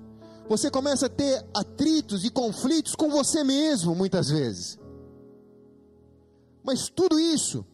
Você 0.48 0.70
começa 0.70 1.08
a 1.08 1.10
ter 1.10 1.44
atritos 1.56 2.24
e 2.24 2.30
conflitos 2.30 2.94
com 2.94 3.10
você 3.10 3.44
mesmo, 3.44 3.96
muitas 3.96 4.30
vezes. 4.30 4.78
Mas 6.64 6.90
tudo 6.90 7.20
isso 7.20 7.66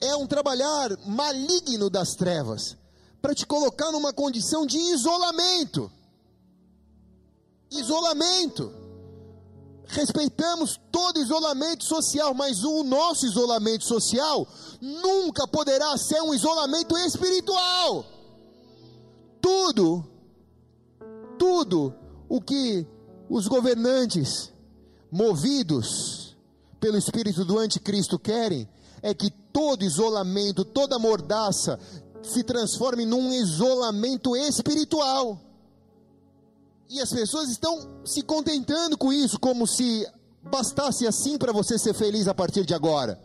é 0.00 0.16
um 0.16 0.26
trabalhar 0.26 0.96
maligno 1.06 1.90
das 1.90 2.14
trevas 2.14 2.76
para 3.20 3.34
te 3.34 3.46
colocar 3.46 3.92
numa 3.92 4.12
condição 4.12 4.64
de 4.64 4.78
isolamento. 4.78 5.90
Isolamento. 7.70 8.72
Respeitamos 9.86 10.80
todo 10.90 11.20
isolamento 11.20 11.84
social, 11.84 12.32
mas 12.32 12.62
o 12.64 12.82
nosso 12.84 13.26
isolamento 13.26 13.84
social 13.84 14.46
nunca 14.80 15.46
poderá 15.46 15.96
ser 15.98 16.22
um 16.22 16.32
isolamento 16.32 16.96
espiritual. 16.96 18.06
Tudo, 19.40 20.04
tudo 21.38 21.94
o 22.28 22.40
que 22.40 22.86
os 23.28 23.48
governantes, 23.48 24.52
movidos 25.10 26.29
pelo 26.80 26.96
espírito 26.96 27.44
do 27.44 27.58
anticristo 27.58 28.18
querem 28.18 28.68
é 29.02 29.14
que 29.14 29.30
todo 29.30 29.84
isolamento, 29.84 30.64
toda 30.64 30.98
mordaça 30.98 31.78
se 32.22 32.42
transforme 32.42 33.04
num 33.04 33.32
isolamento 33.32 34.36
espiritual. 34.36 35.40
E 36.88 37.00
as 37.00 37.10
pessoas 37.10 37.48
estão 37.50 38.04
se 38.04 38.22
contentando 38.22 38.98
com 38.98 39.12
isso, 39.12 39.38
como 39.38 39.66
se 39.66 40.06
bastasse 40.42 41.06
assim 41.06 41.38
para 41.38 41.52
você 41.52 41.78
ser 41.78 41.94
feliz 41.94 42.26
a 42.26 42.34
partir 42.34 42.64
de 42.64 42.74
agora. 42.74 43.22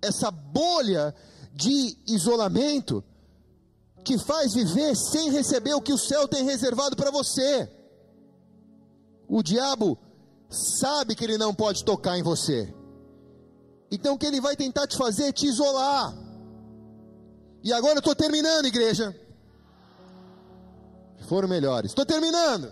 Essa 0.00 0.30
bolha 0.30 1.14
de 1.52 1.96
isolamento 2.06 3.02
te 4.04 4.18
faz 4.18 4.52
viver 4.52 4.94
sem 4.94 5.30
receber 5.30 5.74
o 5.74 5.80
que 5.80 5.92
o 5.92 5.98
céu 5.98 6.28
tem 6.28 6.44
reservado 6.44 6.94
para 6.94 7.10
você. 7.10 7.68
O 9.26 9.42
diabo 9.42 9.98
sabe 10.54 11.14
que 11.14 11.24
ele 11.24 11.36
não 11.36 11.54
pode 11.54 11.84
tocar 11.84 12.18
em 12.18 12.22
você. 12.22 12.72
Então 13.90 14.14
o 14.14 14.18
que 14.18 14.26
ele 14.26 14.40
vai 14.40 14.56
tentar 14.56 14.86
te 14.86 14.96
fazer 14.96 15.24
é 15.24 15.32
te 15.32 15.46
isolar. 15.46 16.14
E 17.62 17.72
agora 17.72 17.94
eu 17.94 17.98
estou 17.98 18.14
terminando, 18.14 18.66
igreja. 18.66 19.14
Foram 21.26 21.48
melhores. 21.48 21.90
Estou 21.90 22.04
terminando. 22.04 22.70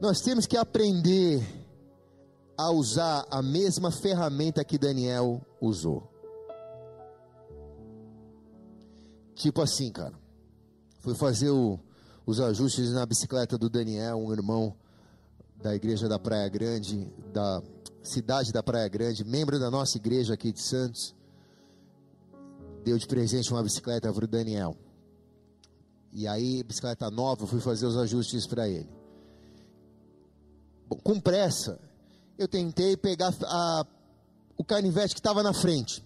Nós 0.00 0.20
temos 0.20 0.46
que 0.46 0.56
aprender 0.56 1.46
a 2.56 2.70
usar 2.70 3.26
a 3.30 3.42
mesma 3.42 3.90
ferramenta 3.90 4.64
que 4.64 4.78
Daniel 4.78 5.40
usou. 5.60 6.10
Tipo 9.34 9.62
assim, 9.62 9.90
cara. 9.90 10.14
Fui 11.00 11.14
fazer 11.14 11.50
o, 11.50 11.78
os 12.26 12.40
ajustes 12.40 12.92
na 12.92 13.04
bicicleta 13.04 13.56
do 13.56 13.68
Daniel, 13.68 14.18
um 14.18 14.32
irmão 14.32 14.74
da 15.62 15.74
igreja 15.74 16.08
da 16.08 16.18
Praia 16.18 16.48
Grande, 16.48 17.06
da 17.32 17.62
cidade 18.02 18.52
da 18.52 18.62
Praia 18.62 18.88
Grande, 18.88 19.24
membro 19.24 19.58
da 19.58 19.70
nossa 19.70 19.96
igreja 19.98 20.34
aqui 20.34 20.52
de 20.52 20.62
Santos, 20.62 21.14
deu 22.84 22.96
de 22.98 23.06
presente 23.06 23.52
uma 23.52 23.62
bicicleta 23.62 24.12
para 24.12 24.24
o 24.24 24.28
Daniel. 24.28 24.76
E 26.12 26.26
aí, 26.26 26.62
bicicleta 26.62 27.10
nova, 27.10 27.46
fui 27.46 27.60
fazer 27.60 27.86
os 27.86 27.96
ajustes 27.96 28.46
para 28.46 28.68
ele. 28.68 28.88
Bom, 30.88 30.96
com 30.96 31.20
pressa, 31.20 31.78
eu 32.38 32.48
tentei 32.48 32.96
pegar 32.96 33.32
a, 33.44 33.86
o 34.56 34.64
canivete 34.64 35.14
que 35.14 35.20
estava 35.20 35.42
na 35.42 35.52
frente. 35.52 36.02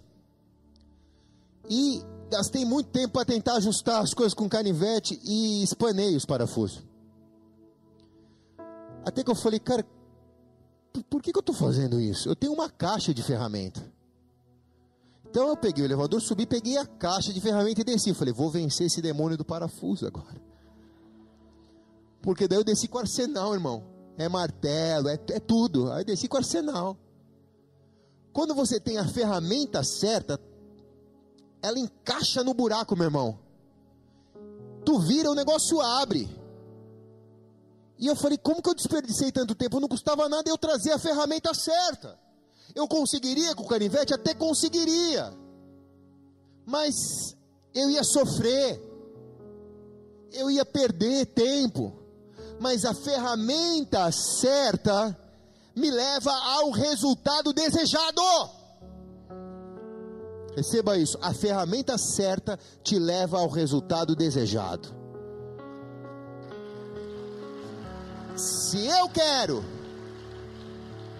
E 1.70 2.02
gastei 2.30 2.64
muito 2.64 2.90
tempo 2.90 3.14
para 3.14 3.24
tentar 3.24 3.54
ajustar 3.54 4.02
as 4.02 4.12
coisas 4.12 4.34
com 4.34 4.48
canivete 4.48 5.18
e 5.24 5.62
espanei 5.62 6.16
os 6.16 6.26
parafusos. 6.26 6.82
Até 9.04 9.22
que 9.22 9.30
eu 9.30 9.34
falei, 9.34 9.60
cara, 9.60 9.84
por 11.10 11.20
que, 11.20 11.32
que 11.32 11.38
eu 11.38 11.40
estou 11.40 11.54
fazendo 11.54 12.00
isso? 12.00 12.28
Eu 12.28 12.36
tenho 12.36 12.52
uma 12.52 12.70
caixa 12.70 13.12
de 13.12 13.22
ferramenta. 13.22 13.92
Então 15.26 15.48
eu 15.48 15.56
peguei 15.56 15.82
o 15.82 15.86
elevador, 15.86 16.20
subi, 16.20 16.46
peguei 16.46 16.78
a 16.78 16.86
caixa 16.86 17.32
de 17.32 17.40
ferramenta 17.40 17.80
e 17.80 17.84
desci. 17.84 18.14
Falei, 18.14 18.32
vou 18.32 18.50
vencer 18.50 18.86
esse 18.86 19.02
demônio 19.02 19.36
do 19.36 19.44
parafuso 19.44 20.06
agora. 20.06 20.40
Porque 22.22 22.46
daí 22.46 22.58
eu 22.58 22.64
desci 22.64 22.86
com 22.86 22.98
arsenal, 22.98 23.52
irmão. 23.52 23.84
É 24.16 24.28
martelo, 24.28 25.08
é, 25.08 25.14
é 25.14 25.40
tudo. 25.40 25.90
Aí 25.92 26.02
eu 26.02 26.04
desci 26.04 26.28
com 26.28 26.36
arsenal. 26.36 26.96
Quando 28.32 28.54
você 28.54 28.78
tem 28.78 28.96
a 28.96 29.06
ferramenta 29.08 29.82
certa, 29.82 30.40
ela 31.60 31.78
encaixa 31.78 32.44
no 32.44 32.54
buraco, 32.54 32.94
meu 32.94 33.06
irmão. 33.06 33.38
Tu 34.84 34.98
vira, 35.00 35.30
o 35.30 35.34
negócio 35.34 35.80
abre. 35.80 36.28
E 37.98 38.06
eu 38.06 38.16
falei, 38.16 38.36
como 38.38 38.62
que 38.62 38.68
eu 38.68 38.74
desperdicei 38.74 39.30
tanto 39.30 39.54
tempo? 39.54 39.80
Não 39.80 39.88
custava 39.88 40.28
nada 40.28 40.48
eu 40.48 40.58
trazer 40.58 40.92
a 40.92 40.98
ferramenta 40.98 41.54
certa. 41.54 42.18
Eu 42.74 42.88
conseguiria 42.88 43.54
com 43.54 43.62
o 43.62 43.68
canivete? 43.68 44.12
Até 44.12 44.34
conseguiria. 44.34 45.32
Mas 46.66 47.36
eu 47.74 47.88
ia 47.90 48.02
sofrer. 48.02 48.80
Eu 50.32 50.50
ia 50.50 50.64
perder 50.64 51.26
tempo. 51.26 51.92
Mas 52.58 52.84
a 52.84 52.94
ferramenta 52.94 54.10
certa 54.10 55.16
me 55.74 55.90
leva 55.90 56.32
ao 56.32 56.70
resultado 56.70 57.52
desejado. 57.52 58.22
Receba 60.56 60.96
isso. 60.96 61.18
A 61.20 61.32
ferramenta 61.32 61.98
certa 61.98 62.58
te 62.82 62.98
leva 62.98 63.38
ao 63.38 63.48
resultado 63.48 64.14
desejado. 64.14 65.03
Se 68.36 68.84
eu 68.86 69.08
quero, 69.08 69.64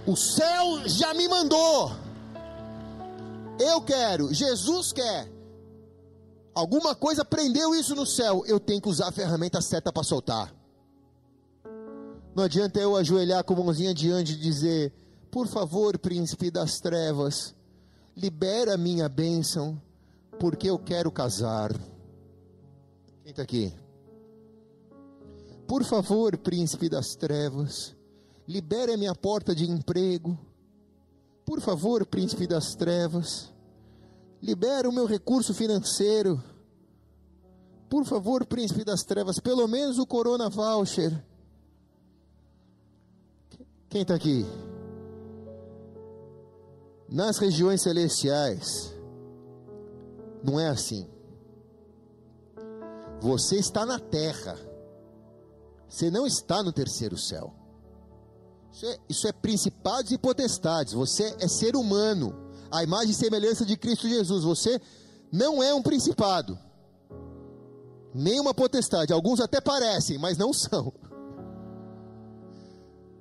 o 0.07 0.17
céu 0.17 0.89
já 0.89 1.15
me 1.15 1.29
mandou. 1.29 1.93
Eu 3.59 3.81
quero, 3.83 4.35
Jesus 4.35 4.93
quer. 4.93 5.31
Alguma 6.53 6.95
coisa 6.95 7.25
prendeu 7.25 7.75
isso 7.75 7.95
no 7.95 8.05
céu. 8.05 8.45
Eu 8.47 8.59
tenho 8.59 8.81
que 8.81 8.89
usar 8.89 9.09
a 9.09 9.13
ferramenta 9.13 9.61
certa 9.61 9.93
para 9.93 10.03
soltar. 10.03 10.55
Não 12.35 12.45
adianta 12.45 12.81
eu 12.81 12.97
ajoelhar 12.97 13.45
com 13.45 13.55
a 13.55 13.59
mãozinha 13.59 13.95
diante 13.95 14.33
e 14.33 14.37
dizer: 14.37 14.93
Por 15.31 15.47
favor, 15.47 15.97
príncipe 15.99 16.51
das 16.51 16.81
trevas, 16.81 17.55
libera 18.17 18.77
minha 18.77 19.09
bênção, 19.09 19.81
porque 20.39 20.69
eu 20.69 20.79
quero 20.79 21.13
casar. 21.13 21.73
Quem 23.23 23.31
está 23.31 23.43
aqui? 23.43 23.73
Por 25.67 25.83
favor, 25.83 26.37
príncipe 26.37 26.89
das 26.89 27.15
trevas, 27.17 27.97
libere 28.47 28.93
a 28.93 28.97
minha 28.97 29.15
porta 29.15 29.55
de 29.55 29.65
emprego. 29.65 30.39
Por 31.45 31.61
favor, 31.61 32.07
príncipe 32.07 32.47
das 32.47 32.75
trevas, 32.75 33.53
libere 34.43 34.87
o 34.87 34.93
meu 34.93 35.07
recurso 35.07 35.55
financeiro. 35.55 36.43
Por 37.89 38.05
favor, 38.05 38.45
príncipe 38.45 38.85
das 38.85 39.03
trevas, 39.05 39.39
pelo 39.39 39.67
menos 39.67 39.99
o 39.99 40.07
Corona 40.07 40.51
Voucher. 40.51 41.25
Quem 43.89 44.03
está 44.03 44.15
aqui? 44.15 44.45
Nas 47.09 47.39
regiões 47.39 47.83
celestiais, 47.83 48.95
não 50.43 50.59
é 50.59 50.69
assim. 50.69 51.07
Você 53.21 53.57
está 53.57 53.87
na 53.87 53.99
terra 53.99 54.74
você 55.95 56.11
não 56.11 56.27
está 56.27 56.61
no 56.61 56.73
terceiro 56.73 57.17
céu. 57.17 57.55
Isso 58.73 58.85
é, 58.85 58.99
isso 59.09 59.29
é 59.29 59.33
principados 59.33 60.11
e 60.11 60.19
potestades. 60.19 60.93
Você 60.93 61.37
é 61.39 61.47
ser 61.47 61.77
humano. 61.77 62.35
A 62.69 62.83
imagem 62.83 63.13
e 63.13 63.15
semelhança 63.15 63.65
de 63.65 63.77
Cristo 63.77 64.09
Jesus. 64.09 64.43
Você 64.43 64.81
não 65.31 65.63
é 65.63 65.73
um 65.73 65.81
principado. 65.81 66.59
Nem 68.13 68.41
uma 68.41 68.53
potestade. 68.53 69.13
Alguns 69.13 69.41
até 69.41 69.61
parecem, 69.61 70.19
mas 70.19 70.37
não 70.37 70.53
são. 70.53 70.93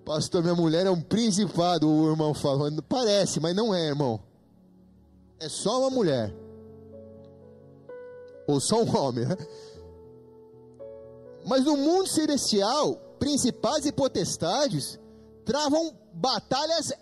Pastor, 0.04 0.42
minha 0.42 0.56
mulher 0.56 0.88
é 0.88 0.90
um 0.90 1.00
principado, 1.00 1.88
o 1.88 2.10
irmão 2.10 2.34
fala. 2.34 2.72
Parece, 2.90 3.40
mas 3.40 3.56
não 3.56 3.74
é, 3.74 3.86
irmão. 3.86 4.20
É 5.40 5.48
só 5.48 5.82
uma 5.82 5.92
mulher. 5.92 6.34
Ou 8.48 8.60
só 8.60 8.82
um 8.82 8.98
homem. 8.98 9.28
Né? 9.28 9.38
Mas 11.46 11.64
no 11.64 11.76
mundo 11.78 12.08
celestial, 12.08 12.96
principais 13.20 13.86
e 13.86 13.92
potestades 13.92 15.00
travam 15.46 15.98
batalhas 16.14 16.94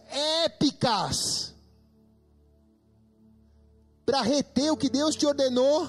épicas 0.44 1.54
para 4.06 4.22
reter 4.22 4.72
o 4.72 4.78
que 4.78 4.90
Deus 4.90 5.16
te 5.16 5.26
ordenou 5.26 5.88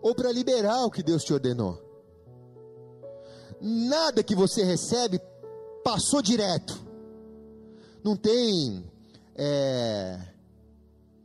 ou 0.00 0.14
para 0.14 0.32
liberar 0.32 0.84
o 0.84 0.90
que 0.90 1.02
Deus 1.02 1.24
te 1.24 1.32
ordenou. 1.32 1.78
Nada 3.60 4.22
que 4.22 4.34
você 4.34 4.62
recebe 4.62 5.20
passou 5.84 6.22
direto. 6.22 6.78
Não 8.02 8.16
tem 8.16 8.84
é, 9.34 10.18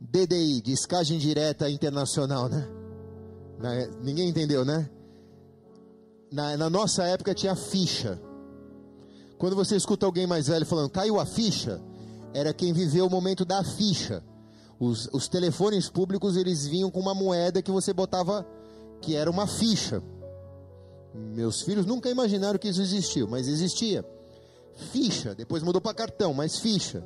DDI, 0.00 0.60
descagem 0.60 1.18
direta 1.18 1.70
internacional, 1.70 2.48
né? 2.48 2.68
Ninguém 4.02 4.28
entendeu, 4.28 4.64
né? 4.64 4.90
Na, 6.36 6.54
na 6.54 6.68
nossa 6.68 7.02
época 7.04 7.34
tinha 7.34 7.56
ficha. 7.56 8.20
Quando 9.38 9.56
você 9.56 9.74
escuta 9.74 10.04
alguém 10.04 10.26
mais 10.26 10.48
velho 10.48 10.66
falando, 10.66 10.90
caiu 10.90 11.18
a 11.18 11.24
ficha, 11.24 11.80
era 12.34 12.52
quem 12.52 12.74
viveu 12.74 13.06
o 13.06 13.10
momento 13.10 13.42
da 13.42 13.64
ficha. 13.64 14.22
Os, 14.78 15.08
os 15.14 15.28
telefones 15.28 15.88
públicos 15.88 16.36
eles 16.36 16.66
vinham 16.66 16.90
com 16.90 17.00
uma 17.00 17.14
moeda 17.14 17.62
que 17.62 17.70
você 17.70 17.90
botava, 17.90 18.46
que 19.00 19.16
era 19.16 19.30
uma 19.30 19.46
ficha. 19.46 20.02
Meus 21.14 21.62
filhos 21.62 21.86
nunca 21.86 22.10
imaginaram 22.10 22.58
que 22.58 22.68
isso 22.68 22.82
existiu, 22.82 23.26
mas 23.26 23.48
existia. 23.48 24.04
Ficha, 24.92 25.34
depois 25.34 25.62
mudou 25.62 25.80
para 25.80 25.94
cartão, 25.94 26.34
mas 26.34 26.58
ficha. 26.58 27.02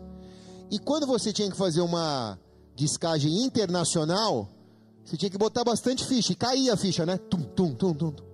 E 0.68 0.78
quando 0.80 1.06
você 1.06 1.32
tinha 1.32 1.48
que 1.48 1.56
fazer 1.56 1.82
uma 1.82 2.36
descagem 2.74 3.44
internacional, 3.44 4.48
você 5.04 5.16
tinha 5.16 5.30
que 5.30 5.38
botar 5.38 5.62
bastante 5.62 6.04
ficha. 6.04 6.32
E 6.32 6.34
caía 6.34 6.74
a 6.74 6.76
ficha, 6.76 7.06
né? 7.06 7.16
Tum, 7.16 7.42
tum, 7.42 7.72
tum, 7.74 7.94
tum. 7.94 8.29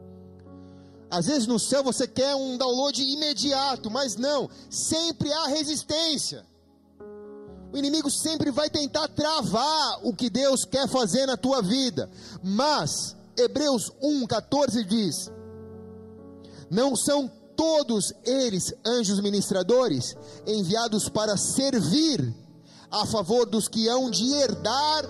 Às 1.10 1.26
vezes 1.26 1.46
no 1.46 1.58
céu 1.58 1.84
você 1.84 2.06
quer 2.06 2.34
um 2.34 2.56
download 2.56 3.00
imediato, 3.02 3.90
mas 3.90 4.16
não, 4.16 4.50
sempre 4.68 5.32
há 5.32 5.46
resistência. 5.46 6.44
O 7.72 7.76
inimigo 7.76 8.10
sempre 8.10 8.50
vai 8.50 8.70
tentar 8.70 9.08
travar 9.08 10.00
o 10.02 10.14
que 10.14 10.30
Deus 10.30 10.64
quer 10.64 10.88
fazer 10.88 11.26
na 11.26 11.36
tua 11.36 11.62
vida. 11.62 12.10
Mas 12.42 13.16
Hebreus 13.36 13.92
1:14 14.02 14.84
diz: 14.84 15.30
Não 16.70 16.96
são 16.96 17.30
todos 17.56 18.12
eles 18.24 18.72
anjos 18.84 19.20
ministradores, 19.20 20.16
enviados 20.46 21.08
para 21.08 21.36
servir 21.36 22.34
a 22.90 23.06
favor 23.06 23.46
dos 23.46 23.68
que 23.68 23.88
hão 23.88 24.10
de 24.10 24.32
herdar 24.32 25.04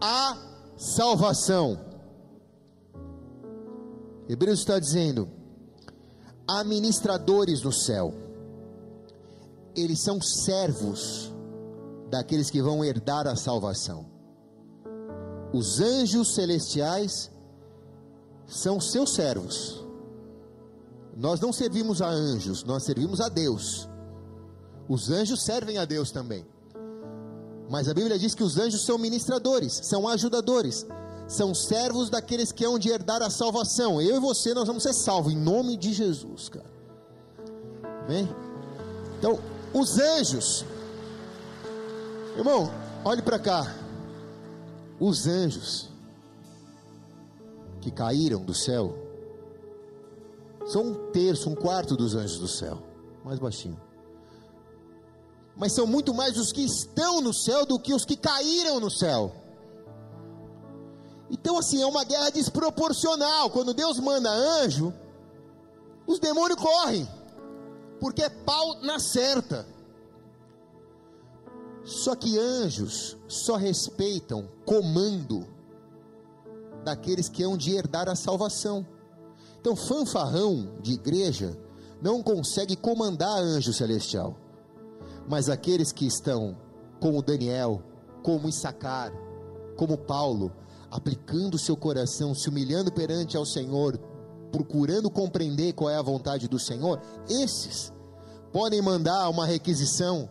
a 0.00 0.36
salvação. 0.76 1.78
Hebreus 4.28 4.60
está 4.60 4.78
dizendo: 4.78 5.35
há 6.46 6.62
ministradores 6.64 7.62
no 7.62 7.72
céu, 7.72 8.14
eles 9.74 10.00
são 10.00 10.20
servos 10.20 11.32
daqueles 12.10 12.50
que 12.50 12.62
vão 12.62 12.84
herdar 12.84 13.26
a 13.26 13.36
salvação. 13.36 14.06
Os 15.52 15.80
anjos 15.80 16.34
celestiais 16.34 17.30
são 18.46 18.80
seus 18.80 19.14
servos. 19.14 19.84
Nós 21.16 21.40
não 21.40 21.52
servimos 21.52 22.02
a 22.02 22.08
anjos, 22.08 22.62
nós 22.64 22.84
servimos 22.84 23.20
a 23.20 23.28
Deus. 23.28 23.88
Os 24.88 25.10
anjos 25.10 25.44
servem 25.44 25.78
a 25.78 25.84
Deus 25.84 26.10
também. 26.10 26.46
Mas 27.68 27.88
a 27.88 27.94
Bíblia 27.94 28.18
diz 28.18 28.34
que 28.34 28.44
os 28.44 28.56
anjos 28.58 28.84
são 28.84 28.96
ministradores, 28.96 29.80
são 29.82 30.06
ajudadores, 30.06 30.86
são 31.28 31.54
servos 31.54 32.08
daqueles 32.08 32.52
que 32.52 32.64
hão 32.64 32.78
de 32.78 32.88
herdar 32.88 33.22
a 33.22 33.30
salvação. 33.30 34.00
Eu 34.00 34.16
e 34.16 34.20
você, 34.20 34.54
nós 34.54 34.66
vamos 34.66 34.82
ser 34.82 34.92
salvos 34.92 35.32
em 35.32 35.36
nome 35.36 35.76
de 35.76 35.92
Jesus, 35.92 36.48
cara. 36.48 36.70
Amém? 38.04 38.28
Então, 39.18 39.38
os 39.74 39.98
anjos, 39.98 40.64
irmão, 42.36 42.70
olhe 43.04 43.22
para 43.22 43.38
cá. 43.38 43.74
Os 44.98 45.26
anjos 45.26 45.88
que 47.80 47.90
caíram 47.90 48.42
do 48.42 48.54
céu 48.54 48.96
são 50.66 50.82
um 50.82 50.94
terço, 51.10 51.50
um 51.50 51.54
quarto 51.54 51.96
dos 51.96 52.14
anjos 52.14 52.38
do 52.38 52.48
céu, 52.48 52.82
mais 53.24 53.38
baixinho. 53.38 53.80
Mas 55.56 55.72
são 55.72 55.86
muito 55.86 56.12
mais 56.12 56.36
os 56.38 56.52
que 56.52 56.62
estão 56.62 57.20
no 57.20 57.32
céu 57.32 57.64
do 57.64 57.78
que 57.78 57.94
os 57.94 58.04
que 58.04 58.16
caíram 58.16 58.78
no 58.78 58.90
céu. 58.90 59.32
Então, 61.30 61.58
assim, 61.58 61.82
é 61.82 61.86
uma 61.86 62.04
guerra 62.04 62.30
desproporcional. 62.30 63.50
Quando 63.50 63.74
Deus 63.74 63.98
manda 63.98 64.30
anjo, 64.30 64.92
os 66.06 66.18
demônios 66.18 66.60
correm, 66.60 67.08
porque 68.00 68.22
é 68.22 68.28
pau 68.28 68.80
na 68.82 68.98
certa. 68.98 69.66
Só 71.84 72.14
que 72.14 72.38
anjos 72.38 73.16
só 73.28 73.56
respeitam 73.56 74.48
comando 74.64 75.46
daqueles 76.84 77.28
que 77.28 77.42
hão 77.42 77.56
de 77.56 77.72
herdar 77.72 78.08
a 78.08 78.14
salvação. 78.14 78.86
Então, 79.60 79.74
fanfarrão 79.74 80.76
de 80.80 80.92
igreja 80.92 81.58
não 82.00 82.22
consegue 82.22 82.76
comandar 82.76 83.38
anjo 83.38 83.72
celestial, 83.72 84.36
mas 85.28 85.48
aqueles 85.48 85.90
que 85.90 86.06
estão, 86.06 86.56
como 87.00 87.22
Daniel, 87.22 87.82
como 88.22 88.48
Issacar, 88.48 89.12
como 89.76 89.98
Paulo, 89.98 90.52
aplicando 90.96 91.58
seu 91.58 91.76
coração, 91.76 92.34
se 92.34 92.48
humilhando 92.48 92.90
perante 92.90 93.36
ao 93.36 93.44
Senhor, 93.44 93.98
procurando 94.50 95.10
compreender 95.10 95.74
qual 95.74 95.90
é 95.90 95.96
a 95.96 96.02
vontade 96.02 96.48
do 96.48 96.58
Senhor, 96.58 97.00
esses 97.28 97.92
podem 98.50 98.80
mandar 98.80 99.28
uma 99.28 99.44
requisição 99.44 100.28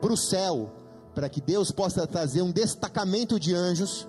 para 0.00 0.12
o 0.12 0.16
céu, 0.16 0.72
para 1.14 1.28
que 1.28 1.40
Deus 1.40 1.70
possa 1.70 2.06
trazer 2.08 2.42
um 2.42 2.50
destacamento 2.50 3.38
de 3.38 3.54
anjos. 3.54 4.08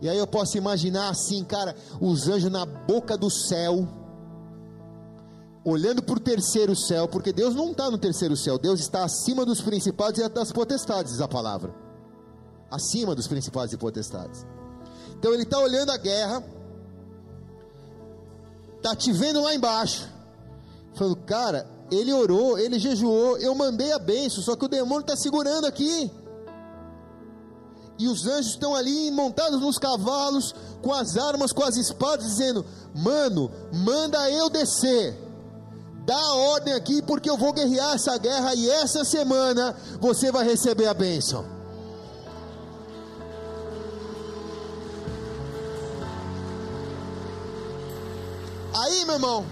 E 0.00 0.08
aí 0.08 0.18
eu 0.18 0.26
posso 0.26 0.58
imaginar 0.58 1.10
assim, 1.10 1.44
cara, 1.44 1.76
os 2.00 2.26
anjos 2.28 2.50
na 2.50 2.66
boca 2.66 3.16
do 3.16 3.30
céu, 3.30 3.86
olhando 5.64 6.02
para 6.02 6.16
o 6.16 6.20
terceiro 6.20 6.74
céu, 6.74 7.06
porque 7.06 7.32
Deus 7.32 7.54
não 7.54 7.70
está 7.70 7.88
no 7.88 7.98
terceiro 7.98 8.36
céu, 8.36 8.58
Deus 8.58 8.80
está 8.80 9.04
acima 9.04 9.46
dos 9.46 9.60
principados 9.60 10.18
e 10.18 10.28
das 10.28 10.50
potestades, 10.50 11.12
diz 11.12 11.20
a 11.20 11.28
palavra 11.28 11.87
acima 12.70 13.14
dos 13.14 13.26
principais 13.26 13.72
e 13.72 13.76
potestades. 13.76 14.46
Então 15.18 15.32
ele 15.32 15.42
está 15.42 15.58
olhando 15.58 15.90
a 15.90 15.96
guerra, 15.96 16.44
está 18.76 18.94
te 18.94 19.12
vendo 19.12 19.42
lá 19.42 19.54
embaixo, 19.54 20.08
falando, 20.94 21.16
cara, 21.16 21.68
ele 21.90 22.12
orou, 22.12 22.58
ele 22.58 22.78
jejuou, 22.78 23.38
eu 23.38 23.54
mandei 23.54 23.92
a 23.92 23.98
benção, 23.98 24.42
só 24.42 24.54
que 24.54 24.64
o 24.64 24.68
demônio 24.68 25.00
está 25.00 25.16
segurando 25.16 25.66
aqui. 25.66 26.10
E 27.98 28.06
os 28.06 28.26
anjos 28.26 28.52
estão 28.52 28.76
ali 28.76 29.10
montados 29.10 29.60
nos 29.60 29.76
cavalos, 29.76 30.54
com 30.80 30.92
as 30.92 31.16
armas, 31.16 31.52
com 31.52 31.64
as 31.64 31.76
espadas, 31.76 32.26
dizendo: 32.26 32.64
Mano, 32.94 33.50
manda 33.72 34.30
eu 34.30 34.48
descer. 34.48 35.18
Dá 36.06 36.16
a 36.16 36.34
ordem 36.34 36.72
aqui, 36.74 37.02
porque 37.02 37.28
eu 37.28 37.36
vou 37.36 37.52
guerrear 37.52 37.94
essa 37.94 38.16
guerra 38.16 38.54
e 38.54 38.70
essa 38.70 39.04
semana 39.04 39.76
você 40.00 40.30
vai 40.30 40.44
receber 40.44 40.86
a 40.86 40.94
bênção. 40.94 41.57
Meu 49.08 49.14
irmão. 49.14 49.46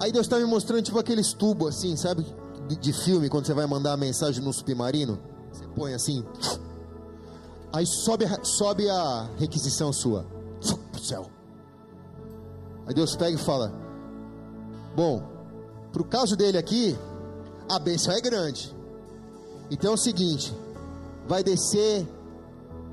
Aí 0.00 0.10
Deus 0.10 0.26
está 0.26 0.38
me 0.38 0.44
mostrando 0.44 0.82
tipo 0.82 0.98
aqueles 0.98 1.32
tubos 1.32 1.76
assim, 1.76 1.96
sabe? 1.96 2.26
De, 2.68 2.76
de, 2.76 2.92
filme, 2.92 3.28
quando 3.28 3.46
você 3.46 3.54
vai 3.54 3.66
mandar 3.66 3.92
a 3.92 3.96
mensagem 3.96 4.42
no 4.42 4.52
submarino. 4.52 5.18
Você 5.52 5.66
põe 5.68 5.94
assim. 5.94 6.24
Aí 7.72 7.86
sobe, 7.86 8.26
sobe 8.42 8.90
a 8.90 9.30
requisição 9.38 9.92
sua. 9.92 10.26
Pro 10.90 11.02
céu. 11.02 11.30
Aí 12.86 12.92
Deus 12.92 13.14
pega 13.14 13.36
e 13.36 13.38
fala: 13.38 13.72
Bom, 14.96 15.22
pro 15.92 16.04
caso 16.04 16.36
dele 16.36 16.58
aqui, 16.58 16.98
a 17.68 17.78
bênção 17.78 18.12
é 18.12 18.20
grande. 18.20 18.74
Então 19.70 19.92
é 19.92 19.94
o 19.94 19.98
seguinte: 19.98 20.52
vai 21.28 21.44
descer 21.44 22.06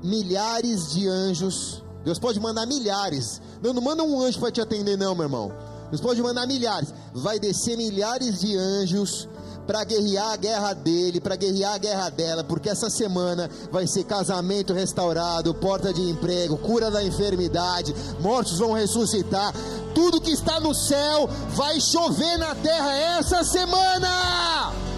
milhares 0.02 0.92
de 0.92 1.08
anjos 1.08 1.83
Deus 2.04 2.18
pode 2.18 2.38
mandar 2.38 2.66
milhares. 2.66 3.40
Não, 3.62 3.72
não 3.72 3.82
manda 3.82 4.02
um 4.02 4.20
anjo 4.20 4.38
para 4.38 4.50
te 4.50 4.60
atender, 4.60 4.96
não, 4.96 5.14
meu 5.14 5.24
irmão. 5.24 5.52
Deus 5.90 6.00
pode 6.00 6.22
mandar 6.22 6.46
milhares. 6.46 6.92
Vai 7.14 7.38
descer 7.38 7.76
milhares 7.76 8.40
de 8.40 8.56
anjos 8.56 9.28
para 9.66 9.82
guerrear 9.84 10.32
a 10.32 10.36
guerra 10.36 10.72
dele, 10.74 11.20
para 11.20 11.36
guerrear 11.36 11.74
a 11.74 11.78
guerra 11.78 12.10
dela, 12.10 12.44
porque 12.44 12.68
essa 12.68 12.90
semana 12.90 13.50
vai 13.72 13.86
ser 13.86 14.04
casamento 14.04 14.72
restaurado, 14.72 15.54
porta 15.54 15.92
de 15.92 16.02
emprego, 16.02 16.58
cura 16.58 16.90
da 16.90 17.02
enfermidade, 17.02 17.94
mortos 18.20 18.58
vão 18.58 18.72
ressuscitar, 18.72 19.54
tudo 19.94 20.20
que 20.20 20.32
está 20.32 20.60
no 20.60 20.74
céu 20.74 21.28
vai 21.50 21.80
chover 21.80 22.36
na 22.38 22.54
terra 22.54 22.94
essa 23.18 23.42
semana. 23.42 24.93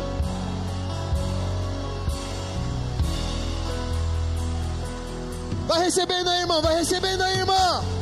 Vai 5.67 5.81
recebendo 5.81 6.29
aí, 6.29 6.41
irmão. 6.41 6.63
Vai 6.63 6.77
recebendo 6.77 7.23
aí, 7.23 7.39
irmão. 7.39 7.96